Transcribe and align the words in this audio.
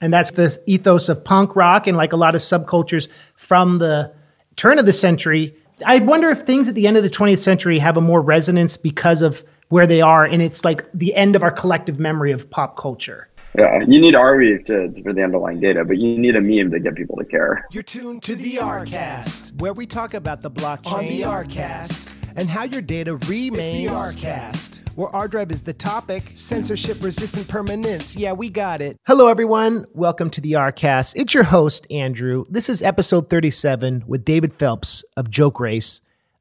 And 0.00 0.12
that's 0.12 0.30
the 0.32 0.60
ethos 0.66 1.08
of 1.08 1.24
punk 1.24 1.56
rock 1.56 1.86
and 1.86 1.96
like 1.96 2.12
a 2.12 2.16
lot 2.16 2.34
of 2.34 2.40
subcultures 2.40 3.08
from 3.36 3.78
the 3.78 4.12
turn 4.56 4.78
of 4.78 4.86
the 4.86 4.92
century. 4.92 5.54
I 5.84 5.98
wonder 6.00 6.30
if 6.30 6.42
things 6.42 6.68
at 6.68 6.74
the 6.74 6.86
end 6.86 6.96
of 6.96 7.02
the 7.02 7.10
20th 7.10 7.38
century 7.38 7.78
have 7.78 7.96
a 7.96 8.00
more 8.00 8.20
resonance 8.20 8.76
because 8.76 9.22
of 9.22 9.44
where 9.68 9.86
they 9.86 10.00
are. 10.00 10.24
And 10.24 10.42
it's 10.42 10.64
like 10.64 10.90
the 10.92 11.14
end 11.14 11.36
of 11.36 11.42
our 11.42 11.50
collective 11.50 11.98
memory 11.98 12.32
of 12.32 12.48
pop 12.50 12.76
culture. 12.76 13.28
Yeah, 13.56 13.80
you 13.86 14.00
need 14.00 14.14
Arweave 14.14 14.66
to, 14.66 15.02
for 15.02 15.12
the 15.12 15.22
underlying 15.22 15.58
data, 15.58 15.84
but 15.84 15.96
you 15.96 16.18
need 16.18 16.36
a 16.36 16.40
meme 16.40 16.70
to 16.70 16.78
get 16.78 16.94
people 16.94 17.16
to 17.16 17.24
care. 17.24 17.66
You're 17.72 17.82
tuned 17.82 18.22
to 18.24 18.36
the 18.36 18.56
Rcast, 18.56 19.58
where 19.60 19.72
we 19.72 19.86
talk 19.86 20.14
about 20.14 20.42
the 20.42 20.50
blockchain 20.50 20.92
on 20.92 21.06
the 21.06 21.22
Rcast 21.22 22.17
and 22.38 22.48
how 22.48 22.62
your 22.62 22.80
data 22.80 23.16
remains 23.16 23.58
it's 23.58 24.14
the 24.14 24.28
Rcast 24.28 24.78
where 24.94 25.08
Arweave 25.10 25.52
is 25.52 25.62
the 25.62 25.72
topic, 25.72 26.32
censorship 26.34 26.96
resistant 27.00 27.46
permanence. 27.46 28.16
Yeah, 28.16 28.32
we 28.32 28.48
got 28.48 28.82
it. 28.82 28.96
Hello, 29.06 29.28
everyone. 29.28 29.86
Welcome 29.92 30.28
to 30.30 30.40
the 30.40 30.52
Rcast. 30.52 31.14
It's 31.14 31.34
your 31.34 31.44
host, 31.44 31.86
Andrew. 31.90 32.44
This 32.48 32.68
is 32.68 32.82
episode 32.82 33.30
37 33.30 34.04
with 34.08 34.24
David 34.24 34.52
Phelps 34.54 35.04
of 35.16 35.30
Jokerace. 35.30 36.00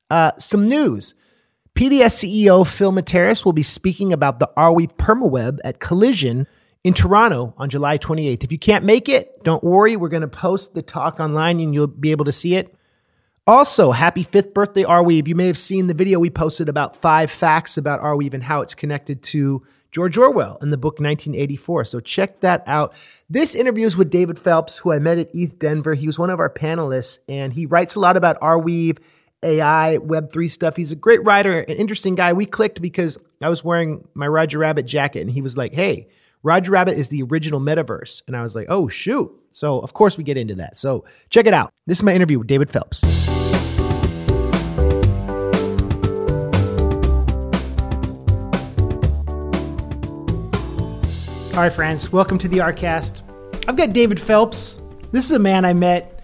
Uh, 0.09 0.31
some 0.39 0.67
news. 0.67 1.13
PDS 1.75 2.25
CEO 2.25 2.65
Phil 2.65 2.91
Mataras 2.91 3.45
will 3.45 3.53
be 3.53 3.61
speaking 3.61 4.11
about 4.11 4.39
the 4.39 4.49
Arweave 4.57 4.95
Permaweb 4.97 5.59
at 5.63 5.79
Collision 5.79 6.47
in 6.83 6.93
Toronto 6.93 7.53
on 7.57 7.69
July 7.69 7.99
28th. 7.99 8.43
If 8.43 8.51
you 8.51 8.57
can't 8.57 8.85
make 8.85 9.07
it, 9.07 9.43
don't 9.43 9.63
worry. 9.63 9.95
We're 9.95 10.09
going 10.09 10.21
to 10.21 10.27
post 10.27 10.73
the 10.73 10.81
talk 10.81 11.19
online 11.19 11.59
and 11.59 11.75
you'll 11.75 11.87
be 11.87 12.09
able 12.09 12.25
to 12.25 12.31
see 12.31 12.55
it. 12.55 12.75
Also, 13.47 13.91
happy 13.91 14.23
fifth 14.23 14.53
birthday, 14.53 14.83
Arweave. 14.83 15.29
You 15.29 15.35
may 15.35 15.47
have 15.47 15.57
seen 15.57 15.87
the 15.87 15.93
video 15.93 16.19
we 16.19 16.29
posted 16.29 16.67
about 16.67 16.97
five 16.97 17.31
facts 17.31 17.77
about 17.77 18.01
Arweave 18.01 18.33
and 18.33 18.43
how 18.43 18.59
it's 18.59 18.75
connected 18.75 19.23
to 19.23 19.65
George 19.89 20.17
Orwell 20.17 20.57
in 20.61 20.69
the 20.69 20.77
book 20.77 20.95
1984. 20.95 21.85
So 21.85 22.01
check 22.01 22.41
that 22.41 22.61
out. 22.67 22.93
This 23.29 23.55
interview 23.55 23.85
is 23.85 23.95
with 23.95 24.09
David 24.09 24.37
Phelps, 24.37 24.77
who 24.77 24.91
I 24.91 24.99
met 24.99 25.17
at 25.17 25.33
ETH 25.33 25.57
Denver. 25.59 25.93
He 25.93 26.07
was 26.07 26.19
one 26.19 26.29
of 26.29 26.41
our 26.41 26.49
panelists, 26.49 27.19
and 27.29 27.53
he 27.53 27.65
writes 27.65 27.95
a 27.95 28.01
lot 28.01 28.17
about 28.17 28.37
Arweave, 28.41 28.99
AI, 29.41 29.97
Web3 30.01 30.51
stuff. 30.51 30.75
He's 30.75 30.91
a 30.91 30.97
great 30.97 31.23
writer, 31.23 31.61
an 31.61 31.77
interesting 31.77 32.15
guy. 32.15 32.33
We 32.33 32.45
clicked 32.45 32.81
because 32.81 33.17
I 33.41 33.47
was 33.47 33.63
wearing 33.63 34.05
my 34.13 34.27
Roger 34.27 34.59
Rabbit 34.59 34.87
jacket, 34.87 35.21
and 35.21 35.31
he 35.31 35.41
was 35.41 35.55
like, 35.55 35.73
hey, 35.73 36.09
Roger 36.43 36.71
Rabbit 36.71 36.97
is 36.97 37.07
the 37.07 37.23
original 37.23 37.61
metaverse. 37.61 38.23
And 38.27 38.35
I 38.35 38.43
was 38.43 38.55
like, 38.55 38.67
oh, 38.67 38.89
shoot. 38.89 39.31
So, 39.53 39.79
of 39.79 39.93
course, 39.93 40.17
we 40.17 40.25
get 40.25 40.37
into 40.37 40.55
that. 40.55 40.77
So, 40.77 41.05
check 41.29 41.47
it 41.47 41.53
out. 41.53 41.71
This 41.85 41.99
is 41.99 42.03
my 42.03 42.13
interview 42.13 42.39
with 42.39 42.47
David 42.47 42.69
Phelps. 42.69 43.05
All 51.57 51.63
right, 51.63 51.73
friends, 51.73 52.11
welcome 52.11 52.37
to 52.37 52.47
the 52.47 52.59
Rcast. 52.59 53.23
I've 53.67 53.75
got 53.75 53.91
David 53.91 54.19
Phelps. 54.19 54.79
This 55.11 55.25
is 55.25 55.31
a 55.31 55.39
man 55.39 55.65
I 55.65 55.73
met 55.73 56.23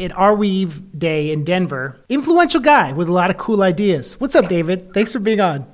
at 0.00 0.10
Arweave 0.10 0.98
Day 0.98 1.30
in 1.30 1.44
Denver. 1.44 2.00
Influential 2.08 2.60
guy 2.60 2.92
with 2.92 3.08
a 3.08 3.12
lot 3.12 3.30
of 3.30 3.38
cool 3.38 3.62
ideas. 3.62 4.18
What's 4.18 4.34
up, 4.34 4.48
David? 4.48 4.92
Thanks 4.92 5.12
for 5.12 5.20
being 5.20 5.40
on. 5.40 5.72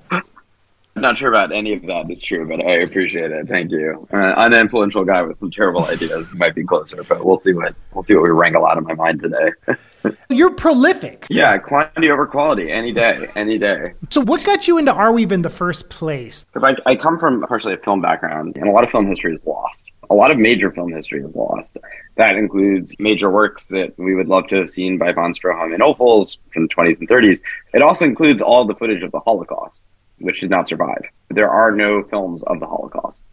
Not 1.00 1.18
sure 1.18 1.28
about 1.28 1.52
any 1.52 1.72
of 1.72 1.82
that 1.82 2.10
is 2.10 2.22
true, 2.22 2.46
but 2.48 2.64
I 2.64 2.77
appreciate 2.77 3.30
it. 3.30 3.48
Thank 3.48 3.70
you. 3.70 4.08
Uh, 4.12 4.34
an 4.36 4.54
influential 4.54 5.04
guy 5.04 5.22
with 5.22 5.38
some 5.38 5.50
terrible 5.50 5.84
ideas 5.86 6.34
might 6.34 6.54
be 6.54 6.64
closer, 6.64 7.02
but 7.04 7.24
we'll 7.24 7.38
see 7.38 7.52
what 7.52 7.74
we'll 7.92 8.02
see 8.02 8.14
what 8.14 8.24
we 8.24 8.30
wrangle 8.30 8.66
out 8.66 8.78
of 8.78 8.84
my 8.84 8.94
mind 8.94 9.20
today. 9.20 9.50
You're 10.28 10.52
prolific. 10.54 11.26
Yeah, 11.28 11.58
quantity 11.58 12.10
over 12.10 12.26
quality, 12.26 12.70
any 12.70 12.92
day, 12.92 13.28
any 13.34 13.58
day. 13.58 13.94
So, 14.10 14.20
what 14.20 14.44
got 14.44 14.69
you 14.69 14.78
into 14.78 14.92
Arweave 14.92 15.32
in 15.32 15.42
the 15.42 15.50
first 15.50 15.91
place? 15.91 16.44
Because 16.44 16.76
I, 16.86 16.91
I 16.91 16.96
come 16.96 17.19
from 17.19 17.42
partially 17.42 17.74
a 17.74 17.78
film 17.78 18.00
background, 18.00 18.56
and 18.56 18.69
a 18.69 18.72
lot 18.72 18.84
of 18.84 18.91
film 18.91 19.06
history 19.06 19.32
is 19.32 19.44
lost. 19.44 19.91
A 20.10 20.14
lot 20.14 20.30
of 20.30 20.38
major 20.38 20.70
film 20.70 20.92
history 20.92 21.22
is 21.22 21.34
lost. 21.34 21.76
That 22.16 22.36
includes 22.36 22.94
major 22.98 23.30
works 23.30 23.66
that 23.69 23.98
we 23.98 24.14
would 24.14 24.28
love 24.28 24.46
to 24.48 24.56
have 24.56 24.70
seen 24.70 24.98
by 24.98 25.12
von 25.12 25.32
Stroheim 25.32 25.74
and 25.74 25.82
Ophuls 25.82 26.38
from 26.52 26.69
the 26.69 26.74
20s 26.74 27.00
and 27.00 27.08
30s. 27.08 27.41
It 27.74 27.82
also 27.82 28.04
includes 28.04 28.41
all 28.41 28.64
the 28.64 28.74
footage 28.74 29.03
of 29.03 29.12
the 29.12 29.20
Holocaust 29.20 29.82
which 30.20 30.40
did 30.40 30.50
not 30.50 30.68
survive. 30.68 31.02
There 31.30 31.50
are 31.50 31.70
no 31.70 32.02
films 32.04 32.42
of 32.44 32.60
the 32.60 32.66
Holocaust. 32.66 33.24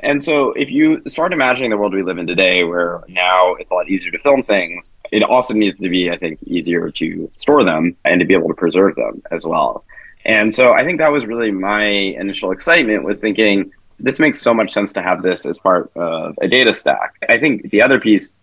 And 0.00 0.22
so 0.22 0.52
if 0.52 0.70
you 0.70 1.02
start 1.08 1.32
imagining 1.32 1.70
the 1.70 1.76
world 1.76 1.92
we 1.92 2.04
live 2.04 2.18
in 2.18 2.26
today, 2.26 2.62
where 2.62 3.02
now 3.08 3.54
it's 3.54 3.70
a 3.70 3.74
lot 3.74 3.88
easier 3.88 4.12
to 4.12 4.18
film 4.20 4.44
things, 4.44 4.96
it 5.10 5.24
also 5.24 5.54
needs 5.54 5.76
to 5.80 5.88
be, 5.88 6.10
I 6.10 6.16
think, 6.16 6.40
easier 6.44 6.90
to 6.90 7.30
store 7.36 7.64
them 7.64 7.96
and 8.04 8.20
to 8.20 8.26
be 8.26 8.34
able 8.34 8.48
to 8.48 8.54
preserve 8.54 8.94
them 8.94 9.22
as 9.32 9.44
well. 9.44 9.84
And 10.24 10.54
so 10.54 10.72
I 10.72 10.84
think 10.84 10.98
that 10.98 11.10
was 11.10 11.26
really 11.26 11.50
my 11.50 11.84
initial 11.84 12.52
excitement 12.52 13.02
was 13.02 13.18
thinking, 13.18 13.72
this 13.98 14.20
makes 14.20 14.40
so 14.40 14.54
much 14.54 14.72
sense 14.72 14.92
to 14.92 15.02
have 15.02 15.22
this 15.22 15.44
as 15.46 15.58
part 15.58 15.90
of 15.96 16.36
a 16.40 16.46
data 16.46 16.74
stack. 16.74 17.14
I 17.28 17.38
think 17.38 17.70
the 17.70 17.82
other 17.82 17.98
piece 17.98 18.36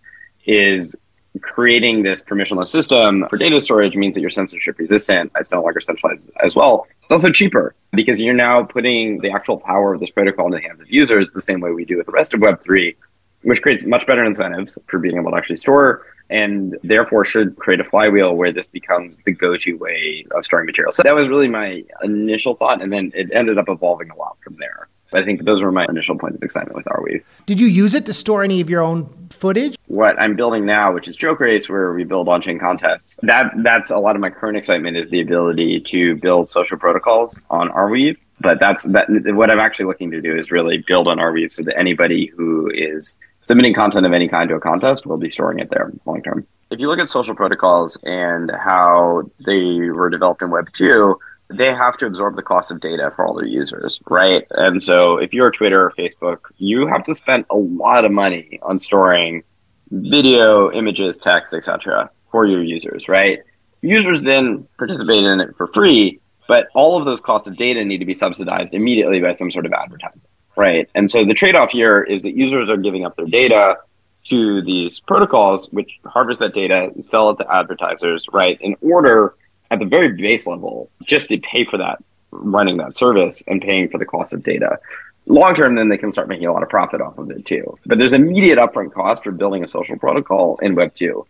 is 0.44 0.94
creating 1.42 2.02
this 2.02 2.22
permissionless 2.22 2.68
system 2.68 3.26
for 3.28 3.36
data 3.36 3.60
storage 3.60 3.94
means 3.94 4.14
that 4.14 4.20
you're 4.20 4.30
censorship 4.30 4.78
resistant. 4.78 5.32
It's 5.36 5.50
no 5.50 5.62
longer 5.62 5.80
centralized 5.80 6.30
as 6.42 6.54
well. 6.54 6.86
It's 7.02 7.12
also 7.12 7.30
cheaper 7.30 7.74
because 7.92 8.20
you're 8.20 8.34
now 8.34 8.64
putting 8.64 9.20
the 9.20 9.30
actual 9.30 9.58
power 9.58 9.94
of 9.94 10.00
this 10.00 10.10
protocol 10.10 10.46
in 10.46 10.52
the 10.52 10.60
hands 10.60 10.80
of 10.80 10.90
users 10.90 11.32
the 11.32 11.40
same 11.40 11.60
way 11.60 11.70
we 11.70 11.84
do 11.84 11.96
with 11.96 12.06
the 12.06 12.12
rest 12.12 12.34
of 12.34 12.40
Web3, 12.40 12.96
which 13.42 13.62
creates 13.62 13.84
much 13.84 14.06
better 14.06 14.24
incentives 14.24 14.78
for 14.88 14.98
being 14.98 15.16
able 15.16 15.30
to 15.30 15.36
actually 15.36 15.56
store 15.56 16.04
and 16.28 16.76
therefore 16.82 17.24
should 17.24 17.56
create 17.56 17.80
a 17.80 17.84
flywheel 17.84 18.34
where 18.34 18.52
this 18.52 18.68
becomes 18.68 19.20
the 19.24 19.32
go-to 19.32 19.74
way 19.74 20.24
of 20.32 20.44
storing 20.44 20.66
material. 20.66 20.90
So 20.90 21.02
that 21.02 21.14
was 21.14 21.28
really 21.28 21.48
my 21.48 21.84
initial 22.02 22.56
thought. 22.56 22.82
And 22.82 22.92
then 22.92 23.12
it 23.14 23.30
ended 23.32 23.58
up 23.58 23.68
evolving 23.68 24.10
a 24.10 24.16
lot 24.16 24.36
from 24.42 24.56
there. 24.58 24.88
I 25.12 25.22
think 25.22 25.44
those 25.44 25.62
were 25.62 25.72
my 25.72 25.86
initial 25.88 26.18
points 26.18 26.36
of 26.36 26.42
excitement 26.42 26.76
with 26.76 26.86
Arweave. 26.86 27.22
Did 27.46 27.60
you 27.60 27.68
use 27.68 27.94
it 27.94 28.06
to 28.06 28.12
store 28.12 28.42
any 28.42 28.60
of 28.60 28.68
your 28.68 28.82
own 28.82 29.08
footage? 29.30 29.76
What 29.86 30.18
I'm 30.18 30.36
building 30.36 30.66
now, 30.66 30.92
which 30.92 31.08
is 31.08 31.16
Jokerace, 31.16 31.68
where 31.68 31.92
we 31.92 32.04
build 32.04 32.28
on-chain 32.28 32.58
contests, 32.58 33.18
that 33.22 33.52
that's 33.58 33.90
a 33.90 33.98
lot 33.98 34.16
of 34.16 34.20
my 34.20 34.30
current 34.30 34.56
excitement 34.56 34.96
is 34.96 35.10
the 35.10 35.20
ability 35.20 35.80
to 35.80 36.16
build 36.16 36.50
social 36.50 36.76
protocols 36.76 37.40
on 37.50 37.70
Arweave. 37.70 38.16
But 38.40 38.60
that's 38.60 38.84
that. 38.88 39.06
What 39.08 39.50
I'm 39.50 39.60
actually 39.60 39.86
looking 39.86 40.10
to 40.10 40.20
do 40.20 40.36
is 40.36 40.50
really 40.50 40.84
build 40.86 41.08
on 41.08 41.16
Arweave 41.18 41.52
so 41.52 41.62
that 41.62 41.78
anybody 41.78 42.26
who 42.36 42.70
is 42.74 43.16
submitting 43.44 43.72
content 43.74 44.04
of 44.04 44.12
any 44.12 44.28
kind 44.28 44.48
to 44.50 44.56
a 44.56 44.60
contest 44.60 45.06
will 45.06 45.16
be 45.16 45.30
storing 45.30 45.58
it 45.58 45.70
there 45.70 45.90
long 46.04 46.22
term. 46.22 46.46
If 46.70 46.80
you 46.80 46.88
look 46.88 46.98
at 46.98 47.08
social 47.08 47.34
protocols 47.34 47.96
and 48.02 48.50
how 48.50 49.22
they 49.46 49.88
were 49.88 50.10
developed 50.10 50.42
in 50.42 50.50
Web 50.50 50.68
two 50.74 51.18
they 51.48 51.72
have 51.74 51.96
to 51.98 52.06
absorb 52.06 52.36
the 52.36 52.42
cost 52.42 52.70
of 52.70 52.80
data 52.80 53.12
for 53.14 53.24
all 53.24 53.34
their 53.34 53.46
users, 53.46 54.00
right? 54.08 54.46
And 54.50 54.82
so 54.82 55.16
if 55.16 55.32
you're 55.32 55.50
Twitter 55.50 55.84
or 55.84 55.92
Facebook, 55.92 56.38
you 56.56 56.86
have 56.86 57.04
to 57.04 57.14
spend 57.14 57.44
a 57.50 57.56
lot 57.56 58.04
of 58.04 58.12
money 58.12 58.58
on 58.62 58.80
storing 58.80 59.42
video, 59.90 60.72
images, 60.72 61.18
text, 61.18 61.54
etc. 61.54 62.10
for 62.32 62.46
your 62.46 62.62
users, 62.62 63.08
right? 63.08 63.40
Users 63.82 64.20
then 64.22 64.66
participate 64.78 65.22
in 65.22 65.40
it 65.40 65.56
for 65.56 65.68
free, 65.68 66.20
but 66.48 66.66
all 66.74 66.98
of 66.98 67.04
those 67.04 67.20
costs 67.20 67.46
of 67.46 67.56
data 67.56 67.84
need 67.84 67.98
to 67.98 68.04
be 68.04 68.14
subsidized 68.14 68.74
immediately 68.74 69.20
by 69.20 69.32
some 69.34 69.50
sort 69.50 69.66
of 69.66 69.72
advertising, 69.72 70.30
right? 70.56 70.88
And 70.94 71.10
so 71.10 71.24
the 71.24 71.34
trade-off 71.34 71.70
here 71.70 72.02
is 72.02 72.22
that 72.22 72.36
users 72.36 72.68
are 72.68 72.76
giving 72.76 73.04
up 73.04 73.16
their 73.16 73.26
data 73.26 73.76
to 74.24 74.62
these 74.62 74.98
protocols, 74.98 75.68
which 75.70 76.00
harvest 76.04 76.40
that 76.40 76.52
data, 76.52 76.90
sell 76.98 77.30
it 77.30 77.36
to 77.36 77.52
advertisers, 77.52 78.24
right? 78.32 78.60
In 78.60 78.74
order 78.80 79.36
at 79.70 79.78
the 79.78 79.84
very 79.84 80.12
base 80.12 80.46
level 80.46 80.90
just 81.04 81.28
to 81.28 81.38
pay 81.38 81.64
for 81.64 81.78
that 81.78 82.02
running 82.30 82.76
that 82.78 82.96
service 82.96 83.42
and 83.46 83.62
paying 83.62 83.88
for 83.88 83.98
the 83.98 84.04
cost 84.04 84.32
of 84.32 84.42
data. 84.42 84.78
Long 85.26 85.54
term, 85.54 85.74
then 85.74 85.88
they 85.88 85.98
can 85.98 86.12
start 86.12 86.28
making 86.28 86.46
a 86.46 86.52
lot 86.52 86.62
of 86.62 86.68
profit 86.68 87.00
off 87.00 87.18
of 87.18 87.30
it 87.30 87.44
too. 87.44 87.76
But 87.86 87.98
there's 87.98 88.12
immediate 88.12 88.58
upfront 88.58 88.92
cost 88.92 89.24
for 89.24 89.32
building 89.32 89.64
a 89.64 89.68
social 89.68 89.98
protocol 89.98 90.58
in 90.62 90.74
Web 90.74 90.94
2. 90.94 91.26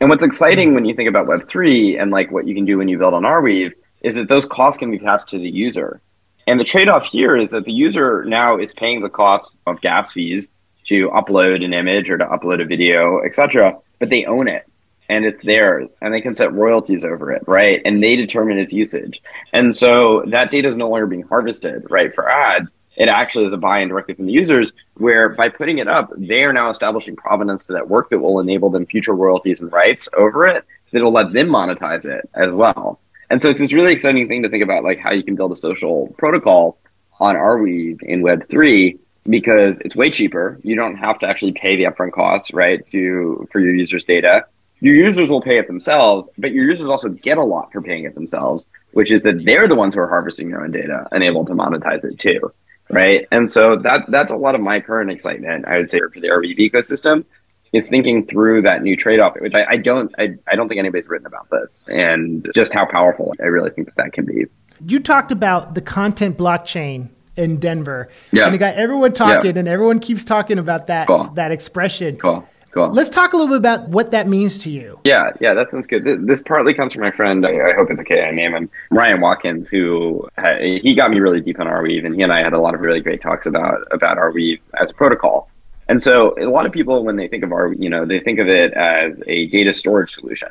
And 0.00 0.10
what's 0.10 0.24
exciting 0.24 0.74
when 0.74 0.84
you 0.84 0.94
think 0.94 1.08
about 1.08 1.26
Web 1.26 1.48
3 1.48 1.98
and 1.98 2.10
like 2.10 2.30
what 2.30 2.46
you 2.46 2.54
can 2.54 2.64
do 2.64 2.78
when 2.78 2.88
you 2.88 2.98
build 2.98 3.14
on 3.14 3.22
Arweave 3.22 3.72
is 4.02 4.14
that 4.14 4.28
those 4.28 4.46
costs 4.46 4.78
can 4.78 4.90
be 4.90 4.98
passed 4.98 5.28
to 5.28 5.38
the 5.38 5.50
user. 5.50 6.00
And 6.46 6.60
the 6.60 6.64
trade 6.64 6.88
off 6.88 7.06
here 7.06 7.36
is 7.36 7.50
that 7.50 7.64
the 7.64 7.72
user 7.72 8.24
now 8.24 8.58
is 8.58 8.72
paying 8.72 9.02
the 9.02 9.08
cost 9.08 9.58
of 9.66 9.80
gas 9.80 10.12
fees 10.12 10.52
to 10.86 11.10
upload 11.10 11.64
an 11.64 11.74
image 11.74 12.08
or 12.08 12.18
to 12.18 12.24
upload 12.24 12.62
a 12.62 12.64
video, 12.64 13.20
etc., 13.24 13.76
but 13.98 14.10
they 14.10 14.24
own 14.26 14.46
it 14.48 14.64
and 15.08 15.24
it's 15.24 15.42
theirs 15.44 15.88
and 16.00 16.12
they 16.12 16.20
can 16.20 16.34
set 16.34 16.52
royalties 16.52 17.04
over 17.04 17.32
it, 17.32 17.42
right? 17.46 17.80
And 17.84 18.02
they 18.02 18.16
determine 18.16 18.58
its 18.58 18.72
usage. 18.72 19.22
And 19.52 19.74
so 19.74 20.24
that 20.28 20.50
data 20.50 20.68
is 20.68 20.76
no 20.76 20.88
longer 20.88 21.06
being 21.06 21.22
harvested, 21.22 21.86
right? 21.90 22.14
For 22.14 22.30
ads, 22.30 22.74
it 22.96 23.08
actually 23.08 23.44
is 23.44 23.52
a 23.52 23.58
buy-in 23.58 23.88
directly 23.88 24.14
from 24.14 24.26
the 24.26 24.32
users 24.32 24.72
where 24.94 25.28
by 25.28 25.48
putting 25.48 25.78
it 25.78 25.88
up, 25.88 26.10
they 26.16 26.42
are 26.44 26.52
now 26.52 26.70
establishing 26.70 27.14
provenance 27.14 27.66
to 27.66 27.74
that 27.74 27.88
work 27.88 28.10
that 28.10 28.18
will 28.18 28.40
enable 28.40 28.70
them 28.70 28.86
future 28.86 29.14
royalties 29.14 29.60
and 29.60 29.70
rights 29.70 30.08
over 30.16 30.46
it 30.46 30.64
that'll 30.92 31.12
let 31.12 31.32
them 31.32 31.48
monetize 31.48 32.06
it 32.06 32.28
as 32.34 32.54
well. 32.54 33.00
And 33.28 33.42
so 33.42 33.50
it's 33.50 33.58
this 33.58 33.72
really 33.72 33.92
exciting 33.92 34.28
thing 34.28 34.42
to 34.42 34.48
think 34.48 34.62
about 34.62 34.84
like 34.84 34.98
how 34.98 35.12
you 35.12 35.22
can 35.22 35.34
build 35.34 35.52
a 35.52 35.56
social 35.56 36.14
protocol 36.16 36.78
on 37.18 37.34
Arweave 37.34 38.02
in 38.02 38.22
Web3 38.22 38.98
because 39.24 39.80
it's 39.80 39.96
way 39.96 40.10
cheaper. 40.10 40.60
You 40.62 40.76
don't 40.76 40.96
have 40.96 41.18
to 41.18 41.26
actually 41.26 41.52
pay 41.52 41.76
the 41.76 41.84
upfront 41.84 42.12
costs, 42.12 42.52
right, 42.52 42.86
to 42.88 43.48
for 43.50 43.60
your 43.60 43.74
users' 43.74 44.04
data 44.04 44.46
your 44.80 44.94
users 44.94 45.30
will 45.30 45.40
pay 45.40 45.58
it 45.58 45.66
themselves, 45.66 46.28
but 46.36 46.52
your 46.52 46.64
users 46.64 46.88
also 46.88 47.08
get 47.08 47.38
a 47.38 47.44
lot 47.44 47.72
for 47.72 47.80
paying 47.80 48.04
it 48.04 48.14
themselves, 48.14 48.68
which 48.92 49.10
is 49.10 49.22
that 49.22 49.44
they're 49.44 49.66
the 49.66 49.74
ones 49.74 49.94
who 49.94 50.00
are 50.00 50.08
harvesting 50.08 50.50
their 50.50 50.62
own 50.62 50.70
data 50.70 51.06
and 51.12 51.22
able 51.24 51.44
to 51.46 51.52
monetize 51.52 52.04
it 52.04 52.18
too. 52.18 52.52
right? 52.90 53.26
And 53.30 53.50
so 53.50 53.76
that 53.76 54.04
that's 54.08 54.32
a 54.32 54.36
lot 54.36 54.54
of 54.54 54.60
my 54.60 54.80
current 54.80 55.10
excitement, 55.10 55.66
I 55.66 55.78
would 55.78 55.90
say, 55.90 55.98
for 55.98 56.20
the 56.20 56.28
Arweave 56.28 56.58
ecosystem 56.58 57.24
is 57.72 57.86
thinking 57.88 58.26
through 58.26 58.62
that 58.62 58.82
new 58.82 58.96
trade-off, 58.96 59.34
which 59.40 59.54
I, 59.54 59.66
I 59.70 59.76
don't 59.76 60.14
I, 60.18 60.36
I 60.46 60.56
don't 60.56 60.68
think 60.68 60.78
anybody's 60.78 61.08
written 61.08 61.26
about 61.26 61.48
this, 61.50 61.84
and 61.88 62.48
just 62.54 62.72
how 62.72 62.86
powerful 62.86 63.34
I 63.40 63.44
really 63.44 63.70
think 63.70 63.88
that 63.88 63.96
that 63.96 64.12
can 64.12 64.24
be. 64.24 64.46
You 64.86 65.00
talked 65.00 65.32
about 65.32 65.74
the 65.74 65.80
content 65.80 66.36
blockchain 66.36 67.08
in 67.36 67.58
Denver, 67.58 68.08
yeah. 68.30 68.46
and 68.46 68.54
it 68.54 68.58
got 68.58 68.74
everyone 68.76 69.12
talking, 69.12 69.54
yeah. 69.54 69.60
and 69.60 69.68
everyone 69.68 69.98
keeps 69.98 70.24
talking 70.24 70.58
about 70.58 70.86
that 70.86 71.06
cool. 71.06 71.30
that 71.34 71.50
expression. 71.50 72.16
Cool. 72.16 72.46
Cool. 72.76 72.90
Let's 72.90 73.08
talk 73.08 73.32
a 73.32 73.38
little 73.38 73.48
bit 73.48 73.56
about 73.56 73.88
what 73.88 74.10
that 74.10 74.28
means 74.28 74.58
to 74.58 74.70
you. 74.70 75.00
Yeah, 75.04 75.30
yeah, 75.40 75.54
that 75.54 75.70
sounds 75.70 75.86
good. 75.86 76.04
This, 76.04 76.18
this 76.20 76.42
partly 76.42 76.74
comes 76.74 76.92
from 76.92 77.04
my 77.04 77.10
friend. 77.10 77.46
I, 77.46 77.70
I, 77.70 77.72
hope 77.72 77.90
it's 77.90 78.02
okay. 78.02 78.24
I 78.24 78.32
name 78.32 78.54
him 78.54 78.68
Ryan 78.90 79.22
Watkins, 79.22 79.70
who 79.70 80.28
he 80.60 80.94
got 80.94 81.10
me 81.10 81.18
really 81.18 81.40
deep 81.40 81.58
on 81.58 81.68
Arweave, 81.68 82.04
and 82.04 82.14
he 82.14 82.20
and 82.20 82.30
I 82.30 82.40
had 82.40 82.52
a 82.52 82.60
lot 82.60 82.74
of 82.74 82.82
really 82.82 83.00
great 83.00 83.22
talks 83.22 83.46
about 83.46 83.80
about 83.92 84.18
Arweave 84.18 84.60
as 84.78 84.90
a 84.90 84.92
protocol. 84.92 85.48
And 85.88 86.02
so, 86.02 86.34
a 86.38 86.50
lot 86.50 86.66
of 86.66 86.72
people, 86.72 87.02
when 87.02 87.16
they 87.16 87.28
think 87.28 87.44
of 87.44 87.48
Arweave, 87.48 87.82
you 87.82 87.88
know, 87.88 88.04
they 88.04 88.20
think 88.20 88.38
of 88.38 88.46
it 88.46 88.74
as 88.74 89.22
a 89.26 89.46
data 89.46 89.72
storage 89.72 90.12
solution. 90.12 90.50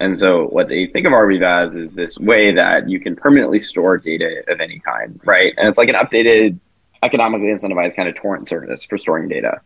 And 0.00 0.18
so, 0.18 0.46
what 0.46 0.68
they 0.68 0.86
think 0.86 1.06
of 1.06 1.12
Arweave 1.12 1.42
as 1.42 1.76
is 1.76 1.92
this 1.92 2.16
way 2.16 2.54
that 2.54 2.88
you 2.88 3.00
can 3.00 3.14
permanently 3.16 3.58
store 3.58 3.98
data 3.98 4.42
of 4.48 4.60
any 4.62 4.78
kind, 4.78 5.20
right? 5.26 5.52
And 5.58 5.68
it's 5.68 5.76
like 5.76 5.90
an 5.90 5.94
updated, 5.94 6.58
economically 7.02 7.48
incentivized 7.48 7.96
kind 7.96 8.08
of 8.08 8.14
torrent 8.14 8.48
service 8.48 8.82
for 8.82 8.96
storing 8.96 9.28
data. 9.28 9.60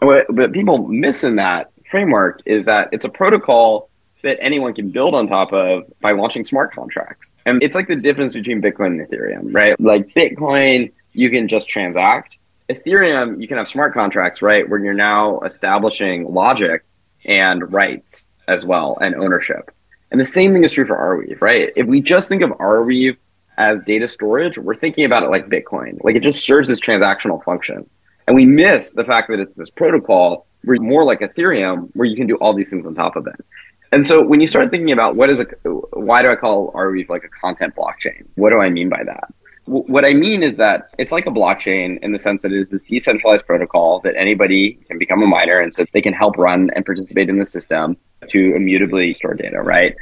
What, 0.00 0.32
what 0.32 0.52
people 0.52 0.88
miss 0.88 1.24
in 1.24 1.36
that 1.36 1.70
framework 1.90 2.42
is 2.46 2.64
that 2.64 2.88
it's 2.92 3.04
a 3.04 3.08
protocol 3.08 3.88
that 4.22 4.38
anyone 4.40 4.74
can 4.74 4.90
build 4.90 5.14
on 5.14 5.28
top 5.28 5.52
of 5.52 5.84
by 6.00 6.12
launching 6.12 6.44
smart 6.44 6.74
contracts. 6.74 7.32
And 7.44 7.62
it's 7.62 7.74
like 7.74 7.88
the 7.88 7.96
difference 7.96 8.34
between 8.34 8.60
Bitcoin 8.60 8.98
and 8.98 9.08
Ethereum, 9.08 9.54
right? 9.54 9.78
Like 9.80 10.08
Bitcoin, 10.14 10.92
you 11.12 11.30
can 11.30 11.48
just 11.48 11.68
transact. 11.68 12.36
Ethereum, 12.68 13.40
you 13.40 13.46
can 13.46 13.58
have 13.58 13.68
smart 13.68 13.94
contracts, 13.94 14.42
right? 14.42 14.68
Where 14.68 14.82
you're 14.82 14.94
now 14.94 15.40
establishing 15.40 16.32
logic 16.32 16.84
and 17.24 17.72
rights 17.72 18.30
as 18.48 18.66
well 18.66 18.98
and 19.00 19.14
ownership. 19.14 19.70
And 20.10 20.20
the 20.20 20.24
same 20.24 20.52
thing 20.52 20.64
is 20.64 20.72
true 20.72 20.86
for 20.86 20.96
Arweave, 20.96 21.40
right? 21.40 21.72
If 21.76 21.86
we 21.86 22.00
just 22.00 22.28
think 22.28 22.42
of 22.42 22.50
Arweave 22.50 23.16
as 23.58 23.82
data 23.82 24.08
storage, 24.08 24.58
we're 24.58 24.74
thinking 24.74 25.04
about 25.04 25.22
it 25.22 25.30
like 25.30 25.48
Bitcoin. 25.48 26.02
Like 26.02 26.16
it 26.16 26.22
just 26.22 26.44
serves 26.44 26.68
this 26.68 26.80
transactional 26.80 27.42
function. 27.44 27.88
And 28.26 28.36
we 28.36 28.44
miss 28.44 28.92
the 28.92 29.04
fact 29.04 29.28
that 29.30 29.38
it's 29.38 29.54
this 29.54 29.70
protocol 29.70 30.46
where 30.64 30.80
more 30.80 31.04
like 31.04 31.20
Ethereum, 31.20 31.90
where 31.94 32.06
you 32.06 32.16
can 32.16 32.26
do 32.26 32.36
all 32.36 32.52
these 32.52 32.70
things 32.70 32.86
on 32.86 32.94
top 32.94 33.16
of 33.16 33.26
it. 33.26 33.44
And 33.92 34.04
so 34.06 34.20
when 34.20 34.40
you 34.40 34.48
start 34.48 34.70
thinking 34.70 34.90
about 34.90 35.14
what 35.14 35.30
is 35.30 35.40
a, 35.40 35.44
why 35.92 36.22
do 36.22 36.30
I 36.30 36.36
call 36.36 36.72
Arweave 36.72 37.08
like 37.08 37.24
a 37.24 37.28
content 37.28 37.74
blockchain? 37.76 38.26
What 38.34 38.50
do 38.50 38.58
I 38.58 38.68
mean 38.68 38.88
by 38.88 39.04
that? 39.04 39.32
what 39.66 40.04
I 40.04 40.12
mean 40.12 40.44
is 40.44 40.56
that 40.56 40.90
it's 40.96 41.10
like 41.10 41.26
a 41.26 41.30
blockchain 41.30 41.98
in 42.00 42.12
the 42.12 42.18
sense 42.20 42.42
that 42.42 42.52
it 42.52 42.60
is 42.60 42.70
this 42.70 42.84
decentralized 42.84 43.44
protocol 43.46 43.98
that 44.00 44.14
anybody 44.16 44.74
can 44.86 44.96
become 44.96 45.22
a 45.22 45.26
miner 45.26 45.58
and 45.58 45.74
so 45.74 45.84
they 45.92 46.00
can 46.00 46.12
help 46.12 46.38
run 46.38 46.70
and 46.76 46.86
participate 46.86 47.28
in 47.28 47.38
the 47.38 47.44
system 47.44 47.96
to 48.28 48.54
immutably 48.54 49.12
store 49.12 49.34
data, 49.34 49.60
right? 49.60 49.96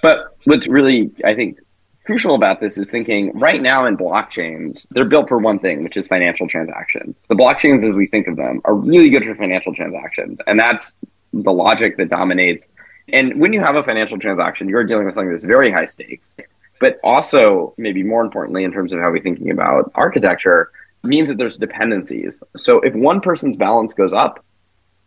But 0.00 0.36
what's 0.44 0.66
really, 0.66 1.10
I 1.24 1.34
think, 1.34 1.58
crucial 2.06 2.34
about 2.34 2.60
this 2.60 2.78
is 2.78 2.88
thinking 2.88 3.36
right 3.38 3.60
now 3.60 3.84
in 3.84 3.96
blockchains, 3.96 4.86
they're 4.90 5.04
built 5.04 5.28
for 5.28 5.38
one 5.38 5.58
thing, 5.58 5.84
which 5.84 5.96
is 5.96 6.06
financial 6.06 6.48
transactions. 6.48 7.22
The 7.28 7.34
blockchains, 7.34 7.82
as 7.82 7.94
we 7.94 8.06
think 8.06 8.28
of 8.28 8.36
them, 8.36 8.60
are 8.64 8.74
really 8.74 9.10
good 9.10 9.24
for 9.24 9.34
financial 9.34 9.74
transactions. 9.74 10.38
And 10.46 10.58
that's 10.58 10.96
the 11.32 11.52
logic 11.52 11.96
that 11.98 12.08
dominates. 12.08 12.70
And 13.12 13.38
when 13.40 13.52
you 13.52 13.60
have 13.60 13.76
a 13.76 13.82
financial 13.82 14.18
transaction, 14.18 14.68
you're 14.68 14.84
dealing 14.84 15.04
with 15.04 15.14
something 15.14 15.30
that's 15.30 15.44
very 15.44 15.70
high 15.70 15.84
stakes, 15.84 16.36
but 16.80 16.98
also, 17.04 17.74
maybe 17.76 18.02
more 18.02 18.22
importantly, 18.22 18.64
in 18.64 18.72
terms 18.72 18.92
of 18.92 19.00
how 19.00 19.10
we're 19.10 19.22
thinking 19.22 19.50
about 19.50 19.90
architecture, 19.94 20.70
means 21.02 21.28
that 21.28 21.38
there's 21.38 21.58
dependencies. 21.58 22.42
So 22.56 22.80
if 22.80 22.94
one 22.94 23.20
person's 23.20 23.56
balance 23.56 23.94
goes 23.94 24.12
up, 24.12 24.44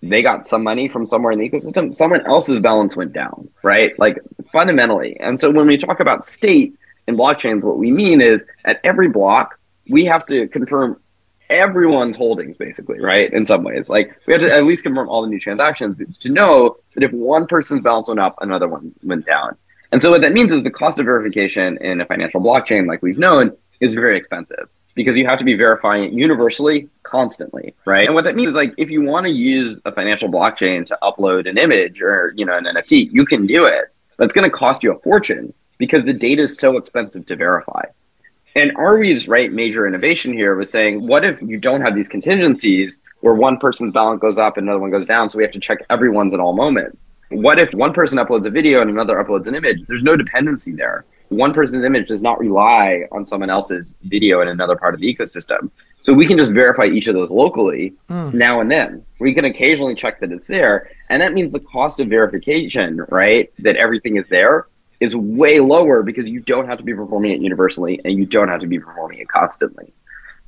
they 0.02 0.22
got 0.22 0.48
some 0.48 0.64
money 0.64 0.88
from 0.88 1.06
somewhere 1.06 1.34
in 1.34 1.40
the 1.40 1.50
ecosystem, 1.50 1.94
someone 1.94 2.26
else's 2.26 2.60
balance 2.60 2.96
went 2.96 3.12
down, 3.12 3.50
right? 3.64 3.98
Like 4.00 4.18
fundamentally. 4.52 5.18
And 5.20 5.40
so 5.40 5.52
when 5.52 5.68
we 5.68 5.78
talk 5.78 6.00
about 6.00 6.24
state, 6.24 6.74
in 7.10 7.18
blockchains, 7.18 7.64
what 7.64 7.78
we 7.78 7.92
mean 7.92 8.22
is 8.22 8.46
at 8.66 8.80
every 8.84 9.10
block, 9.10 9.60
we 9.90 10.06
have 10.06 10.26
to 10.28 10.48
confirm 10.50 11.02
everyone's 11.50 12.16
holdings, 12.16 12.56
basically, 12.56 13.00
right? 13.02 13.34
In 13.34 13.46
some 13.46 13.64
ways, 13.64 13.90
like 13.90 14.16
we 14.28 14.34
have 14.34 14.42
to 14.44 14.54
at 14.54 14.64
least 14.64 14.84
confirm 14.84 15.10
all 15.10 15.24
the 15.24 15.28
new 15.28 15.40
transactions 15.40 15.98
to 16.20 16.30
know 16.30 16.78
that 16.94 17.04
if 17.04 17.12
one 17.12 17.48
person's 17.48 17.82
balance 17.82 18.08
went 18.08 18.20
up, 18.20 18.36
another 18.42 18.68
one 18.68 18.94
went 19.04 19.26
down. 19.26 19.58
And 19.92 20.00
so 20.00 20.12
what 20.12 20.22
that 20.22 20.34
means 20.34 20.54
is 20.54 20.62
the 20.62 20.70
cost 20.70 21.00
of 21.00 21.06
verification 21.06 21.78
in 21.78 22.00
a 22.00 22.06
financial 22.06 22.40
blockchain, 22.40 22.88
like 22.88 23.02
we've 23.02 23.18
known, 23.18 23.58
is 23.80 23.96
very 23.96 24.16
expensive 24.16 24.70
because 24.94 25.18
you 25.18 25.26
have 25.26 25.40
to 25.40 25.46
be 25.46 25.56
verifying 25.56 26.04
it 26.04 26.12
universally 26.12 26.90
constantly 27.04 27.74
right 27.86 28.06
and 28.06 28.16
what 28.16 28.26
that 28.26 28.36
means 28.36 28.50
is 28.50 28.56
like 28.56 28.74
if 28.78 28.90
you 28.90 29.02
want 29.02 29.26
to 29.26 29.32
use 29.32 29.80
a 29.86 29.92
financial 29.94 30.28
blockchain 30.28 30.86
to 30.86 30.98
upload 31.02 31.48
an 31.50 31.58
image 31.58 32.02
or 32.02 32.34
you 32.36 32.46
know 32.46 32.58
an 32.58 32.66
nft 32.66 33.10
you 33.12 33.26
can 33.26 33.48
do 33.48 33.66
it 33.66 33.86
but 34.18 34.26
it's 34.26 34.34
going 34.34 34.50
to 34.50 34.56
cost 34.56 34.84
you 34.84 34.92
a 34.92 35.00
fortune 35.00 35.54
because 35.80 36.06
the 36.06 36.14
data 36.14 36.44
is 36.44 36.60
so 36.60 36.78
expensive 36.78 37.26
to 37.26 37.36
verify. 37.36 37.82
And 38.56 38.76
Arweave's 38.76 39.28
right 39.28 39.52
major 39.52 39.88
innovation 39.88 40.34
here 40.34 40.56
was 40.56 40.70
saying, 40.70 41.08
what 41.08 41.24
if 41.24 41.42
you 41.42 41.58
don't 41.58 41.82
have 41.82 41.96
these 41.96 42.10
contingencies 42.10 43.02
where 43.22 43.34
one 43.34 43.58
person's 43.58 43.94
balance 43.94 44.22
goes 44.22 44.38
up 44.38 44.58
and 44.58 44.68
another 44.68 44.80
one 44.80 44.92
goes 44.92 45.06
down? 45.06 45.30
So 45.30 45.38
we 45.38 45.44
have 45.44 45.54
to 45.54 45.60
check 45.60 45.80
everyone's 45.90 46.34
at 46.34 46.40
all 46.40 46.54
moments. 46.54 47.14
What 47.30 47.60
if 47.60 47.74
one 47.74 47.94
person 47.94 48.18
uploads 48.18 48.46
a 48.46 48.50
video 48.50 48.82
and 48.82 48.90
another 48.90 49.24
uploads 49.24 49.48
an 49.48 49.56
image? 49.56 49.86
There's 49.88 50.04
no 50.04 50.18
dependency 50.18 50.74
there. 50.74 51.06
One 51.30 51.54
person's 51.54 51.86
image 51.86 52.08
does 52.08 52.24
not 52.24 52.40
rely 52.40 53.04
on 53.12 53.24
someone 53.24 53.52
else's 53.52 53.94
video 54.06 54.42
in 54.42 54.48
another 54.48 54.76
part 54.76 54.96
of 54.96 55.00
the 55.00 55.16
ecosystem. 55.16 55.70
So 56.02 56.12
we 56.12 56.26
can 56.26 56.38
just 56.38 56.52
verify 56.52 56.86
each 56.86 57.08
of 57.08 57.14
those 57.14 57.30
locally 57.30 57.94
mm. 58.10 58.34
now 58.34 58.62
and 58.62 58.72
then. 58.72 59.06
We 59.20 59.36
can 59.36 59.46
occasionally 59.46 59.94
check 59.94 60.20
that 60.22 60.32
it's 60.32 60.48
there. 60.48 60.90
And 61.10 61.22
that 61.22 61.34
means 61.34 61.52
the 61.52 61.60
cost 61.60 62.00
of 62.00 62.08
verification, 62.08 63.06
right? 63.10 63.52
That 63.60 63.76
everything 63.76 64.18
is 64.18 64.28
there 64.28 64.66
is 65.00 65.16
way 65.16 65.60
lower 65.60 66.04
because 66.04 66.28
you 66.28 66.40
don't 66.40 66.68
have 66.68 66.78
to 66.78 66.84
be 66.84 66.94
performing 66.94 67.32
it 67.32 67.42
universally 67.42 68.02
and 68.04 68.18
you 68.18 68.26
don't 68.26 68.50
have 68.50 68.60
to 68.60 68.68
be 68.68 68.80
performing 68.80 69.20
it 69.20 69.28
constantly. 69.30 69.94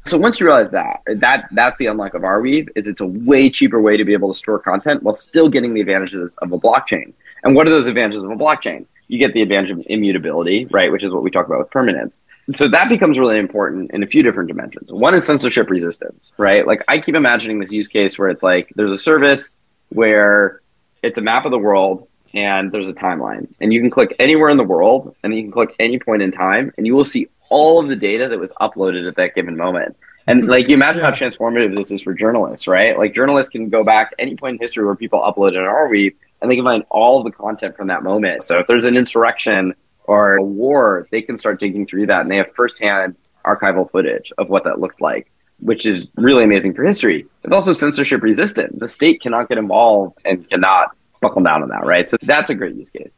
So 0.06 0.18
once 0.18 0.40
you 0.40 0.48
realize 0.48 0.72
that, 0.72 1.02
that 1.18 1.48
that's 1.52 1.78
the 1.78 1.86
unlock 1.86 2.16
of 2.16 2.24
Arweave 2.24 2.70
is 2.76 2.88
it's 2.88 3.02
a 3.02 3.06
way 3.06 3.50
cheaper 3.50 3.80
way 3.80 3.98
to 3.98 4.04
be 4.04 4.14
able 4.14 4.34
to 4.34 4.38
store 4.38 4.58
content 4.60 5.04
while 5.04 5.14
still 5.14 5.48
getting 5.48 5.74
the 5.74 5.82
advantages 5.82 6.36
of 6.42 6.52
a 6.52 6.60
blockchain. 6.60 7.14
And 7.44 7.56
what 7.56 7.68
are 7.68 7.70
those 7.70 7.88
advantages 7.88 8.24
of 8.24 8.32
a 8.32 8.36
blockchain? 8.36 8.86
You 9.08 9.20
get 9.20 9.34
the 9.34 9.42
advantage 9.42 9.72
of 9.72 9.84
immutability, 9.88 10.66
right, 10.72 10.92
which 10.92 11.04
is 11.04 11.12
what 11.12 11.22
we 11.22 11.30
talk 11.30 11.46
about 11.46 11.60
with 11.60 11.70
permanence. 11.70 12.22
So 12.56 12.68
that 12.70 12.90
becomes 12.90 13.20
really 13.20 13.38
important 13.38 13.92
in 13.92 14.04
a 14.04 14.08
few 14.08 14.24
different 14.24 14.48
dimensions. 14.48 14.92
One 14.92 15.14
is 15.14 15.26
censorship 15.26 15.70
resistance, 15.70 16.32
right? 16.38 16.66
Like 16.66 16.84
I 16.88 17.00
keep 17.00 17.16
imagining 17.16 17.60
this 17.60 17.72
use 17.72 17.88
case 17.88 18.18
where 18.18 18.30
it's 18.30 18.42
like 18.44 18.72
there's 18.76 18.94
a 18.94 18.98
service 18.98 19.58
where 19.90 20.62
it's 21.04 21.18
a 21.18 21.22
map 21.22 21.46
of 21.46 21.52
the 21.52 21.60
world 21.60 22.08
and 22.34 22.72
there's 22.72 22.88
a 22.88 22.94
timeline. 22.94 23.48
And 23.60 23.74
you 23.74 23.82
can 23.82 23.90
click 23.90 24.16
anywhere 24.20 24.50
in 24.50 24.58
the 24.58 24.64
world 24.64 25.16
and 25.24 25.36
you 25.36 25.44
can 25.44 25.52
click 25.52 25.76
any 25.80 26.00
point 26.00 26.22
in 26.22 26.32
time 26.32 26.72
and 26.78 26.86
you 26.86 26.96
will 26.96 27.06
see 27.06 27.28
all 27.50 27.80
of 27.80 27.90
the 27.90 27.96
data 27.96 28.28
that 28.30 28.40
was 28.40 28.52
uploaded 28.62 29.08
at 29.08 29.16
that 29.18 29.36
given 29.36 29.58
moment. 29.58 29.96
And 30.28 30.44
hmm. 30.44 30.50
like 30.50 30.68
you 30.68 30.74
imagine 30.74 31.02
how 31.02 31.12
transformative 31.12 31.76
this 31.76 31.92
is 31.92 32.02
for 32.02 32.14
journalists, 32.14 32.68
right? 32.68 32.98
Like 32.98 33.14
journalists 33.14 33.50
can 33.50 33.70
go 33.70 33.84
back 33.84 34.14
any 34.20 34.36
point 34.36 34.56
in 34.56 34.60
history 34.60 34.86
where 34.86 34.96
people 34.96 35.20
uploaded 35.20 35.58
an 35.58 35.66
Arweave 35.66 36.16
and 36.42 36.50
they 36.50 36.56
can 36.56 36.66
find 36.66 36.84
all 36.90 37.20
of 37.20 37.26
the 37.26 37.32
content 37.32 37.76
from 37.76 37.88
that 37.88 38.04
moment. 38.04 38.44
So 38.44 38.60
if 38.60 38.68
there's 38.68 38.86
an 38.86 38.98
insurrection 38.98 39.74
or 40.06 40.36
a 40.36 40.44
war, 40.44 41.08
they 41.12 41.22
can 41.22 41.38
start 41.38 41.60
digging 41.60 41.86
through 41.86 42.08
that 42.08 42.22
and 42.22 42.32
they 42.32 42.38
have 42.38 42.54
firsthand 42.56 43.16
archival 43.46 43.90
footage 43.92 44.32
of 44.38 44.50
what 44.50 44.64
that 44.64 44.80
looked 44.80 45.02
like, 45.02 45.32
which 45.60 45.86
is 45.86 46.10
really 46.16 46.44
amazing 46.44 46.74
for 46.74 46.84
history. 46.84 47.26
It's 47.44 47.54
also 47.54 47.72
censorship 47.72 48.22
resistant. 48.22 48.80
The 48.80 48.88
state 48.88 49.22
cannot 49.22 49.50
get 49.50 49.58
involved 49.58 50.18
and 50.26 50.48
cannot 50.50 50.96
buckle 51.22 51.44
down 51.44 51.64
on 51.64 51.70
that, 51.70 51.86
right? 51.86 52.08
So 52.10 52.18
that's 52.22 52.50
a 52.50 52.56
great 52.56 52.76
use 52.76 52.90
case. 52.90 53.12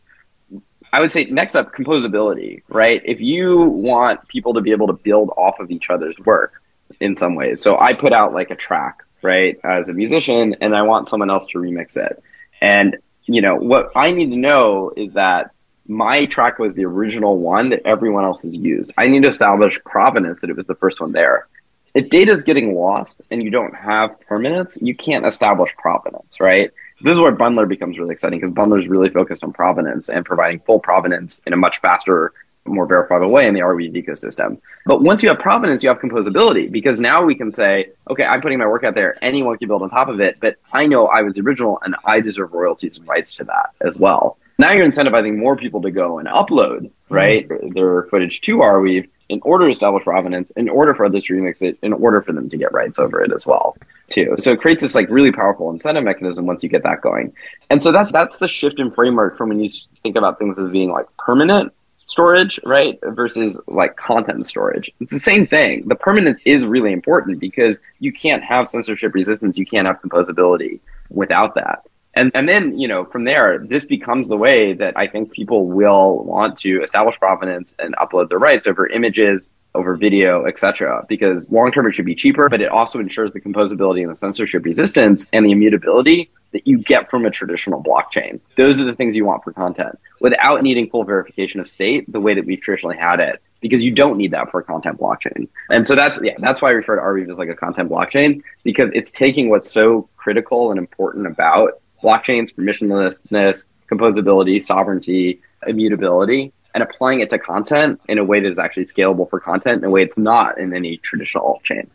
I 0.91 0.99
would 0.99 1.11
say 1.11 1.25
next 1.25 1.55
up, 1.55 1.73
composability, 1.73 2.61
right? 2.67 3.01
If 3.03 3.19
you 3.19 3.61
want 3.61 4.27
people 4.27 4.53
to 4.53 4.61
be 4.61 4.71
able 4.71 4.87
to 4.87 4.93
build 4.93 5.31
off 5.35 5.59
of 5.59 5.71
each 5.71 5.89
other's 5.89 6.17
work 6.19 6.61
in 6.99 7.15
some 7.15 7.33
ways. 7.33 7.61
So 7.61 7.79
I 7.79 7.93
put 7.93 8.13
out 8.13 8.33
like 8.33 8.51
a 8.51 8.55
track, 8.55 9.03
right, 9.23 9.59
as 9.63 9.89
a 9.89 9.93
musician, 9.93 10.55
and 10.61 10.75
I 10.75 10.83
want 10.83 11.07
someone 11.07 11.31
else 11.31 11.47
to 11.47 11.57
remix 11.57 11.97
it. 11.97 12.21
And, 12.61 12.97
you 13.25 13.41
know, 13.41 13.55
what 13.55 13.91
I 13.95 14.11
need 14.11 14.29
to 14.29 14.35
know 14.35 14.91
is 14.95 15.13
that 15.13 15.49
my 15.87 16.25
track 16.27 16.59
was 16.59 16.75
the 16.75 16.85
original 16.85 17.39
one 17.39 17.69
that 17.71 17.81
everyone 17.85 18.23
else 18.23 18.43
has 18.43 18.55
used. 18.55 18.93
I 18.97 19.07
need 19.07 19.23
to 19.23 19.27
establish 19.29 19.79
provenance 19.85 20.41
that 20.41 20.49
it 20.49 20.55
was 20.55 20.67
the 20.67 20.75
first 20.75 21.01
one 21.01 21.11
there. 21.11 21.47
If 21.93 22.09
data 22.09 22.31
is 22.31 22.43
getting 22.43 22.75
lost 22.75 23.21
and 23.31 23.43
you 23.43 23.49
don't 23.49 23.75
have 23.75 24.19
permanence, 24.21 24.77
you 24.81 24.95
can't 24.95 25.25
establish 25.25 25.71
provenance, 25.77 26.39
right? 26.39 26.71
This 27.03 27.15
is 27.15 27.19
where 27.19 27.35
Bundlr 27.35 27.67
becomes 27.67 27.99
really 27.99 28.13
exciting 28.13 28.39
because 28.39 28.55
Bundlr 28.55 28.79
is 28.79 28.87
really 28.87 29.09
focused 29.09 29.43
on 29.43 29.51
provenance 29.51 30.07
and 30.07 30.25
providing 30.25 30.59
full 30.61 30.79
provenance 30.79 31.41
in 31.45 31.51
a 31.51 31.57
much 31.57 31.81
faster, 31.81 32.31
more 32.65 32.85
verifiable 32.85 33.29
way 33.29 33.45
in 33.45 33.53
the 33.53 33.59
Arweave 33.59 33.93
ecosystem. 33.93 34.57
But 34.85 35.01
once 35.01 35.21
you 35.21 35.27
have 35.27 35.37
provenance, 35.37 35.83
you 35.83 35.89
have 35.89 35.99
composability 35.99 36.71
because 36.71 36.99
now 36.99 37.21
we 37.21 37.35
can 37.35 37.51
say, 37.51 37.89
okay, 38.09 38.23
I'm 38.23 38.39
putting 38.41 38.57
my 38.57 38.67
work 38.67 38.85
out 38.85 38.95
there. 38.95 39.17
Anyone 39.21 39.57
can 39.57 39.67
build 39.67 39.81
on 39.81 39.89
top 39.89 40.07
of 40.07 40.21
it, 40.21 40.37
but 40.39 40.55
I 40.71 40.87
know 40.87 41.07
I 41.07 41.23
was 41.23 41.37
original 41.37 41.77
and 41.83 41.93
I 42.05 42.21
deserve 42.21 42.53
royalties 42.53 42.97
and 42.97 43.05
rights 43.05 43.33
to 43.33 43.43
that 43.43 43.71
as 43.81 43.99
well. 43.99 44.37
Now 44.57 44.71
you're 44.71 44.87
incentivizing 44.87 45.35
more 45.35 45.57
people 45.57 45.81
to 45.81 45.91
go 45.91 46.19
and 46.19 46.27
upload, 46.29 46.89
right, 47.09 47.45
mm-hmm. 47.49 47.71
their 47.73 48.03
footage 48.03 48.39
to 48.41 48.59
Arweave 48.59 49.09
in 49.33 49.41
order 49.41 49.65
to 49.65 49.71
establish 49.71 50.03
provenance, 50.03 50.51
in 50.51 50.69
order 50.69 50.93
for 50.93 51.05
others 51.05 51.25
to 51.25 51.33
remix 51.33 51.63
it, 51.63 51.77
in 51.81 51.91
order 51.91 52.21
for 52.21 52.31
them 52.31 52.49
to 52.49 52.55
get 52.55 52.71
rights 52.71 52.99
over 52.99 53.21
it 53.21 53.33
as 53.33 53.47
well, 53.47 53.75
too. 54.09 54.35
So 54.37 54.51
it 54.51 54.61
creates 54.61 54.83
this 54.83 54.93
like 54.93 55.09
really 55.09 55.31
powerful 55.31 55.71
incentive 55.71 56.03
mechanism 56.03 56.45
once 56.45 56.61
you 56.61 56.69
get 56.69 56.83
that 56.83 57.01
going. 57.01 57.33
And 57.71 57.81
so 57.81 57.91
that's 57.91 58.13
that's 58.13 58.37
the 58.37 58.47
shift 58.47 58.79
in 58.79 58.91
framework 58.91 59.37
from 59.37 59.49
when 59.49 59.59
you 59.59 59.69
think 60.03 60.15
about 60.15 60.37
things 60.37 60.59
as 60.59 60.69
being 60.69 60.91
like 60.91 61.07
permanent 61.17 61.73
storage, 62.05 62.59
right, 62.63 62.99
versus 63.03 63.59
like 63.67 63.95
content 63.95 64.45
storage. 64.45 64.91
It's 64.99 65.13
the 65.13 65.19
same 65.19 65.47
thing. 65.47 65.87
The 65.87 65.95
permanence 65.95 66.39
is 66.45 66.65
really 66.65 66.91
important 66.91 67.39
because 67.39 67.81
you 67.99 68.13
can't 68.13 68.43
have 68.43 68.67
censorship 68.67 69.15
resistance, 69.15 69.57
you 69.57 69.65
can't 69.65 69.87
have 69.87 69.99
composability 69.99 70.79
without 71.09 71.55
that. 71.55 71.83
And 72.15 72.31
and 72.33 72.47
then, 72.47 72.77
you 72.77 72.87
know, 72.87 73.05
from 73.05 73.23
there, 73.23 73.59
this 73.59 73.85
becomes 73.85 74.27
the 74.27 74.37
way 74.37 74.73
that 74.73 74.95
I 74.95 75.07
think 75.07 75.31
people 75.31 75.67
will 75.67 76.23
want 76.23 76.57
to 76.59 76.81
establish 76.83 77.17
provenance 77.17 77.75
and 77.79 77.95
upload 77.95 78.29
their 78.29 78.39
rights 78.39 78.67
over 78.67 78.87
images, 78.87 79.53
over 79.73 79.95
video, 79.95 80.45
etc. 80.45 81.05
Because 81.09 81.51
long 81.51 81.71
term 81.71 81.87
it 81.87 81.93
should 81.93 82.05
be 82.05 82.15
cheaper, 82.15 82.49
but 82.49 82.61
it 82.61 82.69
also 82.69 82.99
ensures 82.99 83.31
the 83.31 83.41
composability 83.41 84.01
and 84.03 84.11
the 84.11 84.15
censorship 84.15 84.63
resistance 84.63 85.27
and 85.33 85.45
the 85.45 85.51
immutability 85.51 86.29
that 86.51 86.67
you 86.67 86.77
get 86.77 87.09
from 87.09 87.25
a 87.25 87.31
traditional 87.31 87.83
blockchain. 87.83 88.39
Those 88.57 88.79
are 88.79 88.85
the 88.85 88.93
things 88.93 89.15
you 89.15 89.25
want 89.25 89.43
for 89.43 89.51
content 89.51 89.97
without 90.21 90.61
needing 90.61 90.89
full 90.89 91.03
verification 91.03 91.59
of 91.59 91.67
state 91.67 92.11
the 92.11 92.19
way 92.19 92.35
that 92.35 92.45
we've 92.45 92.61
traditionally 92.61 92.97
had 92.97 93.19
it 93.19 93.41
because 93.59 93.83
you 93.83 93.91
don't 93.91 94.17
need 94.17 94.31
that 94.31 94.51
for 94.51 94.59
a 94.59 94.63
content 94.63 94.99
blockchain. 94.99 95.47
And 95.69 95.87
so 95.87 95.95
that's 95.95 96.19
yeah, 96.21 96.35
that's 96.37 96.61
why 96.61 96.69
I 96.69 96.73
refer 96.73 96.95
to 96.95 97.01
Arweave 97.01 97.31
as 97.31 97.39
like 97.39 97.49
a 97.49 97.55
content 97.55 97.89
blockchain 97.89 98.43
because 98.63 98.91
it's 98.93 99.11
taking 99.11 99.49
what's 99.49 99.71
so 99.71 100.07
critical 100.17 100.69
and 100.69 100.77
important 100.77 101.25
about 101.25 101.81
blockchains, 102.03 102.53
permissionlessness, 102.53 103.67
composability, 103.91 104.63
sovereignty, 104.63 105.41
immutability, 105.65 106.51
and 106.73 106.83
applying 106.83 107.19
it 107.19 107.29
to 107.29 107.39
content 107.39 108.01
in 108.07 108.17
a 108.17 108.23
way 108.23 108.39
that 108.39 108.49
is 108.49 108.59
actually 108.59 108.85
scalable 108.85 109.29
for 109.29 109.39
content 109.39 109.79
in 109.79 109.83
a 109.85 109.89
way 109.89 110.03
it's 110.03 110.17
not 110.17 110.57
in 110.57 110.75
any 110.75 110.97
traditional 110.97 111.61
chain. 111.63 111.89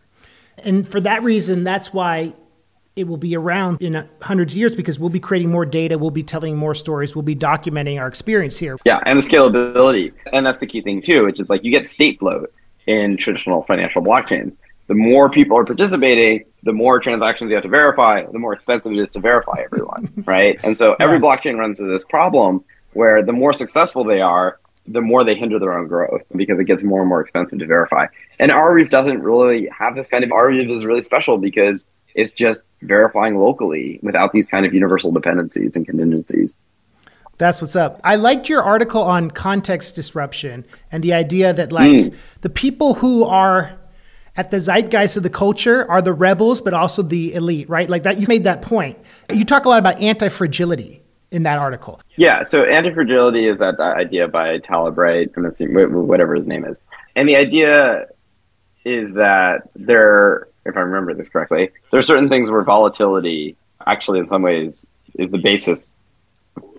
And 0.59 0.89
for 0.89 1.01
that 1.01 1.23
reason, 1.23 1.65
that's 1.65 1.93
why 1.93 2.33
it 2.97 3.07
will 3.07 3.17
be 3.17 3.37
around 3.37 3.81
in 3.81 4.09
hundreds 4.21 4.55
of 4.55 4.57
years 4.57 4.75
because 4.75 4.99
we'll 4.99 5.09
be 5.09 5.21
creating 5.21 5.51
more 5.51 5.65
data, 5.65 5.97
we'll 5.97 6.11
be 6.11 6.25
telling 6.25 6.57
more 6.57 6.75
stories, 6.75 7.15
we'll 7.15 7.23
be 7.23 7.37
documenting 7.37 8.01
our 8.01 8.09
experience 8.09 8.57
here. 8.57 8.77
Yeah, 8.85 8.99
and 9.07 9.23
the 9.23 9.27
scalability. 9.27 10.13
And 10.33 10.45
that's 10.45 10.59
the 10.59 10.67
key 10.67 10.83
thing 10.83 11.01
too, 11.01 11.25
which 11.25 11.39
is 11.39 11.49
like 11.49 11.63
you 11.63 11.71
get 11.71 11.87
state 11.87 12.19
bloat 12.19 12.53
in 12.87 13.17
traditional 13.17 13.63
financial 13.63 14.03
blockchains 14.03 14.57
the 14.89 14.95
more 14.95 15.31
people 15.31 15.57
are 15.57 15.65
participating, 15.65 16.45
the 16.65 16.73
more 16.73 16.99
transactions 16.99 17.51
you 17.51 17.55
have 17.55 17.63
to 17.63 17.69
verify, 17.69 18.25
the 18.27 18.39
more 18.39 18.53
expensive 18.53 18.93
it 18.93 18.99
is 18.99 19.11
to 19.13 19.21
verify 19.21 19.61
everyone, 19.63 20.13
right? 20.27 20.59
And 20.65 20.77
so 20.77 20.97
every 20.99 21.17
yeah. 21.17 21.23
blockchain 21.23 21.59
runs 21.59 21.79
into 21.79 21.93
this 21.93 22.05
problem 22.05 22.65
where 22.95 23.23
the 23.23 23.33
more 23.33 23.53
successful 23.53 24.03
they 24.03 24.21
are, 24.21 24.59
the 24.87 25.03
more 25.03 25.23
they 25.23 25.35
hinder 25.35 25.59
their 25.59 25.79
own 25.79 25.87
growth 25.87 26.23
because 26.35 26.59
it 26.59 26.65
gets 26.65 26.83
more 26.83 27.01
and 27.01 27.09
more 27.09 27.21
expensive 27.21 27.59
to 27.59 27.67
verify. 27.67 28.07
And 28.39 28.51
Arweave 28.51 28.89
doesn't 28.89 29.23
really 29.23 29.69
have 29.69 29.95
this 29.95 30.07
kind 30.07 30.25
of 30.25 30.31
Arweave 30.31 30.71
is 30.71 30.85
really 30.85 31.03
special 31.03 31.37
because 31.37 31.87
it's 32.15 32.31
just 32.31 32.65
verifying 32.83 33.39
locally 33.39 34.01
without 34.03 34.33
these 34.33 34.47
kind 34.47 34.65
of 34.65 34.73
universal 34.73 35.13
dependencies 35.13 35.77
and 35.77 35.87
contingencies. 35.87 36.57
That's 37.37 37.61
what's 37.61 37.77
up. 37.77 38.01
I 38.03 38.17
liked 38.17 38.49
your 38.49 38.63
article 38.63 39.03
on 39.03 39.31
context 39.31 39.95
disruption 39.95 40.67
and 40.91 41.05
the 41.05 41.13
idea 41.13 41.53
that 41.53 41.71
like 41.71 41.93
mm. 41.93 42.17
the 42.41 42.49
people 42.49 42.95
who 42.95 43.25
are 43.25 43.78
at 44.39 44.53
the 44.53 44.61
zeitgeist 44.61 45.17
of 45.17 45.25
the 45.25 45.31
culture 45.31 45.85
are 45.91 46.01
the 46.01 46.13
rebels, 46.13 46.61
but 46.61 46.73
also 46.73 47.03
the 47.03 47.35
elite, 47.35 47.69
right? 47.69 47.91
Like 47.91 48.05
that, 48.05 48.21
you 48.21 48.27
made 48.29 48.45
that 48.45 48.63
point. 48.63 48.97
You 49.31 49.45
talk 49.45 49.65
a 49.65 49.69
lot 49.69 49.81
about 49.81 50.01
anti 50.01 50.29
fragility 50.29 51.03
in 51.33 51.43
that 51.43 51.59
article. 51.59 52.01
Yeah, 52.17 52.45
so 52.45 52.63
anti 52.63 52.93
fragility 52.93 53.47
is 53.47 53.59
that 53.59 53.79
idea 53.81 54.29
by 54.29 54.59
Taleb, 54.59 54.97
right? 54.97 55.29
Whatever 55.37 56.37
his 56.37 56.47
name 56.47 56.65
is. 56.65 56.81
And 57.17 57.29
the 57.29 57.35
idea 57.35 58.07
is 58.85 59.13
that 59.15 59.69
there, 59.75 60.47
if 60.65 60.77
I 60.77 60.81
remember 60.81 61.15
this 61.15 61.29
correctly, 61.29 61.71
there 61.91 61.99
are 61.99 62.03
certain 62.03 62.29
things 62.29 62.49
where 62.49 62.63
volatility 62.63 63.57
actually, 63.87 64.21
in 64.21 64.29
some 64.29 64.43
ways, 64.43 64.87
is 65.15 65.31
the 65.31 65.39
basis 65.39 65.97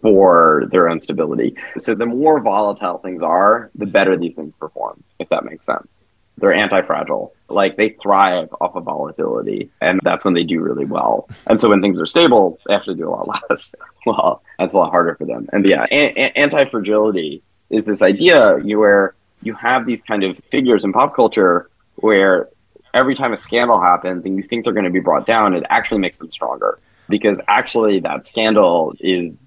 for 0.01 0.63
their 0.71 0.87
own 0.87 1.01
stability. 1.01 1.57
So 1.77 1.93
the 1.93 2.05
more 2.05 2.39
volatile 2.39 2.99
things 2.99 3.21
are, 3.21 3.69
the 3.75 3.85
better 3.85 4.15
these 4.17 4.35
things 4.35 4.53
perform, 4.53 5.03
if 5.19 5.27
that 5.27 5.43
makes 5.43 5.65
sense. 5.65 6.03
They're 6.39 6.53
anti-fragile. 6.53 7.33
Like 7.49 7.77
they 7.77 7.89
thrive 8.01 8.49
off 8.61 8.75
of 8.75 8.83
volatility, 8.83 9.69
and 9.81 9.99
that's 10.03 10.23
when 10.23 10.33
they 10.33 10.43
do 10.43 10.61
really 10.61 10.85
well. 10.85 11.27
And 11.47 11.59
so 11.59 11.69
when 11.69 11.81
things 11.81 11.99
are 11.99 12.05
stable, 12.05 12.59
they 12.67 12.73
actually 12.73 12.95
do 12.95 13.09
a 13.09 13.11
lot 13.11 13.43
less. 13.49 13.75
well, 14.05 14.41
that's 14.57 14.73
a 14.73 14.77
lot 14.77 14.91
harder 14.91 15.15
for 15.15 15.25
them. 15.25 15.47
And 15.51 15.65
yeah, 15.65 15.85
a- 15.91 16.37
anti-fragility 16.37 17.41
is 17.69 17.85
this 17.85 18.01
idea 18.01 18.57
where 18.57 19.15
you 19.41 19.53
have 19.53 19.85
these 19.85 20.01
kind 20.01 20.23
of 20.23 20.37
figures 20.51 20.83
in 20.83 20.93
pop 20.93 21.15
culture 21.15 21.69
where 21.95 22.49
every 22.93 23.15
time 23.15 23.33
a 23.33 23.37
scandal 23.37 23.79
happens 23.79 24.25
and 24.25 24.37
you 24.37 24.43
think 24.43 24.63
they're 24.63 24.73
going 24.73 24.85
to 24.85 24.91
be 24.91 24.99
brought 24.99 25.25
down, 25.25 25.53
it 25.53 25.63
actually 25.69 25.99
makes 25.99 26.17
them 26.17 26.31
stronger 26.31 26.79
because 27.07 27.39
actually 27.47 27.99
that 27.99 28.25
scandal 28.25 28.93
is 28.99 29.37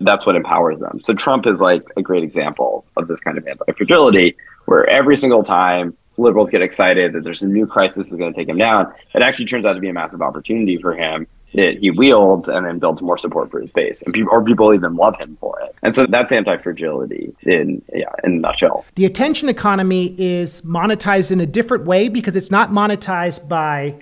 that's 0.00 0.24
what 0.24 0.34
empowers 0.34 0.78
them. 0.80 1.00
So 1.02 1.12
Trump 1.12 1.46
is 1.46 1.60
like 1.60 1.82
a 1.96 2.02
great 2.02 2.22
example 2.22 2.86
of 2.96 3.06
this 3.08 3.20
kind 3.20 3.36
of 3.36 3.46
anti-fragility 3.46 4.36
where 4.64 4.88
every 4.88 5.16
single 5.16 5.44
time 5.44 5.96
liberals 6.20 6.50
get 6.50 6.62
excited 6.62 7.12
that 7.12 7.24
there's 7.24 7.42
a 7.42 7.46
new 7.46 7.66
crisis 7.66 8.08
is 8.08 8.14
going 8.14 8.32
to 8.32 8.38
take 8.38 8.48
him 8.48 8.58
down. 8.58 8.92
It 9.14 9.22
actually 9.22 9.46
turns 9.46 9.64
out 9.64 9.74
to 9.74 9.80
be 9.80 9.88
a 9.88 9.92
massive 9.92 10.22
opportunity 10.22 10.78
for 10.78 10.94
him 10.94 11.26
that 11.54 11.78
he 11.80 11.90
wields 11.90 12.48
and 12.48 12.64
then 12.64 12.78
builds 12.78 13.02
more 13.02 13.18
support 13.18 13.50
for 13.50 13.60
his 13.60 13.72
base 13.72 14.02
and 14.02 14.14
people 14.14 14.32
or 14.32 14.44
people 14.44 14.72
even 14.72 14.94
love 14.94 15.16
him 15.18 15.36
for 15.40 15.60
it 15.60 15.74
and 15.82 15.94
so 15.94 16.06
that's 16.06 16.30
anti-fragility 16.32 17.34
in 17.42 17.82
yeah 17.92 18.04
in 18.24 18.34
a 18.34 18.38
nutshell 18.38 18.84
the 18.94 19.04
attention 19.04 19.48
economy 19.48 20.14
is 20.18 20.60
monetized 20.62 21.32
in 21.32 21.40
a 21.40 21.46
different 21.46 21.84
way 21.84 22.08
because 22.08 22.36
it's 22.36 22.50
not 22.50 22.70
monetized 22.70 23.48
by 23.48 23.94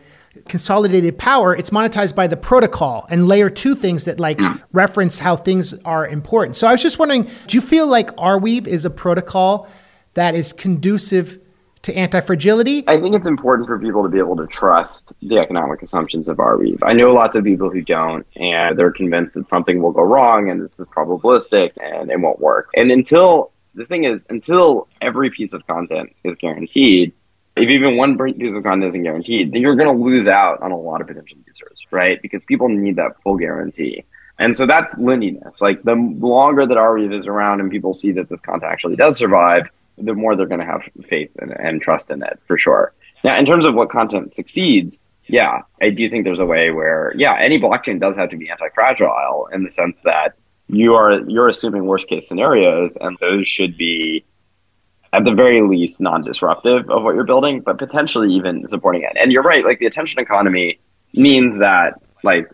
consolidated 0.46 1.16
power 1.16 1.56
it's 1.56 1.70
monetized 1.70 2.14
by 2.14 2.26
the 2.26 2.36
protocol 2.36 3.06
and 3.10 3.26
layer 3.26 3.48
two 3.48 3.74
things 3.74 4.04
that 4.04 4.20
like 4.20 4.38
mm. 4.38 4.62
reference 4.72 5.18
how 5.18 5.34
things 5.34 5.74
are 5.84 6.06
important 6.06 6.54
so 6.54 6.66
i 6.68 6.72
was 6.72 6.82
just 6.82 6.98
wondering 6.98 7.22
do 7.46 7.56
you 7.56 7.60
feel 7.60 7.86
like 7.86 8.14
arweave 8.16 8.66
is 8.66 8.84
a 8.84 8.90
protocol 8.90 9.66
that 10.14 10.34
is 10.34 10.52
conducive 10.52 11.38
to 11.88 11.96
anti-fragility? 11.96 12.84
I 12.86 13.00
think 13.00 13.14
it's 13.14 13.26
important 13.26 13.66
for 13.66 13.78
people 13.78 14.02
to 14.02 14.08
be 14.08 14.18
able 14.18 14.36
to 14.36 14.46
trust 14.46 15.12
the 15.22 15.38
economic 15.38 15.82
assumptions 15.82 16.28
of 16.28 16.36
Arweave. 16.36 16.78
I 16.82 16.92
know 16.92 17.12
lots 17.12 17.34
of 17.34 17.44
people 17.44 17.70
who 17.70 17.82
don't, 17.82 18.26
and 18.36 18.78
they're 18.78 18.92
convinced 18.92 19.34
that 19.34 19.48
something 19.48 19.82
will 19.82 19.92
go 19.92 20.02
wrong 20.02 20.50
and 20.50 20.62
this 20.62 20.78
is 20.78 20.86
probabilistic 20.88 21.72
and 21.82 22.10
it 22.10 22.20
won't 22.20 22.40
work. 22.40 22.70
And 22.74 22.90
until 22.90 23.52
the 23.74 23.86
thing 23.86 24.04
is, 24.04 24.26
until 24.28 24.88
every 25.00 25.30
piece 25.30 25.52
of 25.52 25.66
content 25.66 26.14
is 26.24 26.36
guaranteed, 26.36 27.12
if 27.56 27.68
even 27.68 27.96
one 27.96 28.16
piece 28.18 28.52
of 28.52 28.62
content 28.62 28.84
isn't 28.90 29.02
guaranteed, 29.02 29.52
then 29.52 29.62
you're 29.62 29.74
going 29.74 29.96
to 29.96 30.04
lose 30.04 30.28
out 30.28 30.60
on 30.62 30.70
a 30.70 30.78
lot 30.78 31.00
of 31.00 31.06
potential 31.06 31.38
users, 31.46 31.86
right? 31.90 32.20
Because 32.22 32.42
people 32.46 32.68
need 32.68 32.96
that 32.96 33.20
full 33.22 33.36
guarantee. 33.36 34.04
And 34.38 34.56
so 34.56 34.66
that's 34.66 34.96
lindiness. 34.98 35.60
Like 35.60 35.82
the 35.82 35.94
longer 35.94 36.66
that 36.66 36.76
Arweave 36.76 37.18
is 37.18 37.26
around 37.26 37.60
and 37.60 37.70
people 37.70 37.92
see 37.92 38.12
that 38.12 38.28
this 38.28 38.40
content 38.40 38.70
actually 38.70 38.96
does 38.96 39.16
survive, 39.16 39.68
the 40.00 40.14
more 40.14 40.36
they're 40.36 40.46
going 40.46 40.60
to 40.60 40.66
have 40.66 40.82
faith 41.08 41.30
and, 41.40 41.52
and 41.52 41.82
trust 41.82 42.10
in 42.10 42.22
it 42.22 42.38
for 42.46 42.58
sure. 42.58 42.92
Now, 43.24 43.38
in 43.38 43.46
terms 43.46 43.66
of 43.66 43.74
what 43.74 43.90
content 43.90 44.34
succeeds, 44.34 45.00
yeah, 45.26 45.62
I 45.82 45.90
do 45.90 46.08
think 46.08 46.24
there's 46.24 46.40
a 46.40 46.46
way 46.46 46.70
where, 46.70 47.12
yeah, 47.16 47.36
any 47.38 47.58
blockchain 47.60 48.00
does 48.00 48.16
have 48.16 48.30
to 48.30 48.36
be 48.36 48.48
anti-fragile 48.48 49.48
in 49.52 49.64
the 49.64 49.70
sense 49.70 49.98
that 50.04 50.34
you 50.68 50.94
are 50.94 51.20
you're 51.28 51.48
assuming 51.48 51.86
worst 51.86 52.08
case 52.08 52.28
scenarios, 52.28 52.96
and 53.00 53.16
those 53.20 53.48
should 53.48 53.76
be 53.76 54.24
at 55.12 55.24
the 55.24 55.32
very 55.32 55.62
least 55.62 56.00
non-disruptive 56.00 56.90
of 56.90 57.02
what 57.02 57.14
you're 57.14 57.24
building, 57.24 57.60
but 57.60 57.78
potentially 57.78 58.32
even 58.32 58.66
supporting 58.68 59.02
it. 59.02 59.12
And 59.20 59.32
you're 59.32 59.42
right, 59.42 59.64
like 59.64 59.78
the 59.78 59.86
attention 59.86 60.20
economy 60.20 60.78
means 61.14 61.58
that 61.58 61.94
like 62.22 62.50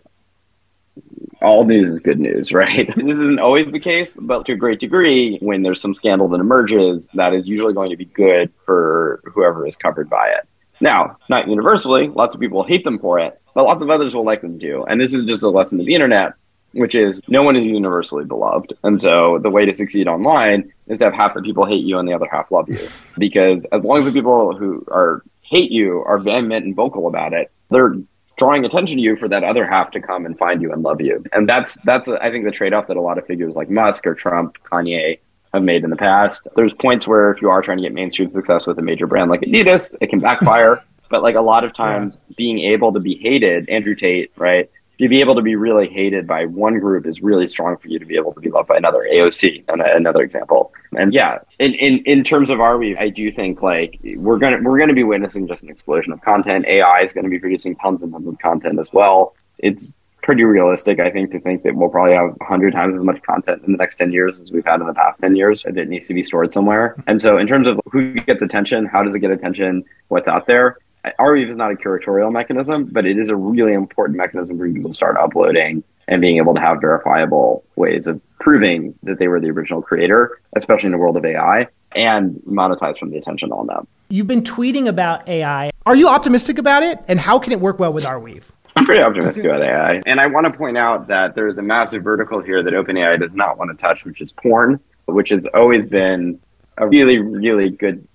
all 1.45 1.63
news 1.63 1.87
is 1.87 1.99
good 1.99 2.19
news, 2.19 2.51
right? 2.51 2.87
this 2.95 3.17
isn't 3.17 3.39
always 3.39 3.71
the 3.71 3.79
case, 3.79 4.17
but 4.19 4.45
to 4.47 4.53
a 4.53 4.57
great 4.57 4.79
degree, 4.79 5.37
when 5.41 5.61
there's 5.61 5.79
some 5.79 5.93
scandal 5.93 6.27
that 6.29 6.39
emerges, 6.39 7.07
that 7.13 7.33
is 7.33 7.47
usually 7.47 7.73
going 7.73 7.91
to 7.91 7.97
be 7.97 8.05
good 8.05 8.51
for 8.65 9.21
whoever 9.25 9.65
is 9.65 9.77
covered 9.77 10.09
by 10.09 10.27
it. 10.29 10.47
Now, 10.81 11.17
not 11.29 11.47
universally, 11.47 12.09
lots 12.09 12.35
of 12.35 12.41
people 12.41 12.63
hate 12.63 12.83
them 12.83 12.99
for 12.99 13.19
it, 13.19 13.39
but 13.53 13.63
lots 13.63 13.81
of 13.83 13.89
others 13.89 14.13
will 14.13 14.25
like 14.25 14.41
them 14.41 14.59
too. 14.59 14.85
And 14.89 14.99
this 14.99 15.13
is 15.13 15.23
just 15.23 15.43
a 15.43 15.49
lesson 15.49 15.79
of 15.79 15.85
the 15.85 15.93
internet, 15.93 16.33
which 16.73 16.95
is 16.95 17.21
no 17.27 17.43
one 17.43 17.55
is 17.55 17.65
universally 17.65 18.25
beloved. 18.25 18.73
And 18.83 18.99
so 18.99 19.39
the 19.41 19.49
way 19.49 19.65
to 19.65 19.73
succeed 19.73 20.07
online 20.07 20.73
is 20.87 20.99
to 20.99 21.05
have 21.05 21.13
half 21.13 21.33
the 21.33 21.41
people 21.41 21.65
hate 21.65 21.85
you 21.85 21.97
and 21.97 22.07
the 22.07 22.13
other 22.13 22.27
half 22.29 22.51
love 22.51 22.67
you. 22.67 22.79
Because 23.17 23.65
as 23.71 23.81
long 23.81 23.99
as 23.99 24.05
the 24.05 24.11
people 24.11 24.57
who 24.57 24.83
are 24.89 25.23
hate 25.41 25.71
you 25.71 26.03
are 26.05 26.19
vehement 26.19 26.65
and 26.65 26.75
vocal 26.75 27.07
about 27.07 27.31
it, 27.31 27.49
they're 27.69 27.95
drawing 28.37 28.65
attention 28.65 28.97
to 28.97 29.03
you 29.03 29.15
for 29.15 29.27
that 29.29 29.43
other 29.43 29.65
half 29.65 29.91
to 29.91 30.01
come 30.01 30.25
and 30.25 30.37
find 30.37 30.61
you 30.61 30.71
and 30.71 30.83
love 30.83 31.01
you. 31.01 31.23
And 31.33 31.47
that's 31.47 31.77
that's 31.85 32.07
I 32.09 32.29
think 32.31 32.45
the 32.45 32.51
trade-off 32.51 32.87
that 32.87 32.97
a 32.97 33.01
lot 33.01 33.17
of 33.17 33.25
figures 33.25 33.55
like 33.55 33.69
Musk 33.69 34.05
or 34.05 34.13
Trump, 34.13 34.57
Kanye 34.63 35.19
have 35.53 35.63
made 35.63 35.83
in 35.83 35.89
the 35.89 35.95
past. 35.95 36.47
There's 36.55 36.73
points 36.73 37.07
where 37.07 37.31
if 37.31 37.41
you 37.41 37.49
are 37.49 37.61
trying 37.61 37.77
to 37.77 37.83
get 37.83 37.93
mainstream 37.93 38.31
success 38.31 38.67
with 38.67 38.77
a 38.77 38.81
major 38.81 39.07
brand 39.07 39.31
like 39.31 39.41
Adidas, 39.41 39.95
it 40.01 40.09
can 40.09 40.19
backfire. 40.19 40.83
but 41.09 41.21
like 41.21 41.35
a 41.35 41.41
lot 41.41 41.63
of 41.63 41.73
times 41.73 42.19
yeah. 42.27 42.35
being 42.37 42.59
able 42.59 42.91
to 42.93 42.99
be 42.99 43.15
hated, 43.15 43.69
Andrew 43.69 43.95
Tate, 43.95 44.31
right? 44.37 44.69
To 44.99 45.09
be 45.09 45.19
able 45.19 45.35
to 45.35 45.41
be 45.41 45.55
really 45.55 45.87
hated 45.87 46.27
by 46.27 46.45
one 46.45 46.79
group 46.79 47.05
is 47.05 47.21
really 47.21 47.47
strong 47.47 47.77
for 47.77 47.87
you 47.87 47.99
to 47.99 48.05
be 48.05 48.15
able 48.15 48.33
to 48.33 48.39
be 48.39 48.49
loved 48.49 48.67
by 48.67 48.77
another. 48.77 49.07
AOC, 49.11 49.65
another 49.67 50.21
example. 50.21 50.73
And 50.97 51.13
yeah, 51.13 51.39
in, 51.59 51.73
in, 51.73 52.03
in 52.05 52.23
terms 52.23 52.49
of 52.49 52.59
Arweave, 52.59 52.97
I 52.99 53.09
do 53.09 53.31
think 53.31 53.61
like 53.61 53.99
we're 54.15 54.39
gonna 54.39 54.57
we're 54.61 54.79
gonna 54.79 54.93
be 54.93 55.03
witnessing 55.03 55.47
just 55.47 55.63
an 55.63 55.69
explosion 55.69 56.13
of 56.13 56.21
content. 56.21 56.65
AI 56.65 57.01
is 57.01 57.13
to 57.13 57.29
be 57.29 57.39
producing 57.39 57.75
tons 57.75 58.03
and 58.03 58.11
tons 58.11 58.31
of 58.31 58.39
content 58.39 58.79
as 58.79 58.93
well. 58.93 59.35
It's 59.59 59.99
pretty 60.25 60.43
realistic, 60.43 60.99
I 60.99 61.11
think, 61.11 61.31
to 61.31 61.39
think 61.39 61.61
that 61.63 61.75
we'll 61.75 61.89
probably 61.89 62.15
have 62.15 62.31
100 62.37 62.73
times 62.73 62.95
as 62.95 63.03
much 63.03 63.21
content 63.21 63.61
in 63.63 63.71
the 63.73 63.77
next 63.77 63.97
10 63.97 64.11
years 64.11 64.41
as 64.41 64.51
we've 64.51 64.65
had 64.65 64.81
in 64.81 64.87
the 64.87 64.93
past 64.93 65.19
10 65.19 65.35
years 65.35 65.63
that 65.63 65.87
needs 65.87 66.07
to 66.07 66.15
be 66.15 66.23
stored 66.23 66.51
somewhere. 66.51 66.95
And 67.05 67.21
so, 67.21 67.37
in 67.37 67.47
terms 67.47 67.67
of 67.67 67.79
who 67.91 68.13
gets 68.13 68.41
attention, 68.41 68.87
how 68.87 69.03
does 69.03 69.13
it 69.13 69.19
get 69.19 69.29
attention, 69.29 69.85
what's 70.07 70.27
out 70.27 70.47
there, 70.47 70.77
Arweave 71.19 71.49
is 71.49 71.55
not 71.55 71.71
a 71.71 71.75
curatorial 71.75 72.31
mechanism, 72.31 72.85
but 72.85 73.05
it 73.05 73.17
is 73.17 73.29
a 73.29 73.35
really 73.35 73.73
important 73.73 74.17
mechanism 74.17 74.57
for 74.57 74.71
people 74.71 74.89
to 74.89 74.93
start 74.93 75.17
uploading 75.17 75.83
and 76.07 76.21
being 76.21 76.37
able 76.37 76.53
to 76.53 76.61
have 76.61 76.79
verifiable 76.81 77.63
ways 77.75 78.07
of 78.07 78.21
proving 78.39 78.93
that 79.03 79.19
they 79.19 79.27
were 79.27 79.39
the 79.39 79.49
original 79.49 79.81
creator, 79.81 80.39
especially 80.55 80.87
in 80.87 80.91
the 80.91 80.97
world 80.97 81.17
of 81.17 81.25
AI, 81.25 81.67
and 81.95 82.35
monetize 82.47 82.97
from 82.97 83.09
the 83.09 83.17
attention 83.17 83.51
on 83.51 83.67
them. 83.67 83.87
You've 84.09 84.27
been 84.27 84.43
tweeting 84.43 84.87
about 84.87 85.27
AI. 85.27 85.71
Are 85.85 85.95
you 85.95 86.07
optimistic 86.07 86.57
about 86.57 86.83
it? 86.83 86.99
And 87.07 87.19
how 87.19 87.39
can 87.39 87.51
it 87.51 87.59
work 87.59 87.79
well 87.79 87.93
with 87.93 88.03
Arweave? 88.03 88.43
I'm 88.75 88.85
pretty 88.85 89.01
optimistic 89.01 89.45
about 89.45 89.61
AI. 89.61 90.01
And 90.05 90.19
I 90.19 90.27
want 90.27 90.45
to 90.45 90.53
point 90.55 90.77
out 90.77 91.07
that 91.07 91.33
there's 91.33 91.57
a 91.57 91.61
massive 91.61 92.03
vertical 92.03 92.41
here 92.41 92.61
that 92.61 92.73
OpenAI 92.73 93.19
does 93.19 93.33
not 93.33 93.57
want 93.57 93.71
to 93.71 93.77
touch, 93.81 94.05
which 94.05 94.21
is 94.21 94.31
porn, 94.33 94.79
which 95.05 95.29
has 95.29 95.47
always 95.53 95.87
been 95.87 96.39
a 96.77 96.87
really, 96.87 97.17
really 97.17 97.69
good 97.69 98.05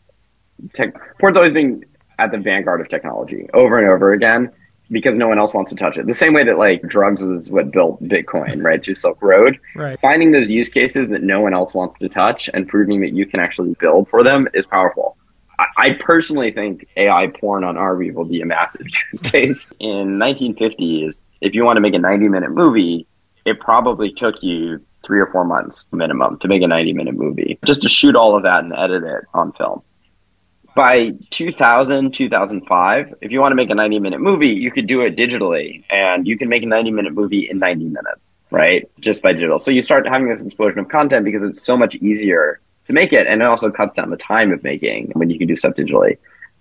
tech. 0.74 0.94
Porn's 1.18 1.36
always 1.36 1.52
been 1.52 1.82
at 2.20 2.30
the 2.30 2.38
vanguard 2.38 2.80
of 2.80 2.88
technology 2.88 3.48
over 3.54 3.78
and 3.78 3.88
over 3.88 4.12
again 4.12 4.50
because 4.90 5.16
no 5.16 5.28
one 5.28 5.38
else 5.38 5.54
wants 5.54 5.70
to 5.70 5.76
touch 5.76 5.96
it. 5.96 6.06
The 6.06 6.14
same 6.14 6.34
way 6.34 6.44
that 6.44 6.58
like 6.58 6.82
drugs 6.82 7.22
is 7.22 7.50
what 7.50 7.70
built 7.70 8.02
Bitcoin, 8.02 8.62
right? 8.62 8.82
To 8.82 8.94
Silk 8.94 9.22
Road. 9.22 9.58
Right. 9.74 9.98
Finding 10.00 10.32
those 10.32 10.50
use 10.50 10.68
cases 10.68 11.08
that 11.08 11.22
no 11.22 11.40
one 11.40 11.54
else 11.54 11.74
wants 11.74 11.96
to 11.98 12.08
touch 12.08 12.50
and 12.52 12.68
proving 12.68 13.00
that 13.00 13.12
you 13.12 13.24
can 13.24 13.40
actually 13.40 13.74
build 13.80 14.08
for 14.08 14.22
them 14.22 14.48
is 14.52 14.66
powerful. 14.66 15.16
I, 15.58 15.66
I 15.78 15.90
personally 16.00 16.50
think 16.50 16.86
AI 16.96 17.28
porn 17.28 17.64
on 17.64 17.76
Arweave 17.76 18.14
will 18.14 18.24
be 18.24 18.40
a 18.40 18.46
massive 18.46 18.86
use 19.12 19.22
case. 19.22 19.72
In 19.78 20.18
1950s, 20.18 21.24
if 21.40 21.54
you 21.54 21.64
want 21.64 21.76
to 21.76 21.80
make 21.80 21.94
a 21.94 21.98
90 21.98 22.28
minute 22.28 22.50
movie, 22.50 23.06
it 23.46 23.60
probably 23.60 24.12
took 24.12 24.42
you 24.42 24.80
three 25.06 25.20
or 25.20 25.26
four 25.28 25.44
months 25.44 25.88
minimum 25.92 26.38
to 26.40 26.48
make 26.48 26.62
a 26.62 26.66
90 26.66 26.92
minute 26.92 27.14
movie 27.14 27.58
just 27.64 27.80
to 27.80 27.88
shoot 27.88 28.14
all 28.14 28.36
of 28.36 28.42
that 28.42 28.64
and 28.64 28.74
edit 28.74 29.02
it 29.02 29.24
on 29.32 29.50
film 29.52 29.82
by 30.74 31.10
2000 31.30 32.12
2005 32.12 33.14
if 33.20 33.30
you 33.32 33.40
want 33.40 33.52
to 33.52 33.56
make 33.56 33.70
a 33.70 33.74
90 33.74 33.98
minute 33.98 34.20
movie 34.20 34.48
you 34.48 34.70
could 34.70 34.86
do 34.86 35.00
it 35.00 35.16
digitally 35.16 35.84
and 35.90 36.26
you 36.26 36.38
can 36.38 36.48
make 36.48 36.62
a 36.62 36.66
90 36.66 36.90
minute 36.90 37.12
movie 37.12 37.48
in 37.50 37.58
90 37.58 37.86
minutes 37.86 38.34
right? 38.50 38.88
Just 39.00 39.22
by 39.22 39.32
digital. 39.32 39.58
So 39.58 39.70
you 39.70 39.82
start 39.82 40.06
having 40.06 40.28
this 40.28 40.40
explosion 40.40 40.80
of 40.80 40.88
content 40.88 41.24
because 41.24 41.42
it's 41.42 41.62
so 41.62 41.76
much 41.76 41.94
easier 41.96 42.60
to 42.86 42.92
make 42.92 43.12
it 43.12 43.26
and 43.26 43.40
it 43.40 43.44
also 43.44 43.70
cuts 43.70 43.94
down 43.94 44.10
the 44.10 44.16
time 44.16 44.52
of 44.52 44.62
making 44.62 45.12
when 45.14 45.30
you 45.30 45.38
can 45.38 45.46
do 45.46 45.56
stuff 45.56 45.74
digitally. 45.74 46.18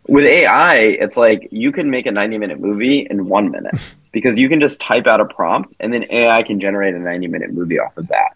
With 0.08 0.26
ai 0.26 0.76
it's 0.76 1.18
like 1.18 1.48
you 1.52 1.72
can 1.72 1.90
make 1.90 2.06
a 2.06 2.12
90 2.12 2.38
minute 2.38 2.60
movie 2.60 3.08
in 3.10 3.28
one 3.28 3.52
minute 3.52 3.76
because 4.12 4.38
you 4.38 4.50
can 4.50 4.60
just 4.60 4.80
type 4.80 5.08
out 5.08 5.22
a 5.22 5.26
prompt 5.26 5.74
and 5.80 5.94
then 5.94 6.06
ai 6.12 6.44
can 6.44 6.60
generate 6.60 6.96
a 6.96 7.00
90 7.00 7.28
minute 7.28 7.52
movie 7.52 7.80
off 7.80 7.98
of 7.98 8.08
that. 8.08 8.36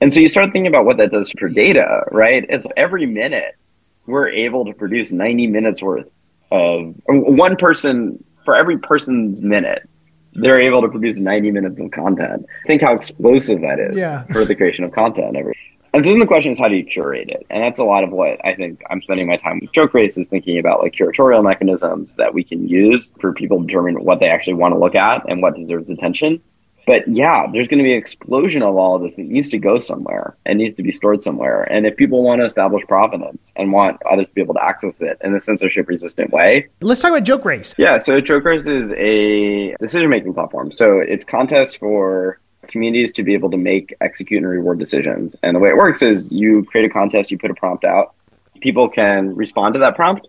And 0.00 0.12
so 0.12 0.20
you 0.20 0.28
start 0.28 0.52
thinking 0.52 0.66
about 0.66 0.84
what 0.84 0.96
that 0.98 1.12
does 1.12 1.30
for 1.38 1.48
data 1.48 2.04
right? 2.10 2.44
It's 2.48 2.66
every 2.76 3.06
minute 3.06 3.56
we're 4.06 4.28
able 4.28 4.64
to 4.64 4.72
produce 4.72 5.12
90 5.12 5.46
minutes 5.46 5.82
worth 5.82 6.08
of 6.50 6.94
one 7.06 7.56
person 7.56 8.22
for 8.44 8.54
every 8.54 8.78
person's 8.78 9.42
minute 9.42 9.88
they're 10.34 10.60
able 10.60 10.82
to 10.82 10.88
produce 10.88 11.18
90 11.18 11.50
minutes 11.52 11.80
of 11.80 11.90
content. 11.92 12.46
Think 12.66 12.82
how 12.82 12.94
explosive 12.94 13.60
that 13.60 13.78
is 13.78 13.96
yeah. 13.96 14.24
for 14.32 14.44
the 14.44 14.54
creation 14.54 14.84
of 14.84 14.92
content 14.92 15.36
every 15.36 15.56
and 15.92 16.04
so 16.04 16.10
then 16.10 16.18
the 16.18 16.26
question 16.26 16.50
is 16.50 16.58
how 16.58 16.66
do 16.66 16.74
you 16.74 16.84
curate 16.84 17.28
it? 17.28 17.46
And 17.50 17.62
that's 17.62 17.78
a 17.78 17.84
lot 17.84 18.02
of 18.02 18.10
what 18.10 18.44
i 18.44 18.54
think 18.54 18.82
i'm 18.90 19.00
spending 19.00 19.28
my 19.28 19.36
time 19.36 19.60
with 19.60 19.72
Jokerace 19.72 20.18
is 20.18 20.28
thinking 20.28 20.58
about 20.58 20.80
like 20.80 20.92
curatorial 20.92 21.44
mechanisms 21.44 22.16
that 22.16 22.34
we 22.34 22.42
can 22.42 22.66
use 22.68 23.12
for 23.20 23.32
people 23.32 23.60
to 23.60 23.66
determine 23.66 24.02
what 24.04 24.18
they 24.18 24.28
actually 24.28 24.54
want 24.54 24.74
to 24.74 24.78
look 24.78 24.96
at 24.96 25.22
and 25.28 25.40
what 25.40 25.54
deserves 25.54 25.90
attention 25.90 26.40
but 26.86 27.06
yeah, 27.08 27.46
there's 27.52 27.68
going 27.68 27.78
to 27.78 27.84
be 27.84 27.92
an 27.92 27.98
explosion 27.98 28.62
of 28.62 28.76
all 28.76 28.96
of 28.96 29.02
this 29.02 29.18
It 29.18 29.26
needs 29.26 29.48
to 29.50 29.58
go 29.58 29.78
somewhere 29.78 30.36
and 30.46 30.58
needs 30.58 30.74
to 30.74 30.82
be 30.82 30.92
stored 30.92 31.22
somewhere. 31.22 31.62
And 31.64 31.86
if 31.86 31.96
people 31.96 32.22
want 32.22 32.40
to 32.40 32.44
establish 32.44 32.84
provenance 32.86 33.52
and 33.56 33.72
want 33.72 34.00
others 34.10 34.28
to 34.28 34.34
be 34.34 34.40
able 34.40 34.54
to 34.54 34.62
access 34.64 35.00
it 35.00 35.18
in 35.22 35.34
a 35.34 35.40
censorship 35.40 35.88
resistant 35.88 36.30
way. 36.30 36.68
Let's 36.80 37.00
talk 37.00 37.12
about 37.12 37.24
Jokerace. 37.24 37.74
Yeah, 37.78 37.98
so 37.98 38.20
Jokerace 38.20 38.68
is 38.68 38.92
a 38.92 39.74
decision 39.80 40.08
making 40.10 40.34
platform. 40.34 40.72
So 40.72 40.98
it's 40.98 41.24
contests 41.24 41.76
for 41.76 42.40
communities 42.68 43.12
to 43.12 43.22
be 43.22 43.34
able 43.34 43.50
to 43.50 43.56
make, 43.56 43.94
execute, 44.00 44.42
and 44.42 44.50
reward 44.50 44.78
decisions. 44.78 45.36
And 45.42 45.54
the 45.54 45.60
way 45.60 45.68
it 45.70 45.76
works 45.76 46.02
is 46.02 46.32
you 46.32 46.64
create 46.64 46.86
a 46.86 46.92
contest, 46.92 47.30
you 47.30 47.38
put 47.38 47.50
a 47.50 47.54
prompt 47.54 47.84
out, 47.84 48.14
people 48.60 48.88
can 48.88 49.34
respond 49.34 49.74
to 49.74 49.80
that 49.80 49.94
prompt, 49.94 50.26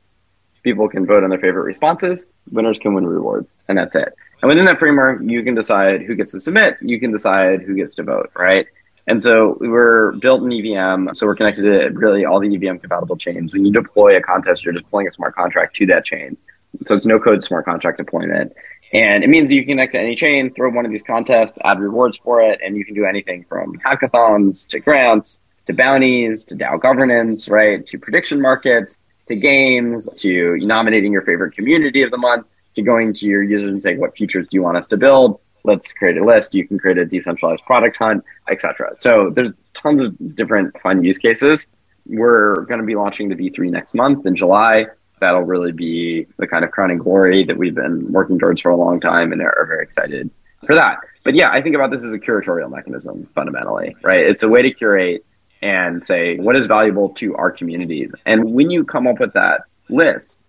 people 0.65 0.89
can 0.89 1.05
vote 1.05 1.23
on 1.23 1.29
their 1.29 1.39
favorite 1.39 1.63
responses, 1.63 2.31
winners 2.51 2.77
can 2.77 2.93
win 2.93 3.05
rewards, 3.07 3.55
and 3.69 3.77
that's 3.77 3.95
it. 3.95 4.13
And 4.41 4.49
within 4.49 4.65
that 4.65 4.79
framework, 4.79 5.21
you 5.23 5.43
can 5.43 5.55
decide 5.55 6.01
who 6.01 6.15
gets 6.15 6.31
to 6.31 6.39
submit, 6.41 6.75
you 6.81 6.99
can 6.99 7.13
decide 7.13 7.61
who 7.61 7.75
gets 7.75 7.93
to 7.95 8.03
vote, 8.03 8.31
right? 8.35 8.65
And 9.07 9.21
so 9.21 9.55
we 9.61 9.69
were 9.69 10.15
built 10.19 10.41
in 10.43 10.51
EVM, 10.51 11.13
so 11.13 11.27
we're 11.27 11.35
connected 11.35 11.61
to 11.61 11.89
really 11.97 12.25
all 12.25 12.39
the 12.39 12.53
EVM 12.53 12.79
compatible 12.79 13.15
chains. 13.15 13.53
When 13.53 13.63
you 13.63 13.71
deploy 13.71 14.17
a 14.17 14.21
contest, 14.21 14.65
you're 14.65 14.73
deploying 14.73 15.07
a 15.07 15.11
smart 15.11 15.35
contract 15.35 15.75
to 15.77 15.85
that 15.85 16.03
chain. 16.03 16.35
So 16.85 16.95
it's 16.95 17.05
no 17.05 17.19
code 17.19 17.43
smart 17.43 17.65
contract 17.65 17.99
deployment. 17.99 18.51
And 18.91 19.23
it 19.23 19.29
means 19.29 19.53
you 19.53 19.61
can 19.61 19.73
connect 19.73 19.93
to 19.93 19.99
any 19.99 20.15
chain, 20.15 20.51
throw 20.53 20.71
one 20.71 20.85
of 20.85 20.91
these 20.91 21.03
contests, 21.03 21.59
add 21.63 21.79
rewards 21.79 22.17
for 22.17 22.41
it, 22.41 22.59
and 22.65 22.75
you 22.75 22.83
can 22.83 22.95
do 22.95 23.05
anything 23.05 23.45
from 23.47 23.77
hackathons 23.85 24.67
to 24.69 24.79
grants 24.79 25.41
to 25.67 25.73
bounties 25.73 26.45
to 26.45 26.55
DAO 26.55 26.79
governance, 26.79 27.47
right? 27.49 27.85
To 27.87 27.99
prediction 27.99 28.41
markets 28.41 28.97
to 29.27 29.35
games 29.35 30.07
to 30.15 30.57
nominating 30.57 31.11
your 31.11 31.23
favorite 31.23 31.55
community 31.55 32.01
of 32.01 32.11
the 32.11 32.17
month 32.17 32.45
to 32.75 32.81
going 32.81 33.13
to 33.13 33.25
your 33.25 33.41
users 33.41 33.71
and 33.71 33.81
saying 33.81 33.99
what 33.99 34.15
features 34.15 34.47
do 34.49 34.55
you 34.55 34.61
want 34.61 34.77
us 34.77 34.87
to 34.87 34.97
build? 34.97 35.39
Let's 35.63 35.91
create 35.93 36.17
a 36.17 36.23
list. 36.23 36.53
You 36.53 36.67
can 36.67 36.77
create 36.77 36.97
a 36.97 37.05
decentralized 37.05 37.63
product 37.65 37.97
hunt 37.97 38.23
etc 38.49 38.91
so 38.99 39.31
there's 39.31 39.51
tons 39.73 40.01
of 40.01 40.35
different 40.35 40.79
fun 40.81 41.03
use 41.03 41.17
cases. 41.17 41.67
We're 42.05 42.61
going 42.65 42.79
to 42.79 42.85
be 42.85 42.95
launching 42.95 43.29
the 43.29 43.35
v3 43.35 43.71
next 43.71 43.95
month 43.95 44.25
in 44.25 44.35
july. 44.35 44.87
That'll 45.21 45.41
really 45.41 45.71
be 45.71 46.27
the 46.37 46.45
kind 46.45 46.63
of 46.63 46.71
crowning 46.71 46.99
glory 46.99 47.43
that 47.45 47.57
we've 47.57 47.73
been 47.73 48.11
working 48.11 48.37
towards 48.37 48.61
for 48.61 48.69
a 48.69 48.75
long 48.75 48.99
time 48.99 49.31
and 49.31 49.41
are 49.41 49.65
very 49.67 49.81
excited 49.81 50.29
for 50.65 50.75
that. 50.75 50.99
But 51.23 51.33
yeah 51.33 51.49
i 51.51 51.61
think 51.61 51.73
about 51.75 51.89
this 51.89 52.03
as 52.03 52.13
a 52.13 52.19
curatorial 52.19 52.69
mechanism 52.69 53.27
fundamentally 53.33 53.95
right? 54.03 54.23
It's 54.25 54.43
a 54.43 54.47
way 54.47 54.61
to 54.61 54.71
curate 54.71 55.25
and 55.65 56.05
say 56.05 56.37
what 56.37 56.55
is 56.55 56.67
valuable 56.67 57.09
to 57.09 57.35
our 57.35 57.51
communities 57.51 58.11
and 58.25 58.53
when 58.53 58.69
you 58.69 58.83
come 58.83 59.07
up 59.07 59.19
with 59.19 59.33
that 59.33 59.61
list 59.89 60.45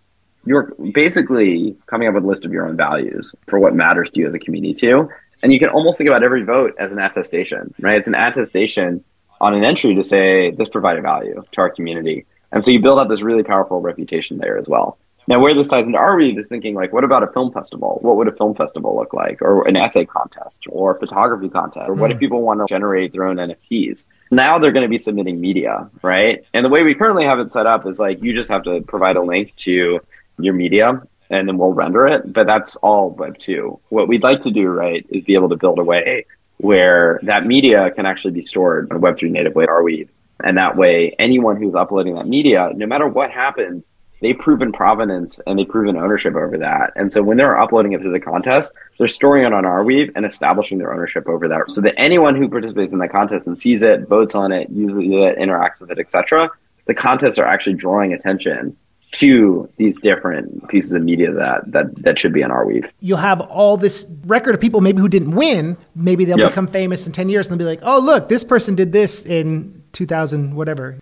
you're 0.46 0.72
basically 0.92 1.76
coming 1.86 2.08
up 2.08 2.14
with 2.14 2.24
a 2.24 2.26
list 2.26 2.44
of 2.44 2.52
your 2.52 2.66
own 2.66 2.76
values 2.76 3.34
for 3.48 3.58
what 3.58 3.74
matters 3.74 4.10
to 4.10 4.20
you 4.20 4.28
as 4.28 4.34
a 4.34 4.38
community 4.38 4.72
too. 4.74 5.10
And 5.42 5.52
you 5.52 5.58
can 5.58 5.68
almost 5.68 5.98
think 5.98 6.08
about 6.08 6.22
every 6.22 6.44
vote 6.44 6.74
as 6.78 6.92
an 6.92 6.98
attestation, 6.98 7.74
right? 7.80 7.98
It's 7.98 8.08
an 8.08 8.14
attestation 8.14 9.04
on 9.40 9.54
an 9.54 9.64
entry 9.64 9.94
to 9.94 10.04
say 10.04 10.52
this 10.52 10.68
provided 10.68 11.02
value 11.02 11.42
to 11.52 11.60
our 11.60 11.68
community. 11.68 12.24
And 12.52 12.64
so 12.64 12.70
you 12.70 12.80
build 12.80 12.98
up 12.98 13.08
this 13.08 13.22
really 13.22 13.42
powerful 13.42 13.80
reputation 13.80 14.38
there 14.38 14.56
as 14.56 14.68
well. 14.68 14.96
Now, 15.28 15.40
where 15.40 15.54
this 15.54 15.66
ties 15.66 15.86
into 15.86 15.98
Arweave 15.98 16.38
is 16.38 16.48
thinking 16.48 16.74
like, 16.74 16.92
what 16.92 17.02
about 17.02 17.24
a 17.24 17.26
film 17.26 17.52
festival? 17.52 17.98
What 18.02 18.16
would 18.16 18.28
a 18.28 18.32
film 18.32 18.54
festival 18.54 18.94
look 18.94 19.12
like? 19.12 19.42
Or 19.42 19.66
an 19.66 19.76
essay 19.76 20.04
contest 20.04 20.64
or 20.68 20.94
a 20.94 20.98
photography 21.00 21.48
contest? 21.48 21.88
Or 21.88 21.94
what 21.94 22.10
if 22.12 22.16
hmm. 22.16 22.20
people 22.20 22.42
want 22.42 22.60
to 22.60 22.66
generate 22.66 23.12
their 23.12 23.24
own 23.24 23.36
NFTs? 23.36 24.06
Now 24.30 24.58
they're 24.58 24.72
going 24.72 24.84
to 24.84 24.88
be 24.88 24.98
submitting 24.98 25.40
media, 25.40 25.90
right? 26.02 26.44
And 26.54 26.64
the 26.64 26.68
way 26.68 26.84
we 26.84 26.94
currently 26.94 27.24
have 27.24 27.40
it 27.40 27.52
set 27.52 27.66
up 27.66 27.86
is 27.86 27.98
like, 27.98 28.22
you 28.22 28.34
just 28.34 28.50
have 28.50 28.62
to 28.64 28.82
provide 28.82 29.16
a 29.16 29.22
link 29.22 29.54
to 29.56 30.00
your 30.38 30.54
media 30.54 31.02
and 31.28 31.48
then 31.48 31.58
we'll 31.58 31.72
render 31.72 32.06
it. 32.06 32.32
But 32.32 32.46
that's 32.46 32.76
all 32.76 33.10
Web 33.10 33.38
2. 33.38 33.80
What 33.88 34.06
we'd 34.06 34.22
like 34.22 34.42
to 34.42 34.50
do, 34.50 34.68
right, 34.68 35.04
is 35.10 35.24
be 35.24 35.34
able 35.34 35.48
to 35.48 35.56
build 35.56 35.78
a 35.80 35.84
way 35.84 36.26
where 36.58 37.20
that 37.22 37.46
media 37.46 37.90
can 37.90 38.06
actually 38.06 38.32
be 38.32 38.42
stored 38.42 38.88
in 38.90 38.96
a 38.96 39.00
Web3 39.00 39.30
native 39.30 39.54
way, 39.54 39.66
Arweave. 39.66 40.08
And 40.42 40.56
that 40.58 40.76
way, 40.76 41.14
anyone 41.18 41.56
who's 41.56 41.74
uploading 41.74 42.14
that 42.14 42.28
media, 42.28 42.70
no 42.74 42.86
matter 42.86 43.08
what 43.08 43.30
happens, 43.30 43.88
they've 44.20 44.38
proven 44.38 44.72
provenance 44.72 45.40
and 45.46 45.58
they've 45.58 45.68
proven 45.68 45.96
ownership 45.96 46.34
over 46.34 46.58
that. 46.58 46.92
And 46.96 47.12
so 47.12 47.22
when 47.22 47.36
they're 47.36 47.58
uploading 47.58 47.92
it 47.92 48.02
to 48.02 48.10
the 48.10 48.20
contest, 48.20 48.72
they're 48.98 49.08
storing 49.08 49.44
it 49.44 49.52
on 49.52 49.64
Arweave 49.64 50.12
and 50.14 50.24
establishing 50.24 50.78
their 50.78 50.92
ownership 50.92 51.28
over 51.28 51.48
that. 51.48 51.70
So 51.70 51.80
that 51.82 51.94
anyone 51.98 52.34
who 52.34 52.48
participates 52.48 52.92
in 52.92 52.98
that 53.00 53.10
contest 53.10 53.46
and 53.46 53.60
sees 53.60 53.82
it, 53.82 54.08
votes 54.08 54.34
on 54.34 54.52
it, 54.52 54.70
uses 54.70 54.98
it, 54.98 55.38
interacts 55.38 55.80
with 55.80 55.90
it, 55.90 55.98
etc., 55.98 56.50
the 56.86 56.94
contests 56.94 57.38
are 57.38 57.46
actually 57.46 57.74
drawing 57.74 58.12
attention 58.12 58.76
to 59.12 59.68
these 59.76 60.00
different 60.00 60.68
pieces 60.68 60.92
of 60.92 61.02
media 61.02 61.32
that 61.32 61.70
that 61.72 61.86
that 62.02 62.18
should 62.18 62.32
be 62.32 62.42
on 62.42 62.50
Arweave. 62.50 62.90
You'll 63.00 63.18
have 63.18 63.40
all 63.40 63.76
this 63.76 64.06
record 64.26 64.54
of 64.54 64.60
people 64.60 64.80
maybe 64.80 65.00
who 65.00 65.08
didn't 65.08 65.32
win. 65.32 65.76
Maybe 65.94 66.24
they'll 66.24 66.38
yep. 66.38 66.50
become 66.50 66.66
famous 66.66 67.06
in 67.06 67.12
ten 67.12 67.28
years 67.28 67.46
and 67.46 67.58
they'll 67.58 67.66
be 67.66 67.76
like, 67.76 67.80
"Oh, 67.82 67.98
look, 67.98 68.28
this 68.28 68.44
person 68.44 68.74
did 68.74 68.92
this 68.92 69.24
in 69.24 69.82
2000, 69.92 70.54
whatever." 70.54 70.96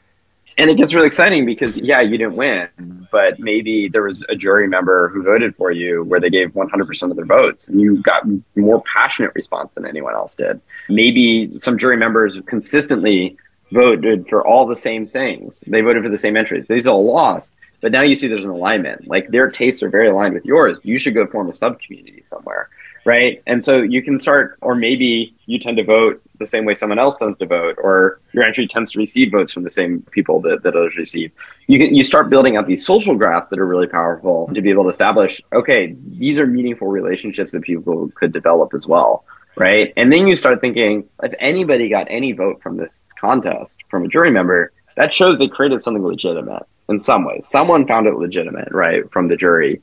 And 0.56 0.70
it 0.70 0.76
gets 0.76 0.94
really 0.94 1.06
exciting 1.06 1.44
because, 1.46 1.78
yeah, 1.78 2.00
you 2.00 2.16
didn't 2.16 2.36
win, 2.36 2.68
but 3.10 3.40
maybe 3.40 3.88
there 3.88 4.02
was 4.02 4.24
a 4.28 4.36
jury 4.36 4.68
member 4.68 5.08
who 5.08 5.22
voted 5.22 5.56
for 5.56 5.72
you 5.72 6.04
where 6.04 6.20
they 6.20 6.30
gave 6.30 6.50
100% 6.50 7.10
of 7.10 7.16
their 7.16 7.24
votes 7.24 7.68
and 7.68 7.80
you 7.80 8.00
got 8.02 8.22
more 8.54 8.82
passionate 8.82 9.32
response 9.34 9.74
than 9.74 9.84
anyone 9.84 10.14
else 10.14 10.34
did. 10.34 10.60
Maybe 10.88 11.58
some 11.58 11.76
jury 11.76 11.96
members 11.96 12.38
consistently 12.46 13.36
voted 13.72 14.28
for 14.28 14.46
all 14.46 14.66
the 14.66 14.76
same 14.76 15.08
things. 15.08 15.64
They 15.66 15.80
voted 15.80 16.04
for 16.04 16.08
the 16.08 16.18
same 16.18 16.36
entries. 16.36 16.68
These 16.68 16.86
all 16.86 17.04
lost, 17.04 17.54
but 17.80 17.90
now 17.90 18.02
you 18.02 18.14
see 18.14 18.28
there's 18.28 18.44
an 18.44 18.50
alignment. 18.50 19.08
Like 19.08 19.30
their 19.30 19.50
tastes 19.50 19.82
are 19.82 19.90
very 19.90 20.08
aligned 20.08 20.34
with 20.34 20.44
yours. 20.44 20.78
You 20.84 20.98
should 20.98 21.14
go 21.14 21.26
form 21.26 21.48
a 21.48 21.52
sub 21.52 21.80
community 21.80 22.22
somewhere 22.26 22.68
right? 23.04 23.42
And 23.46 23.64
so 23.64 23.82
you 23.82 24.02
can 24.02 24.18
start, 24.18 24.58
or 24.62 24.74
maybe 24.74 25.34
you 25.46 25.58
tend 25.58 25.76
to 25.76 25.84
vote 25.84 26.22
the 26.38 26.46
same 26.46 26.64
way 26.64 26.74
someone 26.74 26.98
else 26.98 27.18
tends 27.18 27.36
to 27.36 27.46
vote, 27.46 27.76
or 27.82 28.20
your 28.32 28.44
entry 28.44 28.66
tends 28.66 28.92
to 28.92 28.98
receive 28.98 29.30
votes 29.30 29.52
from 29.52 29.62
the 29.62 29.70
same 29.70 30.02
people 30.10 30.40
that, 30.40 30.62
that 30.62 30.74
others 30.74 30.96
receive. 30.96 31.30
You 31.66 31.78
can 31.78 31.94
you 31.94 32.02
start 32.02 32.30
building 32.30 32.56
out 32.56 32.66
these 32.66 32.84
social 32.84 33.14
graphs 33.14 33.48
that 33.50 33.58
are 33.58 33.66
really 33.66 33.86
powerful 33.86 34.50
to 34.54 34.60
be 34.60 34.70
able 34.70 34.84
to 34.84 34.88
establish, 34.88 35.40
okay, 35.52 35.94
these 36.18 36.38
are 36.38 36.46
meaningful 36.46 36.88
relationships 36.88 37.52
that 37.52 37.62
people 37.62 38.10
could 38.14 38.32
develop 38.32 38.74
as 38.74 38.86
well. 38.86 39.24
Right. 39.56 39.92
And 39.96 40.12
then 40.12 40.26
you 40.26 40.34
start 40.34 40.60
thinking, 40.60 41.08
if 41.22 41.32
anybody 41.38 41.88
got 41.88 42.08
any 42.10 42.32
vote 42.32 42.60
from 42.60 42.76
this 42.76 43.04
contest 43.20 43.78
from 43.88 44.04
a 44.04 44.08
jury 44.08 44.32
member, 44.32 44.72
that 44.96 45.14
shows 45.14 45.38
they 45.38 45.46
created 45.46 45.80
something 45.80 46.02
legitimate 46.02 46.64
in 46.88 47.00
some 47.00 47.24
ways. 47.24 47.46
Someone 47.46 47.86
found 47.86 48.08
it 48.08 48.14
legitimate, 48.14 48.68
right, 48.72 49.08
from 49.12 49.28
the 49.28 49.36
jury. 49.36 49.80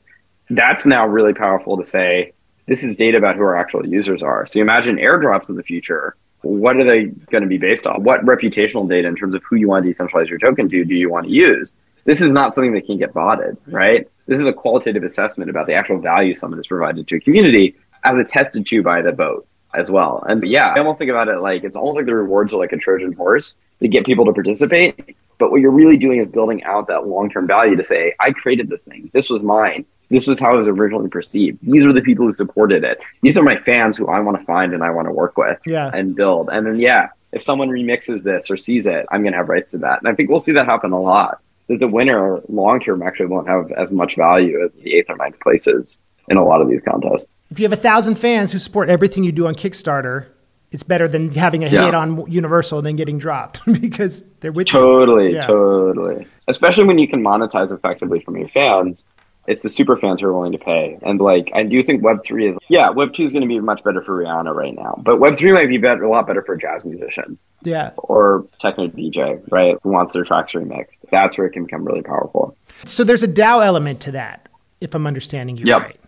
That's 0.50 0.84
now 0.84 1.06
really 1.06 1.32
powerful 1.32 1.78
to 1.78 1.86
say, 1.86 2.32
this 2.66 2.82
is 2.82 2.96
data 2.96 3.18
about 3.18 3.36
who 3.36 3.42
our 3.42 3.56
actual 3.56 3.86
users 3.86 4.22
are. 4.22 4.46
So 4.46 4.58
you 4.58 4.62
imagine 4.62 4.96
airdrops 4.96 5.48
in 5.48 5.56
the 5.56 5.62
future. 5.62 6.16
What 6.42 6.76
are 6.76 6.84
they 6.84 7.04
going 7.30 7.42
to 7.42 7.48
be 7.48 7.58
based 7.58 7.86
on? 7.86 8.02
What 8.02 8.24
reputational 8.24 8.88
data 8.88 9.08
in 9.08 9.16
terms 9.16 9.34
of 9.34 9.42
who 9.48 9.56
you 9.56 9.68
want 9.68 9.84
to 9.84 9.90
decentralize 9.90 10.28
your 10.28 10.38
token 10.38 10.68
to 10.68 10.84
do 10.84 10.94
you 10.94 11.10
want 11.10 11.26
to 11.26 11.32
use? 11.32 11.74
This 12.04 12.20
is 12.20 12.32
not 12.32 12.54
something 12.54 12.72
that 12.74 12.86
can 12.86 12.98
get 12.98 13.12
botted, 13.12 13.56
right? 13.66 14.08
This 14.26 14.40
is 14.40 14.46
a 14.46 14.52
qualitative 14.52 15.04
assessment 15.04 15.50
about 15.50 15.66
the 15.66 15.74
actual 15.74 16.00
value 16.00 16.34
someone 16.34 16.58
has 16.58 16.66
provided 16.66 17.06
to 17.08 17.16
a 17.16 17.20
community 17.20 17.76
as 18.04 18.18
attested 18.18 18.66
to 18.66 18.82
by 18.82 19.02
the 19.02 19.12
vote 19.12 19.46
as 19.74 19.90
well. 19.90 20.24
And 20.28 20.42
yeah, 20.44 20.72
I 20.74 20.78
almost 20.78 20.98
think 20.98 21.10
about 21.10 21.28
it 21.28 21.38
like 21.38 21.64
it's 21.64 21.76
almost 21.76 21.96
like 21.96 22.06
the 22.06 22.14
rewards 22.14 22.52
are 22.52 22.58
like 22.58 22.72
a 22.72 22.76
Trojan 22.76 23.12
horse 23.12 23.56
to 23.80 23.88
get 23.88 24.04
people 24.04 24.24
to 24.26 24.32
participate. 24.32 25.16
But 25.42 25.50
what 25.50 25.60
you're 25.60 25.72
really 25.72 25.96
doing 25.96 26.20
is 26.20 26.28
building 26.28 26.62
out 26.62 26.86
that 26.86 27.08
long 27.08 27.28
term 27.28 27.48
value 27.48 27.74
to 27.74 27.84
say, 27.84 28.14
I 28.20 28.30
created 28.30 28.70
this 28.70 28.82
thing. 28.82 29.10
This 29.12 29.28
was 29.28 29.42
mine. 29.42 29.84
This 30.08 30.28
is 30.28 30.38
how 30.38 30.54
it 30.54 30.56
was 30.56 30.68
originally 30.68 31.08
perceived. 31.08 31.58
These 31.62 31.84
are 31.84 31.92
the 31.92 32.00
people 32.00 32.24
who 32.24 32.30
supported 32.30 32.84
it. 32.84 33.00
These 33.22 33.36
are 33.36 33.42
my 33.42 33.58
fans 33.58 33.96
who 33.96 34.06
I 34.06 34.20
want 34.20 34.38
to 34.38 34.44
find 34.44 34.72
and 34.72 34.84
I 34.84 34.90
want 34.90 35.08
to 35.08 35.12
work 35.12 35.36
with 35.36 35.58
yeah. 35.66 35.90
and 35.92 36.14
build. 36.14 36.48
And 36.48 36.64
then, 36.64 36.78
yeah, 36.78 37.08
if 37.32 37.42
someone 37.42 37.70
remixes 37.70 38.22
this 38.22 38.52
or 38.52 38.56
sees 38.56 38.86
it, 38.86 39.04
I'm 39.10 39.22
going 39.22 39.32
to 39.32 39.38
have 39.38 39.48
rights 39.48 39.72
to 39.72 39.78
that. 39.78 39.98
And 39.98 40.06
I 40.06 40.14
think 40.14 40.30
we'll 40.30 40.38
see 40.38 40.52
that 40.52 40.66
happen 40.66 40.92
a 40.92 41.00
lot. 41.00 41.40
That 41.66 41.80
the 41.80 41.88
winner 41.88 42.40
long 42.48 42.78
term 42.78 43.02
actually 43.02 43.26
won't 43.26 43.48
have 43.48 43.72
as 43.72 43.90
much 43.90 44.14
value 44.14 44.64
as 44.64 44.76
the 44.76 44.94
eighth 44.94 45.10
or 45.10 45.16
ninth 45.16 45.40
places 45.40 46.00
in 46.28 46.36
a 46.36 46.44
lot 46.44 46.60
of 46.60 46.68
these 46.68 46.82
contests. 46.82 47.40
If 47.50 47.58
you 47.58 47.64
have 47.64 47.72
a 47.72 47.82
thousand 47.82 48.14
fans 48.14 48.52
who 48.52 48.60
support 48.60 48.88
everything 48.88 49.24
you 49.24 49.32
do 49.32 49.48
on 49.48 49.56
Kickstarter, 49.56 50.28
it's 50.72 50.82
better 50.82 51.06
than 51.06 51.30
having 51.30 51.64
a 51.64 51.68
yeah. 51.68 51.84
hit 51.84 51.94
on 51.94 52.30
Universal 52.30 52.78
and 52.78 52.86
then 52.86 52.96
getting 52.96 53.18
dropped 53.18 53.60
because 53.80 54.24
they're 54.40 54.52
with 54.52 54.66
totally, 54.66 55.28
you. 55.28 55.36
Yeah. 55.36 55.46
Totally, 55.46 56.26
Especially 56.48 56.84
when 56.84 56.98
you 56.98 57.06
can 57.06 57.22
monetize 57.22 57.72
effectively 57.72 58.20
from 58.20 58.36
your 58.36 58.48
fans 58.48 59.04
it's 59.46 59.62
the 59.62 59.68
super 59.68 59.96
fans 59.96 60.20
who 60.20 60.28
are 60.28 60.32
willing 60.32 60.52
to 60.52 60.58
pay. 60.58 60.98
And 61.02 61.20
like, 61.20 61.50
I 61.54 61.64
do 61.64 61.82
think 61.82 62.02
Web 62.02 62.24
three 62.24 62.48
is 62.48 62.58
yeah, 62.68 62.90
Web 62.90 63.12
two 63.12 63.22
is 63.22 63.32
going 63.32 63.42
to 63.42 63.48
be 63.48 63.58
much 63.58 63.82
better 63.82 64.02
for 64.02 64.22
Rihanna 64.22 64.54
right 64.54 64.74
now, 64.74 65.00
but 65.02 65.18
Web 65.18 65.38
three 65.38 65.52
might 65.52 65.68
be 65.68 65.78
better, 65.78 66.04
a 66.04 66.10
lot 66.10 66.26
better 66.26 66.42
for 66.42 66.54
a 66.54 66.58
jazz 66.58 66.84
musician. 66.84 67.38
Yeah. 67.62 67.90
Or 67.96 68.46
techno 68.60 68.88
DJ, 68.88 69.42
right? 69.50 69.76
Who 69.82 69.90
wants 69.90 70.12
their 70.12 70.24
tracks 70.24 70.52
remixed? 70.52 70.98
That's 71.10 71.38
where 71.38 71.46
it 71.46 71.52
can 71.52 71.64
become 71.64 71.84
really 71.84 72.02
powerful. 72.02 72.56
So 72.84 73.04
there's 73.04 73.22
a 73.22 73.28
DAO 73.28 73.64
element 73.64 74.00
to 74.02 74.12
that, 74.12 74.48
if 74.80 74.94
I'm 74.94 75.06
understanding 75.06 75.56
you 75.56 75.66
yep. 75.66 75.82
right. 75.82 76.00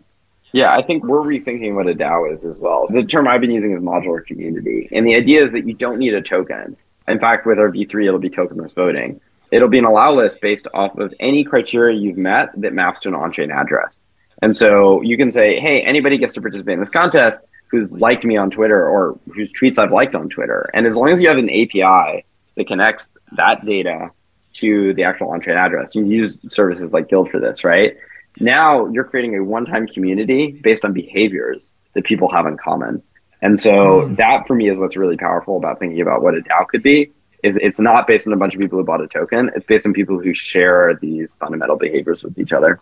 Yeah, 0.54 0.72
I 0.72 0.82
think 0.82 1.04
we're 1.04 1.20
rethinking 1.20 1.74
what 1.74 1.88
a 1.88 1.94
DAO 1.94 2.32
is 2.32 2.44
as 2.44 2.58
well. 2.58 2.86
The 2.88 3.02
term 3.02 3.26
I've 3.26 3.40
been 3.40 3.50
using 3.50 3.72
is 3.72 3.82
modular 3.82 4.24
community. 4.24 4.88
And 4.92 5.06
the 5.06 5.14
idea 5.16 5.42
is 5.42 5.52
that 5.52 5.66
you 5.66 5.74
don't 5.74 5.98
need 5.98 6.14
a 6.14 6.22
token. 6.22 6.76
In 7.08 7.18
fact, 7.18 7.44
with 7.44 7.58
our 7.58 7.70
V3, 7.70 8.06
it'll 8.06 8.20
be 8.20 8.30
tokenless 8.30 8.74
voting 8.74 9.20
it'll 9.54 9.68
be 9.68 9.78
an 9.78 9.84
allow 9.84 10.12
list 10.12 10.40
based 10.40 10.66
off 10.74 10.98
of 10.98 11.14
any 11.20 11.44
criteria 11.44 11.96
you've 11.96 12.16
met 12.16 12.50
that 12.56 12.72
maps 12.72 12.98
to 13.00 13.08
an 13.08 13.14
on-chain 13.14 13.52
address. 13.52 14.06
And 14.42 14.56
so 14.56 15.00
you 15.02 15.16
can 15.16 15.30
say, 15.30 15.60
hey, 15.60 15.80
anybody 15.82 16.18
gets 16.18 16.34
to 16.34 16.40
participate 16.40 16.74
in 16.74 16.80
this 16.80 16.90
contest 16.90 17.40
who's 17.68 17.90
liked 17.92 18.24
me 18.24 18.36
on 18.36 18.50
Twitter 18.50 18.86
or 18.86 19.16
whose 19.32 19.52
tweets 19.52 19.78
I've 19.78 19.92
liked 19.92 20.16
on 20.16 20.28
Twitter. 20.28 20.70
And 20.74 20.86
as 20.86 20.96
long 20.96 21.10
as 21.10 21.22
you 21.22 21.28
have 21.28 21.38
an 21.38 21.48
API 21.48 22.24
that 22.56 22.66
connects 22.66 23.10
that 23.36 23.64
data 23.64 24.10
to 24.54 24.92
the 24.94 25.04
actual 25.04 25.28
on-chain 25.28 25.56
address, 25.56 25.94
you 25.94 26.04
use 26.04 26.40
services 26.48 26.92
like 26.92 27.08
Guild 27.08 27.30
for 27.30 27.38
this, 27.38 27.62
right? 27.62 27.96
Now 28.40 28.86
you're 28.86 29.04
creating 29.04 29.36
a 29.36 29.44
one-time 29.44 29.86
community 29.86 30.52
based 30.62 30.84
on 30.84 30.92
behaviors 30.92 31.72
that 31.94 32.04
people 32.04 32.30
have 32.30 32.46
in 32.46 32.56
common. 32.56 33.02
And 33.42 33.60
so 33.60 33.70
mm. 33.70 34.16
that 34.16 34.46
for 34.46 34.54
me 34.54 34.68
is 34.68 34.78
what's 34.78 34.96
really 34.96 35.16
powerful 35.16 35.56
about 35.56 35.78
thinking 35.78 36.00
about 36.00 36.22
what 36.22 36.34
a 36.34 36.40
DAO 36.40 36.66
could 36.66 36.82
be 36.82 37.12
is 37.44 37.58
it's 37.60 37.78
not 37.78 38.06
based 38.06 38.26
on 38.26 38.32
a 38.32 38.36
bunch 38.36 38.54
of 38.54 38.60
people 38.60 38.78
who 38.78 38.84
bought 38.84 39.02
a 39.02 39.06
token. 39.06 39.50
It's 39.54 39.66
based 39.66 39.86
on 39.86 39.92
people 39.92 40.18
who 40.18 40.32
share 40.32 40.98
these 41.00 41.34
fundamental 41.34 41.76
behaviors 41.76 42.24
with 42.24 42.38
each 42.38 42.52
other. 42.52 42.80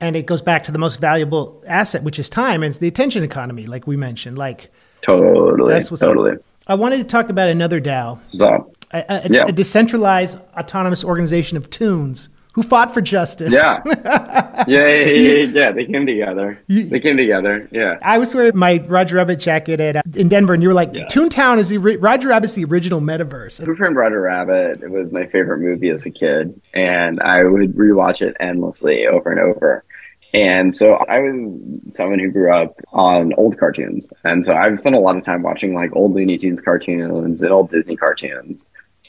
And 0.00 0.14
it 0.14 0.26
goes 0.26 0.40
back 0.40 0.62
to 0.62 0.72
the 0.72 0.78
most 0.78 1.00
valuable 1.00 1.62
asset, 1.66 2.04
which 2.04 2.18
is 2.18 2.30
time, 2.30 2.62
and 2.62 2.70
it's 2.70 2.78
the 2.78 2.88
attention 2.88 3.22
economy, 3.24 3.66
like 3.66 3.86
we 3.86 3.96
mentioned. 3.96 4.38
Like 4.38 4.70
totally, 5.02 5.74
that's 5.74 5.90
what's 5.90 6.00
totally. 6.00 6.32
Up. 6.32 6.38
I 6.68 6.74
wanted 6.74 6.98
to 6.98 7.04
talk 7.04 7.28
about 7.28 7.48
another 7.48 7.80
DAO, 7.80 8.22
so, 8.32 8.72
a, 8.92 9.04
a, 9.08 9.28
yeah. 9.28 9.44
a 9.46 9.52
decentralized 9.52 10.38
autonomous 10.56 11.04
organization 11.04 11.56
of 11.56 11.68
tunes 11.68 12.28
who 12.60 12.68
fought 12.68 12.92
for 12.92 13.00
justice. 13.00 13.52
Yeah. 13.52 13.82
yeah, 13.86 14.64
yeah, 14.66 15.04
yeah, 15.06 15.46
yeah, 15.46 15.72
They 15.72 15.86
came 15.86 16.06
together. 16.06 16.62
They 16.68 17.00
came 17.00 17.16
together. 17.16 17.68
Yeah. 17.72 17.98
I 18.02 18.18
was 18.18 18.34
wearing 18.34 18.56
my 18.56 18.84
Roger 18.86 19.16
Rabbit 19.16 19.40
jacket 19.40 19.80
at, 19.80 19.96
uh, 19.96 20.02
in 20.14 20.28
Denver, 20.28 20.52
and 20.52 20.62
you 20.62 20.68
were 20.68 20.74
like, 20.74 20.90
yeah. 20.92 21.06
Toontown 21.06 21.58
is 21.58 21.70
the 21.70 21.78
Roger 21.78 22.28
Rabbit's 22.28 22.54
the 22.54 22.64
original 22.64 23.00
metaverse. 23.00 23.64
Who 23.64 23.74
Framed 23.76 23.96
Roger 23.96 24.20
Rabbit 24.20 24.82
it 24.82 24.90
was 24.90 25.10
my 25.10 25.26
favorite 25.26 25.60
movie 25.60 25.88
as 25.88 26.04
a 26.04 26.10
kid, 26.10 26.60
and 26.74 27.20
I 27.20 27.46
would 27.46 27.74
rewatch 27.74 28.20
it 28.20 28.36
endlessly 28.40 29.06
over 29.06 29.30
and 29.30 29.40
over. 29.40 29.84
And 30.32 30.74
so 30.74 30.94
I 30.94 31.18
was 31.18 31.52
someone 31.92 32.20
who 32.20 32.30
grew 32.30 32.54
up 32.54 32.78
on 32.92 33.32
old 33.36 33.58
cartoons. 33.58 34.08
And 34.22 34.44
so 34.44 34.54
I've 34.54 34.78
spent 34.78 34.94
a 34.94 35.00
lot 35.00 35.16
of 35.16 35.24
time 35.24 35.42
watching 35.42 35.74
like 35.74 35.90
old 35.96 36.14
Looney 36.14 36.38
Tunes 36.38 36.62
cartoons 36.62 37.42
and 37.42 37.50
old 37.50 37.70
Disney 37.70 37.96
cartoons. 37.96 38.64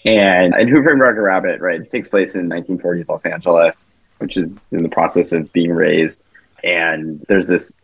And 0.05 0.53
and 0.53 0.69
Who 0.69 0.81
Framed 0.83 0.99
Roger 0.99 1.21
Rabbit, 1.21 1.61
right, 1.61 1.89
takes 1.89 2.09
place 2.09 2.35
in 2.35 2.49
1940s 2.49 3.09
Los 3.09 3.25
Angeles, 3.25 3.89
which 4.17 4.37
is 4.37 4.59
in 4.71 4.83
the 4.83 4.89
process 4.89 5.31
of 5.31 5.51
being 5.53 5.71
razed. 5.71 6.23
And 6.63 7.23
there's 7.27 7.47
this 7.47 7.75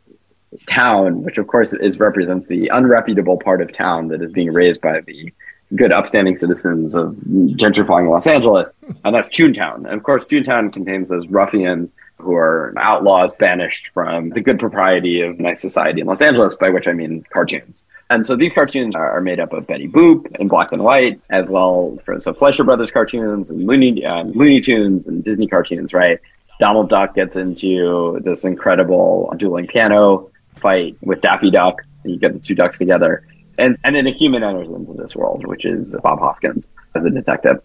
town, 0.68 1.24
which 1.24 1.38
of 1.38 1.48
course 1.48 1.74
is 1.74 2.00
represents 2.00 2.48
the 2.48 2.70
unreputable 2.74 3.42
part 3.44 3.62
of 3.62 3.74
town 3.74 4.08
that 4.10 4.22
is 4.22 4.32
being 4.32 4.52
razed 4.52 4.82
by 4.82 5.02
the 5.02 5.32
good 5.76 5.92
upstanding 5.92 6.38
citizens 6.38 6.96
of 6.96 7.14
gentrifying 7.28 8.10
Los 8.10 8.26
Angeles, 8.26 8.74
and 9.04 9.14
that's 9.14 9.28
Toontown. 9.28 9.76
And 9.76 9.94
of 9.94 10.04
course, 10.04 10.24
Toontown 10.24 10.72
contains 10.72 11.10
those 11.10 11.28
ruffians 11.28 11.92
who 12.18 12.34
are 12.36 12.74
outlaws 12.78 13.34
banished 13.34 13.90
from 13.94 14.30
the 14.30 14.42
good 14.42 14.60
propriety 14.60 15.22
of 15.22 15.40
nice 15.40 15.62
society 15.62 16.02
in 16.02 16.08
Los 16.08 16.22
Angeles, 16.22 16.56
by 16.56 16.70
which 16.70 16.88
I 16.88 16.94
mean 16.94 17.26
cartoons. 17.32 17.84
And 18.10 18.26
so 18.26 18.36
these 18.38 18.54
cartoons 18.54 18.96
are 18.96 19.20
made 19.20 19.40
up 19.40 19.52
of 19.52 19.68
Betty 19.68 19.88
Boop 19.88 20.34
in 20.40 20.48
black 20.48 20.72
and 20.72 20.84
white, 20.84 21.20
as 21.30 21.52
well 21.52 21.98
for 22.06 22.20
so 22.20 22.34
Fleischer 22.34 22.64
Brothers 22.64 22.90
cartoons 22.90 23.50
and 23.50 23.68
Looney, 23.68 24.06
uh, 24.06 24.24
Looney 24.24 24.62
Tunes 24.62 25.08
and 25.08 25.24
Disney 25.24 25.48
cartoons, 25.48 25.94
right? 25.94 26.20
Donald 26.60 26.90
Duck 26.90 27.16
gets 27.16 27.36
into 27.36 28.20
this 28.24 28.46
incredible 28.46 29.34
dueling 29.38 29.68
piano 29.68 30.30
fight 30.56 30.96
with 31.02 31.22
Daffy 31.22 31.52
Duck. 31.52 31.82
and 32.04 32.14
You 32.14 32.20
get 32.20 32.34
the 32.34 32.40
two 32.40 32.56
ducks 32.56 32.78
together 32.78 33.24
and 33.58 33.78
and 33.84 33.96
then 33.96 34.08
a 34.08 34.12
human 34.12 34.44
enters 34.44 34.70
into 34.70 34.94
this 34.94 35.16
world, 35.16 35.46
which 35.46 35.66
is 35.66 35.96
Bob 36.04 36.20
Hoskins 36.20 36.70
as 36.96 37.04
a 37.04 37.10
detective. 37.10 37.62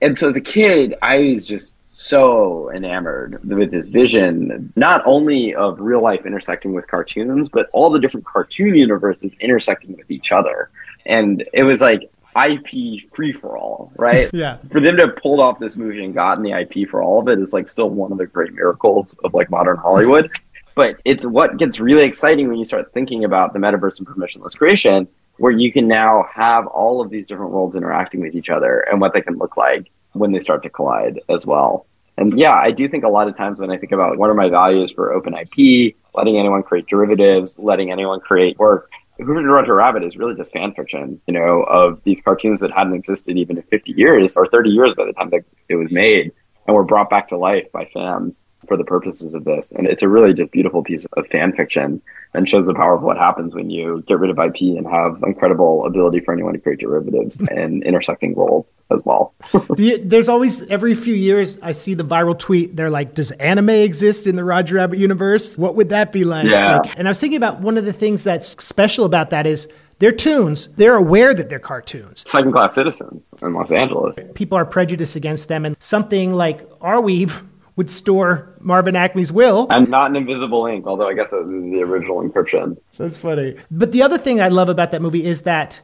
And 0.00 0.16
so 0.16 0.28
as 0.28 0.36
a 0.36 0.40
kid, 0.40 0.94
I 1.02 1.18
was 1.18 1.46
just 1.46 1.80
so 1.92 2.70
enamored 2.72 3.44
with 3.44 3.70
this 3.70 3.86
vision, 3.86 4.72
not 4.76 5.02
only 5.04 5.54
of 5.54 5.78
real 5.78 6.00
life 6.00 6.24
intersecting 6.24 6.72
with 6.72 6.86
cartoons, 6.86 7.50
but 7.50 7.68
all 7.72 7.90
the 7.90 8.00
different 8.00 8.26
cartoon 8.26 8.74
universes 8.74 9.30
intersecting 9.40 9.96
with 9.96 10.10
each 10.10 10.32
other. 10.32 10.70
And 11.04 11.44
it 11.52 11.64
was 11.64 11.82
like 11.82 12.10
IP 12.34 13.10
free 13.14 13.32
for 13.32 13.58
all, 13.58 13.92
right? 13.96 14.30
yeah. 14.32 14.56
For 14.70 14.80
them 14.80 14.96
to 14.96 15.06
have 15.06 15.16
pulled 15.16 15.38
off 15.38 15.58
this 15.58 15.76
movie 15.76 16.02
and 16.02 16.14
gotten 16.14 16.42
the 16.42 16.58
IP 16.58 16.88
for 16.88 17.02
all 17.02 17.20
of 17.20 17.28
it 17.28 17.38
is 17.38 17.52
like 17.52 17.68
still 17.68 17.90
one 17.90 18.10
of 18.10 18.16
the 18.16 18.26
great 18.26 18.54
miracles 18.54 19.14
of 19.22 19.34
like 19.34 19.50
modern 19.50 19.76
Hollywood. 19.76 20.30
But 20.74 21.02
it's 21.04 21.26
what 21.26 21.58
gets 21.58 21.78
really 21.78 22.04
exciting 22.04 22.48
when 22.48 22.56
you 22.56 22.64
start 22.64 22.94
thinking 22.94 23.24
about 23.24 23.52
the 23.52 23.58
metaverse 23.58 23.98
and 23.98 24.08
permissionless 24.08 24.56
creation, 24.56 25.06
where 25.36 25.52
you 25.52 25.70
can 25.70 25.86
now 25.86 26.24
have 26.32 26.66
all 26.66 27.02
of 27.02 27.10
these 27.10 27.26
different 27.26 27.50
worlds 27.50 27.76
interacting 27.76 28.22
with 28.22 28.34
each 28.34 28.48
other 28.48 28.80
and 28.90 28.98
what 28.98 29.12
they 29.12 29.20
can 29.20 29.36
look 29.36 29.58
like 29.58 29.90
when 30.12 30.32
they 30.32 30.40
start 30.40 30.62
to 30.62 30.70
collide 30.70 31.20
as 31.28 31.46
well. 31.46 31.86
And 32.18 32.38
yeah, 32.38 32.54
I 32.54 32.70
do 32.70 32.88
think 32.88 33.04
a 33.04 33.08
lot 33.08 33.28
of 33.28 33.36
times 33.36 33.58
when 33.58 33.70
I 33.70 33.78
think 33.78 33.92
about 33.92 34.18
what 34.18 34.30
are 34.30 34.34
my 34.34 34.48
values 34.48 34.92
for 34.92 35.12
open 35.12 35.34
IP, 35.34 35.96
letting 36.14 36.38
anyone 36.38 36.62
create 36.62 36.86
derivatives, 36.86 37.58
letting 37.58 37.90
anyone 37.90 38.20
create 38.20 38.58
work 38.58 38.90
Who 39.18 39.24
Framed 39.24 39.48
Roger 39.48 39.74
Rabbit 39.74 40.04
is 40.04 40.16
really 40.16 40.34
just 40.34 40.52
fan 40.52 40.74
fiction, 40.74 41.20
you 41.26 41.34
know, 41.34 41.62
of 41.62 42.02
these 42.04 42.20
cartoons 42.20 42.60
that 42.60 42.70
hadn't 42.70 42.94
existed 42.94 43.38
even 43.38 43.56
in 43.56 43.62
50 43.64 43.92
years 43.92 44.36
or 44.36 44.46
30 44.48 44.70
years 44.70 44.94
by 44.94 45.06
the 45.06 45.12
time 45.12 45.30
that 45.30 45.44
it 45.68 45.76
was 45.76 45.90
made 45.90 46.32
and 46.66 46.76
were 46.76 46.84
brought 46.84 47.10
back 47.10 47.28
to 47.28 47.38
life 47.38 47.70
by 47.72 47.88
fans 47.92 48.42
for 48.72 48.78
the 48.78 48.84
purposes 48.84 49.34
of 49.34 49.44
this. 49.44 49.72
And 49.72 49.86
it's 49.86 50.02
a 50.02 50.08
really 50.08 50.32
just 50.32 50.50
beautiful 50.50 50.82
piece 50.82 51.04
of 51.12 51.26
fan 51.26 51.52
fiction 51.52 52.00
and 52.32 52.48
shows 52.48 52.64
the 52.64 52.72
power 52.72 52.94
of 52.94 53.02
what 53.02 53.18
happens 53.18 53.54
when 53.54 53.68
you 53.68 54.02
get 54.08 54.18
rid 54.18 54.30
of 54.30 54.38
IP 54.38 54.62
and 54.78 54.86
have 54.86 55.22
incredible 55.22 55.84
ability 55.84 56.20
for 56.20 56.32
anyone 56.32 56.54
to 56.54 56.58
create 56.58 56.78
derivatives 56.78 57.38
and 57.50 57.82
intersecting 57.82 58.34
worlds 58.34 58.74
as 58.90 59.04
well. 59.04 59.34
There's 59.76 60.30
always 60.30 60.62
every 60.70 60.94
few 60.94 61.14
years 61.14 61.58
I 61.60 61.72
see 61.72 61.92
the 61.92 62.04
viral 62.04 62.38
tweet. 62.38 62.74
They're 62.74 62.88
like, 62.88 63.14
"Does 63.14 63.30
anime 63.32 63.68
exist 63.68 64.26
in 64.26 64.36
the 64.36 64.44
Roger 64.44 64.76
Rabbit 64.76 64.98
universe? 64.98 65.58
What 65.58 65.76
would 65.76 65.90
that 65.90 66.10
be 66.10 66.24
like?" 66.24 66.46
Yeah. 66.46 66.78
Like, 66.78 66.98
and 66.98 67.06
I 67.06 67.10
was 67.10 67.20
thinking 67.20 67.36
about 67.36 67.60
one 67.60 67.76
of 67.76 67.84
the 67.84 67.92
things 67.92 68.24
that's 68.24 68.56
special 68.64 69.04
about 69.04 69.28
that 69.30 69.46
is 69.46 69.68
they're 69.98 70.12
toons. 70.12 70.68
They're 70.76 70.96
aware 70.96 71.34
that 71.34 71.50
they're 71.50 71.58
cartoons. 71.58 72.24
Second 72.26 72.52
class 72.52 72.74
citizens 72.74 73.30
in 73.42 73.52
Los 73.52 73.70
Angeles. 73.70 74.16
People 74.32 74.56
are 74.56 74.64
prejudiced 74.64 75.14
against 75.14 75.48
them, 75.48 75.66
and 75.66 75.76
something 75.78 76.32
like 76.32 76.66
Arweave 76.80 77.42
would 77.76 77.88
store 77.88 78.54
Marvin 78.60 78.94
Acme's 78.96 79.32
will. 79.32 79.66
And 79.70 79.88
not 79.88 80.10
an 80.10 80.16
invisible 80.16 80.66
ink, 80.66 80.86
although 80.86 81.08
I 81.08 81.14
guess 81.14 81.30
that 81.30 81.44
was 81.46 81.48
the 81.48 81.82
original 81.82 82.22
encryption. 82.22 82.76
That's 82.98 83.16
funny. 83.16 83.56
But 83.70 83.92
the 83.92 84.02
other 84.02 84.18
thing 84.18 84.40
I 84.40 84.48
love 84.48 84.68
about 84.68 84.90
that 84.90 85.00
movie 85.00 85.24
is 85.24 85.42
that 85.42 85.80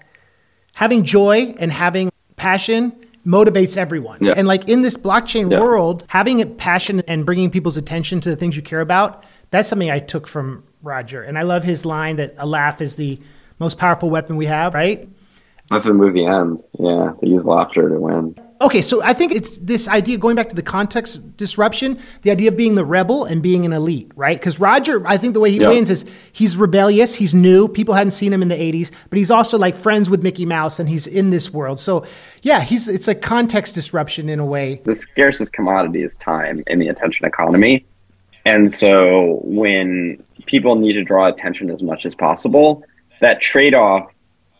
having 0.74 1.02
joy 1.04 1.54
and 1.58 1.72
having 1.72 2.10
passion 2.36 2.92
motivates 3.26 3.76
everyone. 3.76 4.18
Yeah. 4.20 4.34
And 4.36 4.46
like 4.46 4.68
in 4.68 4.82
this 4.82 4.96
blockchain 4.96 5.50
Yeah. 5.50 5.60
world, 5.60 6.04
having 6.08 6.40
a 6.40 6.46
passion 6.46 7.02
and 7.08 7.24
bringing 7.26 7.50
people's 7.50 7.76
attention 7.76 8.20
to 8.20 8.30
the 8.30 8.36
things 8.36 8.56
you 8.56 8.62
care 8.62 8.80
about, 8.80 9.24
that's 9.50 9.68
something 9.68 9.90
I 9.90 9.98
took 9.98 10.26
from 10.26 10.64
Roger. 10.82 11.22
And 11.22 11.38
I 11.38 11.42
love 11.42 11.64
his 11.64 11.84
line 11.84 12.16
that 12.16 12.34
a 12.38 12.46
laugh 12.46 12.80
is 12.80 12.96
the 12.96 13.18
most 13.58 13.78
powerful 13.78 14.08
weapon 14.08 14.36
we 14.36 14.46
have, 14.46 14.74
right? 14.74 15.08
That's 15.70 15.84
how 15.84 15.90
the 15.90 15.94
movie 15.94 16.24
ends. 16.24 16.66
Yeah, 16.78 17.12
they 17.20 17.28
use 17.28 17.44
laughter 17.44 17.88
to 17.88 18.00
win. 18.00 18.34
Okay, 18.60 18.82
so 18.82 19.00
I 19.02 19.12
think 19.12 19.32
it's 19.32 19.58
this 19.58 19.86
idea 19.86 20.16
going 20.18 20.34
back 20.34 20.48
to 20.48 20.56
the 20.56 20.62
context 20.62 21.36
disruption, 21.36 21.98
the 22.22 22.32
idea 22.32 22.48
of 22.48 22.56
being 22.56 22.74
the 22.74 22.84
rebel 22.84 23.24
and 23.24 23.40
being 23.40 23.64
an 23.64 23.72
elite, 23.72 24.10
right? 24.16 24.36
Because 24.36 24.58
Roger, 24.58 25.06
I 25.06 25.16
think 25.16 25.34
the 25.34 25.40
way 25.40 25.50
he 25.52 25.60
Yeah. 25.60 25.68
wins 25.68 25.90
is 25.90 26.04
he's 26.32 26.56
rebellious, 26.56 27.14
he's 27.14 27.34
new, 27.34 27.68
people 27.68 27.94
hadn't 27.94 28.10
seen 28.12 28.32
him 28.32 28.42
in 28.42 28.48
the 28.48 28.60
'80s, 28.60 28.90
but 29.10 29.18
he's 29.18 29.30
also 29.30 29.58
like 29.58 29.76
friends 29.76 30.10
with 30.10 30.24
Mickey 30.24 30.44
Mouse, 30.44 30.80
and 30.80 30.88
he's 30.88 31.06
in 31.06 31.30
this 31.30 31.52
world. 31.52 31.78
So 31.78 32.02
yeah, 32.42 32.62
he's 32.62 32.88
it's 32.88 33.06
a 33.06 33.14
context 33.14 33.74
disruption 33.76 34.28
in 34.28 34.40
a 34.40 34.46
way. 34.46 34.80
The 34.84 34.94
scarcest 34.94 35.52
commodity 35.52 36.02
is 36.02 36.16
time 36.16 36.64
in 36.66 36.80
the 36.80 36.88
attention 36.88 37.26
economy. 37.26 37.84
And 38.44 38.72
so 38.72 39.40
when 39.44 40.20
people 40.46 40.74
need 40.74 40.94
to 40.94 41.04
draw 41.04 41.26
attention 41.26 41.70
as 41.70 41.82
much 41.82 42.06
as 42.06 42.14
possible, 42.14 42.82
that 43.20 43.40
trade 43.40 43.74
off 43.74 44.10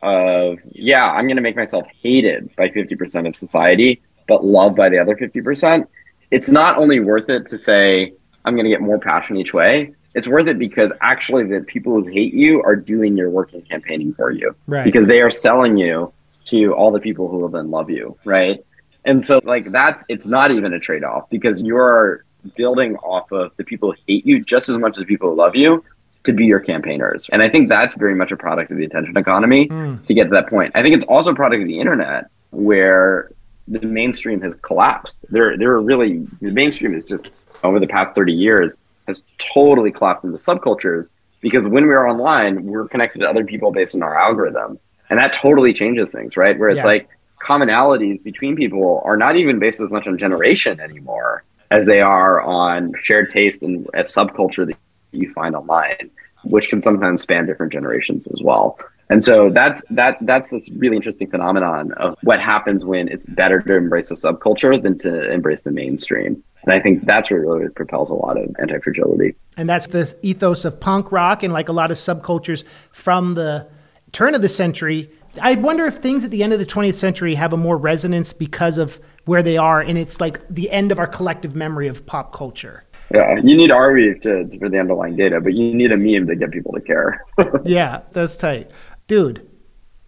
of, 0.02 0.58
yeah, 0.72 1.10
I'm 1.10 1.26
going 1.26 1.36
to 1.36 1.42
make 1.42 1.56
myself 1.56 1.86
hated 2.02 2.54
by 2.56 2.68
50% 2.68 3.26
of 3.26 3.36
society, 3.36 4.02
but 4.26 4.44
loved 4.44 4.76
by 4.76 4.88
the 4.88 4.98
other 4.98 5.16
50%, 5.16 5.86
it's 6.30 6.48
not 6.48 6.76
only 6.76 7.00
worth 7.00 7.28
it 7.28 7.46
to 7.46 7.58
say, 7.58 8.12
I'm 8.44 8.54
going 8.54 8.64
to 8.64 8.70
get 8.70 8.80
more 8.80 8.98
passion 8.98 9.36
each 9.36 9.52
way. 9.54 9.94
It's 10.14 10.26
worth 10.26 10.48
it 10.48 10.58
because 10.58 10.92
actually 11.00 11.44
the 11.44 11.60
people 11.60 11.92
who 11.92 12.06
hate 12.06 12.34
you 12.34 12.62
are 12.62 12.76
doing 12.76 13.16
your 13.16 13.30
work 13.30 13.52
and 13.52 13.66
campaigning 13.68 14.14
for 14.14 14.30
you. 14.30 14.54
Right. 14.66 14.84
Because 14.84 15.06
they 15.06 15.20
are 15.20 15.30
selling 15.30 15.76
you 15.76 16.12
to 16.44 16.72
all 16.74 16.90
the 16.90 17.00
people 17.00 17.28
who 17.28 17.38
will 17.38 17.48
then 17.48 17.70
love 17.70 17.90
you. 17.90 18.16
Right. 18.24 18.64
And 19.04 19.24
so 19.24 19.40
like 19.44 19.70
that's 19.70 20.04
it's 20.08 20.26
not 20.26 20.50
even 20.50 20.72
a 20.72 20.80
trade 20.80 21.04
off 21.04 21.28
because 21.30 21.62
you're 21.62 22.24
building 22.56 22.96
off 22.96 23.30
of 23.32 23.52
the 23.56 23.64
people 23.64 23.92
who 23.92 23.98
hate 24.06 24.26
you 24.26 24.42
just 24.42 24.68
as 24.68 24.76
much 24.76 24.96
as 24.96 25.00
the 25.00 25.06
people 25.06 25.30
who 25.30 25.36
love 25.36 25.54
you 25.54 25.84
to 26.28 26.32
be 26.34 26.44
your 26.44 26.60
campaigners. 26.60 27.28
And 27.32 27.42
I 27.42 27.48
think 27.48 27.68
that's 27.68 27.94
very 27.96 28.14
much 28.14 28.30
a 28.30 28.36
product 28.36 28.70
of 28.70 28.76
the 28.76 28.84
attention 28.84 29.16
economy 29.16 29.66
hmm. 29.66 29.96
to 30.06 30.14
get 30.14 30.24
to 30.24 30.30
that 30.30 30.48
point. 30.48 30.72
I 30.74 30.82
think 30.82 30.94
it's 30.94 31.06
also 31.06 31.32
a 31.32 31.34
product 31.34 31.62
of 31.62 31.68
the 31.68 31.80
internet 31.80 32.26
where 32.50 33.30
the 33.66 33.80
mainstream 33.80 34.40
has 34.42 34.54
collapsed. 34.54 35.24
There 35.30 35.56
there 35.56 35.72
are 35.72 35.82
really 35.82 36.26
the 36.40 36.50
mainstream 36.50 36.94
is 36.94 37.04
just 37.04 37.30
over 37.64 37.80
the 37.80 37.86
past 37.86 38.14
30 38.14 38.32
years 38.32 38.78
has 39.06 39.24
totally 39.54 39.90
collapsed 39.90 40.24
into 40.24 40.36
subcultures 40.36 41.08
because 41.40 41.64
when 41.64 41.86
we're 41.86 42.06
online, 42.06 42.64
we're 42.64 42.88
connected 42.88 43.20
to 43.20 43.26
other 43.28 43.44
people 43.44 43.72
based 43.72 43.94
on 43.94 44.02
our 44.02 44.18
algorithm. 44.18 44.78
And 45.08 45.18
that 45.18 45.32
totally 45.32 45.72
changes 45.72 46.12
things, 46.12 46.36
right? 46.36 46.58
Where 46.58 46.68
it's 46.68 46.84
Yeah. 46.84 46.94
like 46.94 47.08
commonalities 47.42 48.22
between 48.22 48.54
people 48.54 49.00
are 49.04 49.16
not 49.16 49.36
even 49.36 49.58
based 49.58 49.80
as 49.80 49.88
much 49.90 50.06
on 50.06 50.18
generation 50.18 50.78
anymore 50.80 51.44
as 51.70 51.86
they 51.86 52.00
are 52.00 52.42
on 52.42 52.92
shared 53.00 53.30
taste 53.30 53.62
and 53.62 53.86
a 53.94 54.02
subculture 54.02 54.66
that 54.66 54.76
you 55.12 55.32
find 55.32 55.54
online, 55.54 56.10
which 56.44 56.68
can 56.68 56.82
sometimes 56.82 57.22
span 57.22 57.46
different 57.46 57.72
generations 57.72 58.26
as 58.28 58.40
well. 58.42 58.78
And 59.10 59.24
so 59.24 59.50
that's 59.50 59.82
that 59.90 60.18
that's 60.20 60.50
this 60.50 60.70
really 60.72 60.96
interesting 60.96 61.30
phenomenon 61.30 61.92
of 61.92 62.18
what 62.22 62.40
happens 62.40 62.84
when 62.84 63.08
it's 63.08 63.26
better 63.26 63.60
to 63.60 63.74
embrace 63.74 64.10
a 64.10 64.14
subculture 64.14 64.80
than 64.82 64.98
to 64.98 65.30
embrace 65.32 65.62
the 65.62 65.70
mainstream. 65.70 66.42
And 66.64 66.72
I 66.72 66.80
think 66.80 67.06
that's 67.06 67.30
what 67.30 67.38
really 67.38 67.68
propels 67.70 68.10
a 68.10 68.14
lot 68.14 68.36
of 68.36 68.54
anti-fragility. 68.58 69.34
And 69.56 69.68
that's 69.68 69.86
the 69.86 70.14
ethos 70.22 70.64
of 70.64 70.78
punk 70.78 71.10
rock 71.10 71.42
and 71.42 71.52
like 71.52 71.68
a 71.68 71.72
lot 71.72 71.90
of 71.90 71.96
subcultures 71.96 72.64
from 72.92 73.34
the 73.34 73.66
turn 74.12 74.34
of 74.34 74.42
the 74.42 74.48
century. 74.48 75.10
I 75.40 75.54
wonder 75.54 75.86
if 75.86 75.98
things 75.98 76.24
at 76.24 76.30
the 76.30 76.42
end 76.42 76.52
of 76.52 76.58
the 76.58 76.66
20th 76.66 76.94
century 76.94 77.34
have 77.36 77.52
a 77.52 77.56
more 77.56 77.76
resonance 77.76 78.32
because 78.32 78.76
of 78.76 79.00
where 79.24 79.42
they 79.42 79.56
are 79.56 79.80
and 79.80 79.96
it's 79.96 80.20
like 80.20 80.46
the 80.48 80.70
end 80.70 80.90
of 80.90 80.98
our 80.98 81.06
collective 81.06 81.54
memory 81.54 81.86
of 81.86 82.04
pop 82.04 82.34
culture. 82.34 82.84
Yeah, 83.12 83.36
you 83.36 83.56
need 83.56 83.70
Arweave 83.70 84.22
to 84.22 84.58
for 84.58 84.68
the 84.68 84.78
underlying 84.78 85.16
data, 85.16 85.40
but 85.40 85.54
you 85.54 85.74
need 85.74 85.92
a 85.92 85.96
meme 85.96 86.26
to 86.26 86.36
get 86.36 86.50
people 86.50 86.72
to 86.72 86.80
care. 86.80 87.24
Yeah, 87.64 88.02
that's 88.12 88.36
tight. 88.36 88.70
Dude. 89.06 89.48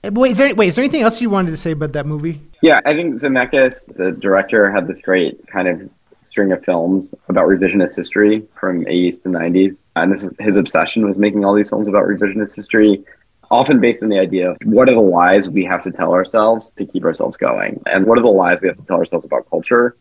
Eh, 0.04 0.10
wait, 0.12 0.32
is 0.32 0.38
there 0.38 0.54
wait, 0.54 0.68
is 0.68 0.76
there 0.76 0.84
anything 0.84 1.02
else 1.02 1.20
you 1.20 1.30
wanted 1.30 1.50
to 1.50 1.56
say 1.56 1.72
about 1.72 1.92
that 1.92 2.06
movie? 2.06 2.40
Yeah, 2.62 2.80
I 2.84 2.94
think 2.94 3.14
Zemeckis, 3.14 3.94
the 3.96 4.12
director, 4.12 4.70
had 4.70 4.86
this 4.86 5.00
great 5.00 5.46
kind 5.46 5.68
of 5.68 5.88
string 6.22 6.52
of 6.52 6.62
films 6.64 7.14
about 7.28 7.46
revisionist 7.46 7.96
history 7.96 8.46
from 8.58 8.84
80s 8.84 9.22
to 9.22 9.28
90s. 9.30 9.82
And 9.96 10.12
this 10.12 10.24
is 10.24 10.32
his 10.38 10.56
obsession 10.56 11.06
was 11.06 11.18
making 11.18 11.44
all 11.44 11.54
these 11.54 11.70
films 11.70 11.88
about 11.88 12.04
revisionist 12.04 12.54
history, 12.54 13.02
often 13.50 13.80
based 13.80 14.02
on 14.02 14.10
the 14.10 14.18
idea 14.18 14.50
of 14.50 14.58
what 14.64 14.88
are 14.88 14.94
the 14.94 15.00
lies 15.00 15.48
we 15.48 15.64
have 15.64 15.82
to 15.84 15.90
tell 15.90 16.12
ourselves 16.12 16.72
to 16.74 16.84
keep 16.84 17.04
ourselves 17.04 17.36
going? 17.36 17.82
And 17.86 18.06
what 18.06 18.18
are 18.18 18.22
the 18.22 18.28
lies 18.28 18.60
we 18.60 18.68
have 18.68 18.76
to 18.76 18.84
tell 18.84 18.96
ourselves 18.96 19.24
about 19.24 19.48
culture 19.48 19.96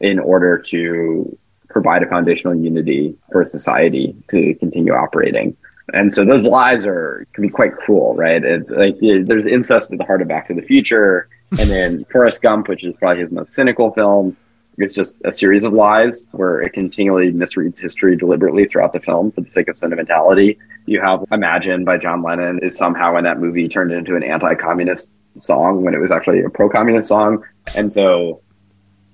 in 0.00 0.18
order 0.18 0.58
to 0.58 1.36
provide 1.74 2.02
a 2.04 2.06
foundational 2.06 2.54
unity 2.54 3.14
for 3.32 3.44
society 3.44 4.16
to 4.30 4.54
continue 4.54 4.94
operating? 4.94 5.54
And 5.92 6.14
so 6.14 6.24
those 6.24 6.46
lies 6.46 6.86
are 6.86 7.26
can 7.34 7.42
be 7.42 7.50
quite 7.50 7.76
cruel, 7.76 8.14
right? 8.14 8.42
It's 8.42 8.70
like 8.70 8.96
there's 9.00 9.44
incest 9.44 9.92
at 9.92 9.98
the 9.98 10.04
heart 10.04 10.22
of 10.22 10.28
Back 10.28 10.48
to 10.48 10.54
the 10.54 10.62
Future, 10.62 11.28
and 11.58 11.68
then 11.68 12.04
Forrest 12.12 12.40
Gump, 12.40 12.68
which 12.68 12.84
is 12.84 12.96
probably 12.96 13.20
his 13.20 13.30
most 13.30 13.52
cynical 13.52 13.92
film. 13.92 14.34
It's 14.78 14.94
just 14.94 15.16
a 15.24 15.30
series 15.30 15.64
of 15.64 15.72
lies 15.72 16.26
where 16.32 16.62
it 16.62 16.72
continually 16.72 17.32
misreads 17.32 17.78
history 17.78 18.16
deliberately 18.16 18.64
throughout 18.64 18.92
the 18.92 19.00
film 19.00 19.30
for 19.30 19.42
the 19.42 19.50
sake 19.50 19.68
of 19.68 19.76
sentimentality. 19.76 20.58
You 20.86 21.00
have 21.00 21.24
Imagine 21.30 21.84
by 21.84 21.98
John 21.98 22.22
Lennon 22.22 22.60
is 22.62 22.76
somehow 22.76 23.16
in 23.16 23.24
that 23.24 23.38
movie 23.38 23.68
turned 23.68 23.92
into 23.92 24.16
an 24.16 24.22
anti-communist 24.22 25.10
song 25.38 25.82
when 25.82 25.94
it 25.94 25.98
was 25.98 26.10
actually 26.10 26.40
a 26.42 26.50
pro-communist 26.50 27.08
song. 27.08 27.44
And 27.76 27.92
so 27.92 28.40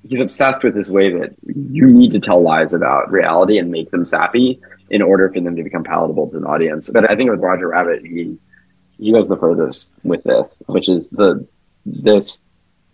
he's 0.09 0.21
obsessed 0.21 0.63
with 0.63 0.75
this 0.75 0.91
way 0.91 1.13
that 1.13 1.35
you 1.45 1.87
need 1.87 2.13
to 2.13 2.21
tell 2.21 2.43
lies 2.43 2.73
about 2.73 3.11
reality 3.11 3.59
and 3.59 3.71
make 3.71 3.91
them 3.91 4.05
sappy 4.05 4.61
in 4.89 5.03
order 5.03 5.31
for 5.33 5.41
them 5.41 5.57
to 5.57 5.63
become 5.63 5.85
palatable 5.85 6.29
to 6.31 6.37
an 6.37 6.45
audience. 6.45 6.91
But 6.91 7.11
I 7.11 7.17
think 7.17 7.31
with 7.31 7.41
Roger 7.41 7.69
Rabbit, 7.69 8.05
he 8.05 8.39
he 8.99 9.13
goes 9.13 9.29
the 9.29 9.37
furthest 9.37 9.95
with 10.03 10.23
this, 10.25 10.63
which 10.67 10.89
is 10.89 11.09
the 11.11 11.47
this 11.87 12.43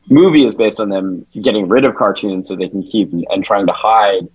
movie 0.08 0.46
is 0.46 0.54
based 0.54 0.80
on 0.80 0.88
them 0.88 1.26
getting 1.42 1.68
rid 1.68 1.84
of 1.84 1.96
cartoons 1.96 2.48
so 2.48 2.54
they 2.54 2.68
can 2.68 2.82
keep 2.82 3.12
and 3.12 3.44
trying 3.44 3.66
to 3.66 3.72
hide 3.72 4.28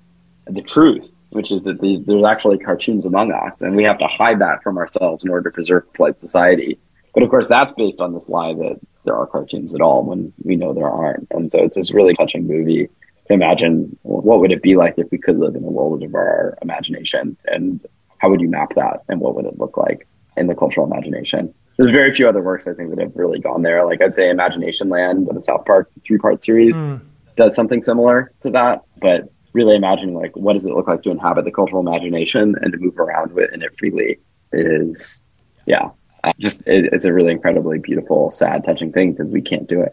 the 0.48 0.62
truth, 0.62 1.12
which 1.30 1.52
is 1.52 1.64
that 1.64 1.80
the, 1.80 2.04
there's 2.06 2.26
actually 2.26 2.58
cartoons 2.58 3.06
among 3.06 3.32
us, 3.32 3.62
and 3.62 3.76
we 3.76 3.84
have 3.84 3.98
to 4.00 4.08
hide 4.08 4.40
that 4.40 4.62
from 4.64 4.78
ourselves 4.78 5.24
in 5.24 5.32
order 5.32 5.50
to 5.50 5.54
preserve 5.54 5.92
polite 5.94 6.18
society. 6.18 6.78
But 7.14 7.24
of 7.24 7.30
course, 7.30 7.48
that's 7.48 7.74
based 7.74 8.00
on 8.00 8.14
this 8.14 8.30
lie 8.30 8.54
that 8.54 8.80
there 9.04 9.16
are 9.16 9.28
cartoons 9.28 9.74
at 9.74 9.82
all 9.82 10.04
when 10.04 10.32
we 10.44 10.56
know 10.56 10.74
there 10.74 10.90
aren't. 10.90 11.28
And 11.32 11.52
so 11.52 11.60
it's 11.60 11.76
this 11.76 11.94
really 11.94 12.14
touching 12.14 12.48
movie 12.48 12.90
to 13.28 13.34
imagine 13.34 13.98
well, 14.04 14.22
what 14.22 14.40
would 14.40 14.52
it 14.52 14.62
be 14.62 14.76
like 14.76 14.96
if 14.98 15.10
we 15.12 15.18
could 15.18 15.38
live 15.38 15.56
in 15.56 15.64
a 15.64 15.70
world 15.70 16.04
of 16.04 16.16
our 16.16 16.58
imagination 16.62 17.38
and 17.46 17.86
how 18.20 18.30
would 18.30 18.42
you 18.42 18.50
map 18.50 18.76
that 18.76 19.02
and 19.10 19.20
what 19.20 19.36
would 19.36 19.46
it 19.46 19.58
look 19.58 19.78
like 19.78 20.08
in 20.38 20.48
the 20.48 20.56
cultural 20.56 20.86
imagination? 20.86 21.54
There's 21.78 21.92
very 21.92 22.14
few 22.14 22.30
other 22.30 22.42
works 22.42 22.68
I 22.68 22.74
think 22.74 22.92
that 22.92 23.00
have 23.00 23.16
really 23.16 23.40
gone 23.40 23.64
there. 23.64 23.86
Like 23.86 24.02
I'd 24.02 24.16
say 24.16 24.30
Imagination 24.30 24.90
Land, 24.90 25.28
the 25.32 25.42
South 25.42 25.66
Park 25.66 25.90
three 26.04 26.18
part 26.18 26.44
series 26.44 26.78
hmm. 26.78 26.98
does 27.36 27.56
something 27.56 27.82
similar 27.82 28.32
to 28.44 28.52
that, 28.52 28.82
but 29.02 29.32
really 29.54 29.76
imagining 29.76 30.16
like 30.16 30.36
what 30.36 30.54
does 30.54 30.66
it 30.66 30.74
look 30.74 30.88
like 30.88 31.02
to 31.04 31.12
inhabit 31.12 31.46
the 31.46 31.52
cultural 31.52 31.82
imagination 31.82 32.56
and 32.62 32.72
to 32.72 32.78
move 32.78 32.98
around 32.98 33.32
with 33.34 33.52
in 33.54 33.62
it 33.62 33.76
freely 33.78 34.18
is 34.54 35.24
yeah 35.66 35.90
uh, 36.24 36.34
just 36.40 36.68
it, 36.68 36.94
it's 36.94 37.06
a 37.06 37.14
really 37.14 37.32
incredibly 37.32 37.80
beautiful 37.80 38.32
sad 38.32 38.64
touching 38.64 38.92
thing 38.92 39.12
because 39.14 39.32
we 39.32 39.42
can't 39.42 39.68
do 39.68 39.86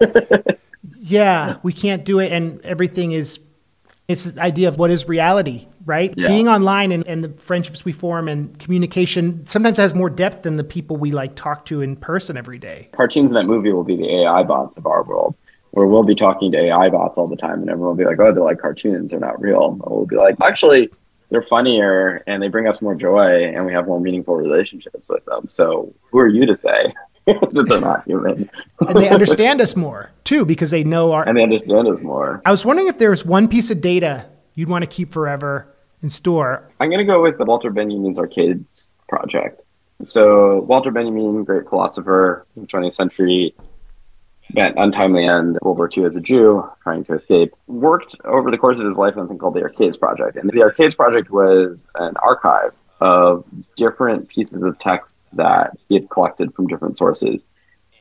it 0.00 0.60
Yeah, 0.98 1.58
we 1.62 1.72
can't 1.72 2.04
do 2.04 2.20
it 2.20 2.32
and 2.32 2.64
everything 2.64 3.12
is 3.12 3.40
it's 4.08 4.24
the 4.24 4.40
idea 4.40 4.68
of 4.68 4.78
what 4.78 4.90
is 4.90 5.08
reality 5.08 5.66
right? 5.86 6.12
Yeah. 6.16 6.26
Being 6.26 6.48
online 6.48 6.92
and, 6.92 7.06
and 7.06 7.24
the 7.24 7.30
friendships 7.40 7.84
we 7.84 7.92
form 7.92 8.28
and 8.28 8.58
communication 8.58 9.46
sometimes 9.46 9.78
has 9.78 9.94
more 9.94 10.10
depth 10.10 10.42
than 10.42 10.56
the 10.56 10.64
people 10.64 10.96
we 10.96 11.12
like 11.12 11.36
talk 11.36 11.64
to 11.66 11.80
in 11.80 11.96
person 11.96 12.36
every 12.36 12.58
day. 12.58 12.88
Cartoons 12.92 13.30
in 13.30 13.36
that 13.36 13.44
movie 13.44 13.72
will 13.72 13.84
be 13.84 13.96
the 13.96 14.22
AI 14.22 14.42
bots 14.42 14.76
of 14.76 14.84
our 14.84 15.04
world, 15.04 15.34
where 15.70 15.86
we'll 15.86 16.02
be 16.02 16.14
talking 16.14 16.52
to 16.52 16.58
AI 16.58 16.90
bots 16.90 17.16
all 17.16 17.28
the 17.28 17.36
time, 17.36 17.60
and 17.60 17.70
everyone 17.70 17.96
will 17.96 18.04
be 18.04 18.04
like, 18.04 18.18
"Oh, 18.20 18.32
they're 18.32 18.42
like 18.42 18.58
cartoons; 18.58 19.12
they're 19.12 19.20
not 19.20 19.40
real." 19.40 19.70
And 19.70 19.82
we'll 19.86 20.06
be 20.06 20.16
like, 20.16 20.36
"Actually, 20.42 20.90
they're 21.30 21.42
funnier, 21.42 22.22
and 22.26 22.42
they 22.42 22.48
bring 22.48 22.66
us 22.66 22.80
more 22.80 22.94
joy, 22.94 23.44
and 23.44 23.66
we 23.66 23.72
have 23.72 23.86
more 23.86 24.00
meaningful 24.00 24.36
relationships 24.36 25.08
with 25.08 25.24
them." 25.24 25.48
So, 25.48 25.92
who 26.10 26.18
are 26.18 26.28
you 26.28 26.46
to 26.46 26.56
say 26.56 26.92
that 27.26 27.66
they're 27.68 27.80
not 27.80 28.04
human? 28.04 28.50
And 28.80 28.96
they 28.96 29.08
understand 29.08 29.60
us 29.60 29.76
more 29.76 30.10
too 30.24 30.44
because 30.44 30.70
they 30.70 30.84
know 30.84 31.12
our. 31.12 31.28
and 31.28 31.36
they 31.36 31.42
understand 31.42 31.88
us 31.88 32.02
more. 32.02 32.42
I 32.44 32.50
was 32.50 32.64
wondering 32.64 32.88
if 32.88 32.98
there 32.98 33.10
was 33.10 33.24
one 33.24 33.48
piece 33.48 33.70
of 33.70 33.80
data 33.80 34.26
you'd 34.54 34.68
want 34.68 34.82
to 34.82 34.90
keep 34.90 35.12
forever 35.12 35.68
in 36.02 36.08
store. 36.08 36.68
I'm 36.80 36.90
going 36.90 36.98
to 36.98 37.04
go 37.04 37.22
with 37.22 37.38
the 37.38 37.44
Walter 37.44 37.70
Benjamin's 37.70 38.18
Arcades 38.18 38.96
project. 39.08 39.62
So, 40.04 40.60
Walter 40.62 40.90
Benjamin, 40.90 41.44
great 41.44 41.68
philosopher 41.68 42.46
in 42.54 42.62
the 42.62 42.68
20th 42.68 42.94
century, 42.94 43.54
met 44.54 44.74
untimely 44.76 45.24
end 45.24 45.58
World 45.62 45.78
War 45.78 45.90
II 45.94 46.04
as 46.04 46.16
a 46.16 46.20
Jew, 46.20 46.68
trying 46.82 47.04
to 47.04 47.14
escape, 47.14 47.54
worked 47.66 48.16
over 48.24 48.50
the 48.50 48.58
course 48.58 48.78
of 48.78 48.86
his 48.86 48.96
life 48.96 49.16
on 49.16 49.22
something 49.22 49.38
called 49.38 49.54
the 49.54 49.62
Arcades 49.62 49.96
Project. 49.96 50.36
And 50.36 50.50
the 50.50 50.62
Arcades 50.62 50.94
Project 50.94 51.30
was 51.30 51.86
an 51.96 52.14
archive 52.22 52.72
of 53.00 53.44
different 53.76 54.28
pieces 54.28 54.62
of 54.62 54.78
text 54.78 55.18
that 55.32 55.76
he 55.88 55.94
had 55.94 56.08
collected 56.10 56.54
from 56.54 56.66
different 56.66 56.96
sources. 56.96 57.46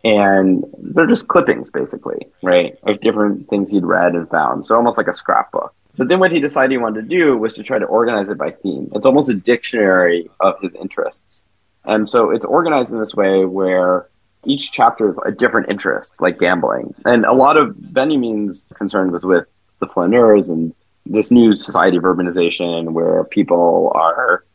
And 0.03 0.63
they're 0.77 1.07
just 1.07 1.27
clippings, 1.27 1.71
basically, 1.71 2.27
right, 2.43 2.77
of 2.83 3.01
different 3.01 3.49
things 3.49 3.71
he'd 3.71 3.85
read 3.85 4.13
and 4.13 4.29
found. 4.29 4.65
So, 4.65 4.75
almost 4.75 4.97
like 4.97 5.07
a 5.07 5.13
scrapbook. 5.13 5.73
But 5.97 6.09
then 6.09 6.19
what 6.19 6.31
he 6.31 6.39
decided 6.39 6.71
he 6.71 6.77
wanted 6.77 7.01
to 7.01 7.07
do 7.07 7.37
was 7.37 7.53
to 7.55 7.63
try 7.63 7.79
to 7.79 7.85
organize 7.85 8.29
it 8.29 8.37
by 8.37 8.51
theme. 8.51 8.91
It's 8.93 9.05
almost 9.05 9.29
a 9.29 9.33
dictionary 9.33 10.29
of 10.41 10.59
his 10.61 10.73
interests. 10.75 11.47
And 11.85 12.07
so 12.07 12.31
it's 12.31 12.45
organized 12.45 12.91
in 12.91 12.99
this 12.99 13.15
way 13.15 13.45
where 13.45 14.09
each 14.45 14.71
chapter 14.71 15.09
is 15.09 15.19
a 15.25 15.31
different 15.31 15.69
interest, 15.69 16.15
like 16.19 16.39
gambling. 16.39 16.93
And 17.05 17.25
a 17.25 17.33
lot 17.33 17.57
of 17.57 17.75
Benjamin's 17.93 18.71
concern 18.75 19.11
was 19.11 19.23
with 19.23 19.45
the 19.79 19.87
flaneurs 19.87 20.49
and 20.49 20.73
this 21.05 21.31
new 21.31 21.55
society 21.55 21.97
of 21.97 22.03
urbanization 22.03 22.93
where 22.93 23.23
people 23.25 23.91
are 23.95 24.45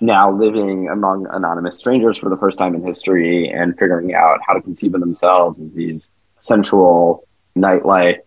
now 0.00 0.32
living 0.32 0.88
among 0.88 1.26
anonymous 1.30 1.78
strangers 1.78 2.16
for 2.16 2.30
the 2.30 2.36
first 2.36 2.58
time 2.58 2.74
in 2.74 2.84
history 2.84 3.48
and 3.48 3.78
figuring 3.78 4.14
out 4.14 4.38
how 4.46 4.54
to 4.54 4.62
conceive 4.62 4.94
of 4.94 5.00
themselves 5.00 5.60
as 5.60 5.74
these 5.74 6.10
sensual 6.38 7.26
nightlife 7.56 8.18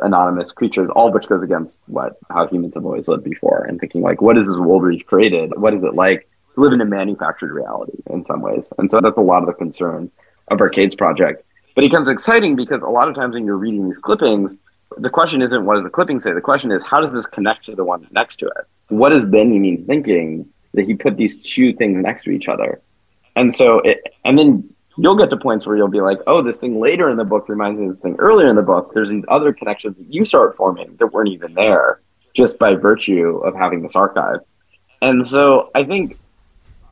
anonymous 0.00 0.52
creatures, 0.52 0.88
all 0.94 1.12
which 1.12 1.28
goes 1.28 1.42
against 1.42 1.80
what 1.86 2.16
how 2.30 2.46
humans 2.46 2.74
have 2.74 2.84
always 2.84 3.08
lived 3.08 3.24
before, 3.24 3.64
and 3.64 3.78
thinking 3.78 4.02
like, 4.02 4.22
what 4.22 4.38
is 4.38 4.48
this 4.48 4.58
world 4.58 4.82
we've 4.82 5.06
created? 5.06 5.52
What 5.56 5.74
is 5.74 5.82
it 5.82 5.94
like 5.94 6.28
to 6.54 6.60
live 6.60 6.72
in 6.72 6.80
a 6.80 6.86
manufactured 6.86 7.52
reality 7.52 7.98
in 8.10 8.24
some 8.24 8.40
ways? 8.40 8.72
And 8.78 8.90
so 8.90 9.00
that's 9.00 9.18
a 9.18 9.22
lot 9.22 9.42
of 9.42 9.46
the 9.46 9.52
concern 9.52 10.10
of 10.52 10.60
Arcades 10.60 10.94
Project. 10.94 11.44
But 11.74 11.84
it 11.84 11.90
becomes 11.90 12.08
exciting 12.08 12.54
because 12.54 12.82
a 12.82 12.88
lot 12.88 13.08
of 13.08 13.14
times 13.14 13.34
when 13.34 13.44
you're 13.44 13.56
reading 13.56 13.86
these 13.86 13.98
clippings, 13.98 14.58
the 14.98 15.10
question 15.10 15.40
isn't 15.42 15.64
what 15.64 15.76
does 15.76 15.84
the 15.84 15.90
clipping 15.90 16.20
say? 16.20 16.32
The 16.32 16.40
question 16.40 16.70
is 16.70 16.82
how 16.82 17.00
does 17.00 17.12
this 17.12 17.26
connect 17.26 17.64
to 17.66 17.74
the 17.74 17.84
one 17.84 18.06
next 18.10 18.36
to 18.36 18.46
it? 18.46 18.66
What 18.88 19.12
is 19.12 19.24
Benjamin 19.24 19.84
thinking 19.86 20.46
that 20.74 20.84
he 20.84 20.94
put 20.94 21.16
these 21.16 21.38
two 21.38 21.72
things 21.74 22.02
next 22.02 22.24
to 22.24 22.30
each 22.30 22.48
other? 22.48 22.80
And 23.36 23.54
so, 23.54 23.78
it, 23.80 24.14
and 24.24 24.38
then 24.38 24.68
you'll 24.98 25.16
get 25.16 25.30
to 25.30 25.36
points 25.36 25.66
where 25.66 25.76
you'll 25.76 25.88
be 25.88 26.02
like, 26.02 26.18
oh, 26.26 26.42
this 26.42 26.58
thing 26.58 26.78
later 26.78 27.10
in 27.10 27.16
the 27.16 27.24
book 27.24 27.48
reminds 27.48 27.78
me 27.78 27.86
of 27.86 27.92
this 27.92 28.02
thing 28.02 28.16
earlier 28.18 28.48
in 28.48 28.56
the 28.56 28.62
book. 28.62 28.92
There's 28.92 29.08
these 29.08 29.24
other 29.28 29.52
connections 29.52 29.96
that 29.96 30.12
you 30.12 30.24
start 30.24 30.56
forming 30.56 30.96
that 30.96 31.06
weren't 31.06 31.30
even 31.30 31.54
there 31.54 32.00
just 32.34 32.58
by 32.58 32.74
virtue 32.74 33.38
of 33.38 33.54
having 33.54 33.82
this 33.82 33.96
archive. 33.96 34.40
And 35.00 35.26
so 35.26 35.70
I 35.74 35.84
think 35.84 36.18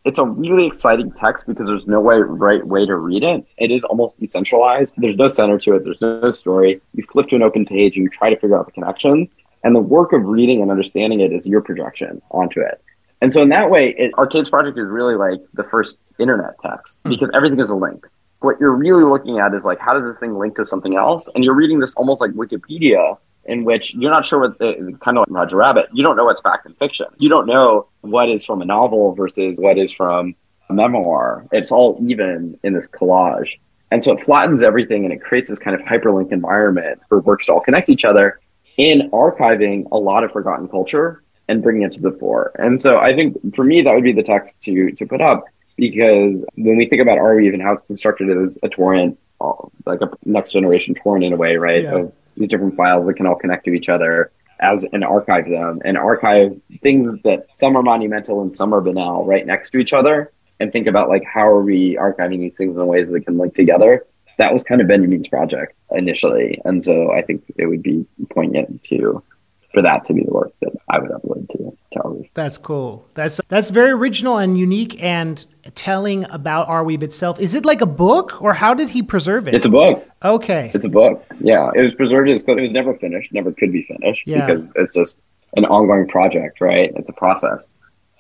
it's 0.05 0.19
a 0.19 0.25
really 0.25 0.67
exciting 0.67 1.13
text 1.13 1.47
because 1.47 1.67
there's 1.67 1.87
no 1.87 2.01
way, 2.01 2.17
right 2.17 2.67
way 2.67 2.87
to 2.87 2.97
read 2.97 3.23
it. 3.23 3.45
It 3.59 3.71
is 3.71 3.85
almost 3.85 4.19
decentralized. 4.19 4.95
There's 4.97 5.17
no 5.17 5.29
center 5.29 5.59
to 5.59 5.75
it. 5.75 5.85
There's 5.85 6.01
no 6.01 6.31
story. 6.31 6.81
You 6.95 7.05
flip 7.11 7.29
to 7.29 7.37
an 7.37 7.43
open 7.43 7.67
page 7.67 7.97
and 7.97 8.05
you 8.05 8.11
try 8.11 8.31
to 8.31 8.37
figure 8.37 8.59
out 8.59 8.67
the 8.67 8.73
connections. 8.73 9.31
And 9.63 9.77
the 9.77 9.81
work 9.81 10.15
of 10.15 10.25
reading 10.25 10.63
and 10.63 10.71
understanding 10.71 11.21
it 11.21 11.33
is 11.33 11.47
your 11.47 11.61
projection 11.61 12.23
onto 12.31 12.61
it. 12.61 12.83
And 13.21 13.31
so 13.33 13.43
in 13.43 13.51
that 13.51 13.69
way, 13.69 13.95
it, 13.99 14.15
Arcades 14.15 14.49
Project 14.49 14.79
is 14.79 14.87
really 14.87 15.17
like 15.17 15.41
the 15.53 15.65
first 15.65 15.99
internet 16.19 16.55
text 16.63 17.01
hmm. 17.05 17.11
because 17.11 17.31
everything 17.35 17.61
is 17.61 17.69
a 17.69 17.77
link. 17.77 18.07
What 18.41 18.59
you're 18.59 18.75
really 18.75 19.05
looking 19.05 19.39
at 19.39 19.53
is 19.53 19.67
like, 19.67 19.79
how 19.79 19.93
does 19.93 20.05
this 20.07 20.19
thing 20.19 20.39
link 20.39 20.57
to 20.57 20.65
something 20.65 20.97
else? 20.97 21.29
And 21.35 21.45
you're 21.45 21.55
reading 21.55 21.79
this 21.79 21.93
almost 21.95 22.23
like 22.23 22.31
Wikipedia 22.31 23.19
in 23.45 23.65
which 23.65 23.95
you're 23.95 24.11
not 24.11 24.25
sure 24.25 24.39
what 24.39 24.59
the 24.59 24.97
kind 25.03 25.19
of 25.19 25.23
like 25.23 25.31
Roger 25.31 25.57
Rabbit, 25.57 25.89
you 25.93 26.03
don't 26.03 26.17
know 26.17 26.25
what's 26.25 26.41
fact 26.41 26.65
and 26.65 26.77
fiction. 26.79 27.07
You 27.19 27.29
don't 27.29 27.47
know 27.47 27.89
what 28.01 28.29
is 28.29 28.45
from 28.45 28.63
a 28.63 28.65
novel 28.65 29.15
versus 29.15 29.59
what 29.61 29.79
is 29.79 29.93
from 29.93 30.35
a 30.69 30.75
memoir. 30.75 31.47
It's 31.53 31.71
all 31.71 31.99
even 32.07 32.59
in 32.63 32.73
this 32.73 32.89
collage. 32.89 33.59
And 33.91 34.03
so 34.03 34.13
it 34.13 34.23
flattens 34.23 34.63
everything 34.63 35.05
and 35.05 35.13
it 35.13 35.21
creates 35.21 35.49
this 35.49 35.59
kind 35.59 35.79
of 35.79 35.85
hyperlink 35.85 36.33
environment 36.33 37.01
for 37.09 37.21
works 37.21 37.47
to 37.47 37.55
all 37.55 37.61
connect 37.61 37.89
each 37.89 38.05
other 38.05 38.41
in 38.77 39.11
archiving 39.11 39.87
a 39.91 39.99
lot 39.99 40.23
of 40.23 40.33
forgotten 40.33 40.69
culture 40.69 41.23
and 41.49 41.63
bringing 41.63 41.83
it 41.83 41.93
to 41.93 42.01
the 42.01 42.13
fore. 42.13 42.53
And 42.59 42.81
so 42.81 42.99
I 42.99 43.15
think 43.15 43.37
for 43.55 43.65
me, 43.65 43.83
that 43.83 43.93
would 43.93 44.05
be 44.05 44.13
the 44.13 44.23
text 44.23 44.61
to, 44.63 44.93
to 44.93 45.07
put 45.07 45.21
up 45.21 45.45
because 45.77 46.45
when 46.55 46.77
we 46.77 46.89
think 46.89 47.03
about 47.03 47.19
Arweave 47.19 47.53
and 47.53 47.63
how 47.63 47.73
it's 47.73 47.83
constructed 47.83 48.31
as 48.31 48.59
a 48.63 48.69
torrent, 48.69 49.19
uh, 49.41 49.53
like 49.87 50.01
a 50.03 50.11
next 50.25 50.53
generation 50.53 50.95
torrent 50.95 51.25
in 51.25 51.33
a 51.33 51.37
way, 51.37 51.57
right? 51.57 51.83
Yeah. 51.83 51.97
Of 51.97 52.13
these 52.37 52.49
different 52.49 52.77
files 52.77 53.07
that 53.07 53.15
can 53.15 53.27
all 53.27 53.35
connect 53.35 53.65
to 53.65 53.73
each 53.73 53.89
other 53.89 54.31
as 54.61 54.85
and 54.93 55.05
archive 55.05 55.49
them 55.49 55.81
and 55.85 55.97
archive 55.97 56.59
things 56.83 57.19
that 57.21 57.47
some 57.55 57.77
are 57.77 57.83
monumental 57.83 58.43
and 58.43 58.55
some 58.55 58.75
are 58.75 58.81
banal 58.81 59.25
right 59.25 59.47
next 59.47 59.71
to 59.71 59.79
each 59.79 59.93
other 59.93 60.33
and 60.61 60.73
think 60.73 60.87
about 60.87 61.09
like 61.09 61.25
how 61.25 61.47
are 61.47 61.63
we 61.63 61.97
archiving 61.97 62.41
these 62.41 62.57
things 62.57 62.79
in 62.79 62.87
ways 62.87 63.09
that 63.11 63.25
can 63.25 63.39
link 63.39 63.55
together. 63.55 64.07
That 64.39 64.53
was 64.53 64.63
kind 64.63 64.81
of 64.81 64.89
benjamin's 64.89 65.29
project 65.29 65.75
initially. 65.91 66.61
And 66.65 66.83
so 66.85 67.13
i 67.13 67.23
think 67.23 67.43
it 67.57 67.67
would 67.67 67.83
be 67.83 68.07
poignant 68.31 68.83
to 68.85 69.23
for 69.73 69.83
that 69.83 70.05
to 70.07 70.13
be 70.13 70.23
the 70.23 70.33
work 70.33 70.53
that 70.61 70.73
i 70.89 70.99
would 70.99 71.11
upload 71.11 71.49
to 71.51 71.77
television 71.93 72.29
That's 72.35 72.59
cool. 72.59 73.05
That's 73.15 73.41
that's 73.49 73.71
very 73.71 73.91
original 73.91 74.39
and 74.39 74.57
unique 74.59 75.03
and 75.03 75.45
telling 75.75 76.25
about 76.31 76.69
Arweave 76.69 77.03
itself. 77.03 77.41
Is 77.41 77.55
it 77.55 77.65
like 77.65 77.81
a 77.81 77.87
book 78.07 78.41
or 78.41 78.55
how 78.55 78.75
did 78.75 78.89
he 78.91 79.03
preserve 79.03 79.49
it? 79.49 79.55
it's 79.55 79.67
a 79.67 79.71
book 79.71 80.07
okay. 80.23 80.71
It's 80.73 80.85
a 80.85 80.89
book. 80.89 81.25
Yeah, 81.41 81.71
it 81.75 81.83
was 81.83 81.95
preserved 81.95 82.29
as 82.31 82.45
it 82.45 82.61
was 82.61 82.71
never 82.71 82.95
finished, 82.95 83.33
never 83.33 83.51
could 83.53 83.73
be 83.73 83.83
finished 83.83 84.23
Yeah. 84.27 84.47
because 84.47 84.73
it's 84.77 84.93
just 84.95 85.21
an 85.57 85.65
ongoing 85.65 86.07
project, 86.09 86.61
right? 86.61 86.93
It's 86.97 87.09
a 87.09 87.13
process. 87.25 87.73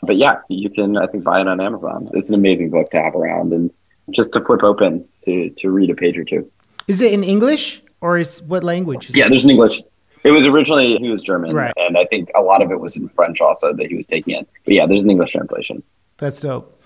But 0.02 0.16
yeah, 0.16 0.34
you 0.48 0.68
can 0.70 0.96
I 0.96 1.06
think 1.06 1.22
buy 1.22 1.40
it 1.40 1.46
on 1.46 1.60
Amazon. 1.60 2.08
It's 2.14 2.28
an 2.28 2.34
amazing 2.34 2.70
book 2.70 2.90
to 2.90 3.00
have 3.00 3.14
around 3.14 3.52
and 3.52 3.70
just 4.10 4.32
to 4.32 4.40
flip 4.44 4.62
open 4.64 5.04
to 5.24 5.50
to 5.60 5.70
read 5.70 5.90
a 5.90 5.94
page 5.94 6.18
or 6.18 6.24
two. 6.24 6.42
Is 6.88 7.00
it 7.00 7.12
in 7.12 7.22
English 7.22 7.82
or 8.00 8.18
is 8.18 8.42
what 8.42 8.64
language? 8.64 9.08
Is 9.10 9.16
Yeah, 9.16 9.26
it? 9.26 9.28
there's 9.30 9.44
an 9.44 9.50
English. 9.50 9.80
It 10.22 10.30
was 10.32 10.46
originally 10.46 10.96
he 10.98 11.08
was 11.08 11.22
German, 11.22 11.54
Right. 11.54 11.72
and 11.76 11.96
I 11.96 12.04
think 12.06 12.30
a 12.36 12.40
lot 12.42 12.62
of 12.62 12.70
it 12.70 12.80
was 12.80 12.96
in 12.96 13.08
French 13.10 13.40
also 13.40 13.72
that 13.74 13.86
he 13.86 13.96
was 13.96 14.06
taking 14.06 14.34
in. 14.34 14.46
But 14.64 14.74
yeah, 14.74 14.86
there's 14.86 15.04
an 15.04 15.10
English 15.10 15.32
translation. 15.32 15.82
That's 16.18 16.40
dope. 16.40 16.80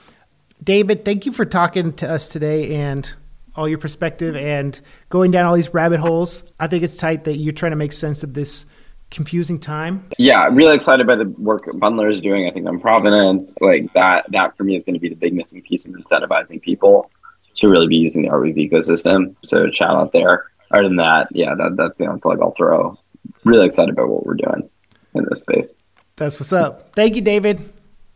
David, 0.63 1.05
thank 1.05 1.27
you 1.27 1.33
for 1.33 1.45
talking 1.45 1.93
to 1.95 2.09
us 2.09 2.29
today 2.29 2.77
and 2.77 3.13
all 3.57 3.69
your 3.69 3.79
perspective 3.79 4.37
and 4.37 4.81
going 5.11 5.31
down 5.31 5.47
all 5.47 5.55
these 5.55 5.73
rabbit 5.75 6.01
holes. 6.01 6.45
I 6.61 6.67
think 6.69 6.83
it's 6.85 6.97
tight 6.97 7.25
that 7.25 7.37
you're 7.37 7.53
trying 7.53 7.73
to 7.73 7.77
make 7.77 7.93
sense 7.93 8.23
of 8.23 8.35
this 8.35 8.67
confusing 9.11 9.59
time. 9.61 10.09
Yeah, 10.19 10.43
I'm 10.43 10.55
really 10.57 10.75
excited 10.75 11.07
by 11.07 11.17
the 11.17 11.27
work 11.39 11.65
Bundlr 11.67 12.11
is 12.11 12.21
doing. 12.21 12.49
I 12.49 12.51
think 12.53 12.67
on 12.67 12.81
Provenance, 12.81 13.55
like 13.61 13.93
that. 13.95 14.27
That 14.31 14.57
for 14.57 14.65
me 14.65 14.77
is 14.77 14.85
going 14.85 14.95
to 14.95 15.01
be 15.01 15.09
the 15.09 15.15
big 15.17 15.35
missing 15.35 15.61
piece 15.63 15.87
in 15.87 15.95
incentivizing 15.95 16.63
people 16.63 17.11
to 17.57 17.69
really 17.69 17.87
be 17.87 17.97
using 17.97 18.23
the 18.23 18.29
Arweave 18.29 18.57
ecosystem. 18.57 19.35
So 19.45 19.71
shout 19.71 19.95
out 19.95 20.13
there. 20.13 20.47
Other 20.73 20.85
than 20.85 20.97
that, 20.97 21.29
yeah, 21.31 21.55
that, 21.55 21.77
that's 21.77 21.99
the 21.99 22.07
only 22.07 22.21
plug 22.21 22.41
I'll 22.41 22.53
throw. 22.53 22.99
Really 23.45 23.67
excited 23.67 23.93
about 23.93 24.09
what 24.09 24.27
we're 24.27 24.35
doing 24.35 24.69
in 25.15 25.25
this 25.29 25.41
space. 25.41 25.73
That's 26.17 26.39
what's 26.39 26.53
up. 26.53 26.93
Thank 26.95 27.17
you, 27.17 27.23
David. 27.23 27.73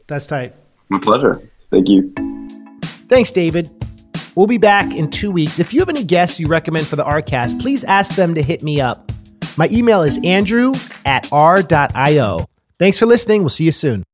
That's 0.06 0.26
tight. 0.26 0.54
My 0.88 0.98
pleasure. 1.02 1.42
Thank 1.70 1.88
you. 1.88 2.12
Thanks, 2.82 3.32
David. 3.32 3.70
We'll 4.34 4.46
be 4.46 4.58
back 4.58 4.94
in 4.94 5.10
two 5.10 5.30
weeks. 5.30 5.58
If 5.58 5.74
you 5.74 5.80
have 5.80 5.88
any 5.88 6.04
guests 6.04 6.38
you 6.38 6.46
recommend 6.46 6.86
for 6.86 6.96
the 6.96 7.04
RCast, 7.04 7.60
please 7.60 7.84
ask 7.84 8.14
them 8.14 8.34
to 8.34 8.42
hit 8.42 8.62
me 8.62 8.80
up. 8.80 9.10
My 9.56 9.68
email 9.72 10.02
is 10.02 10.18
andrew 10.22 10.72
at 11.04 11.28
r.io. 11.32 12.46
Thanks 12.78 12.98
for 12.98 13.06
listening. 13.06 13.42
We'll 13.42 13.48
see 13.48 13.64
you 13.64 13.72
soon. 13.72 14.04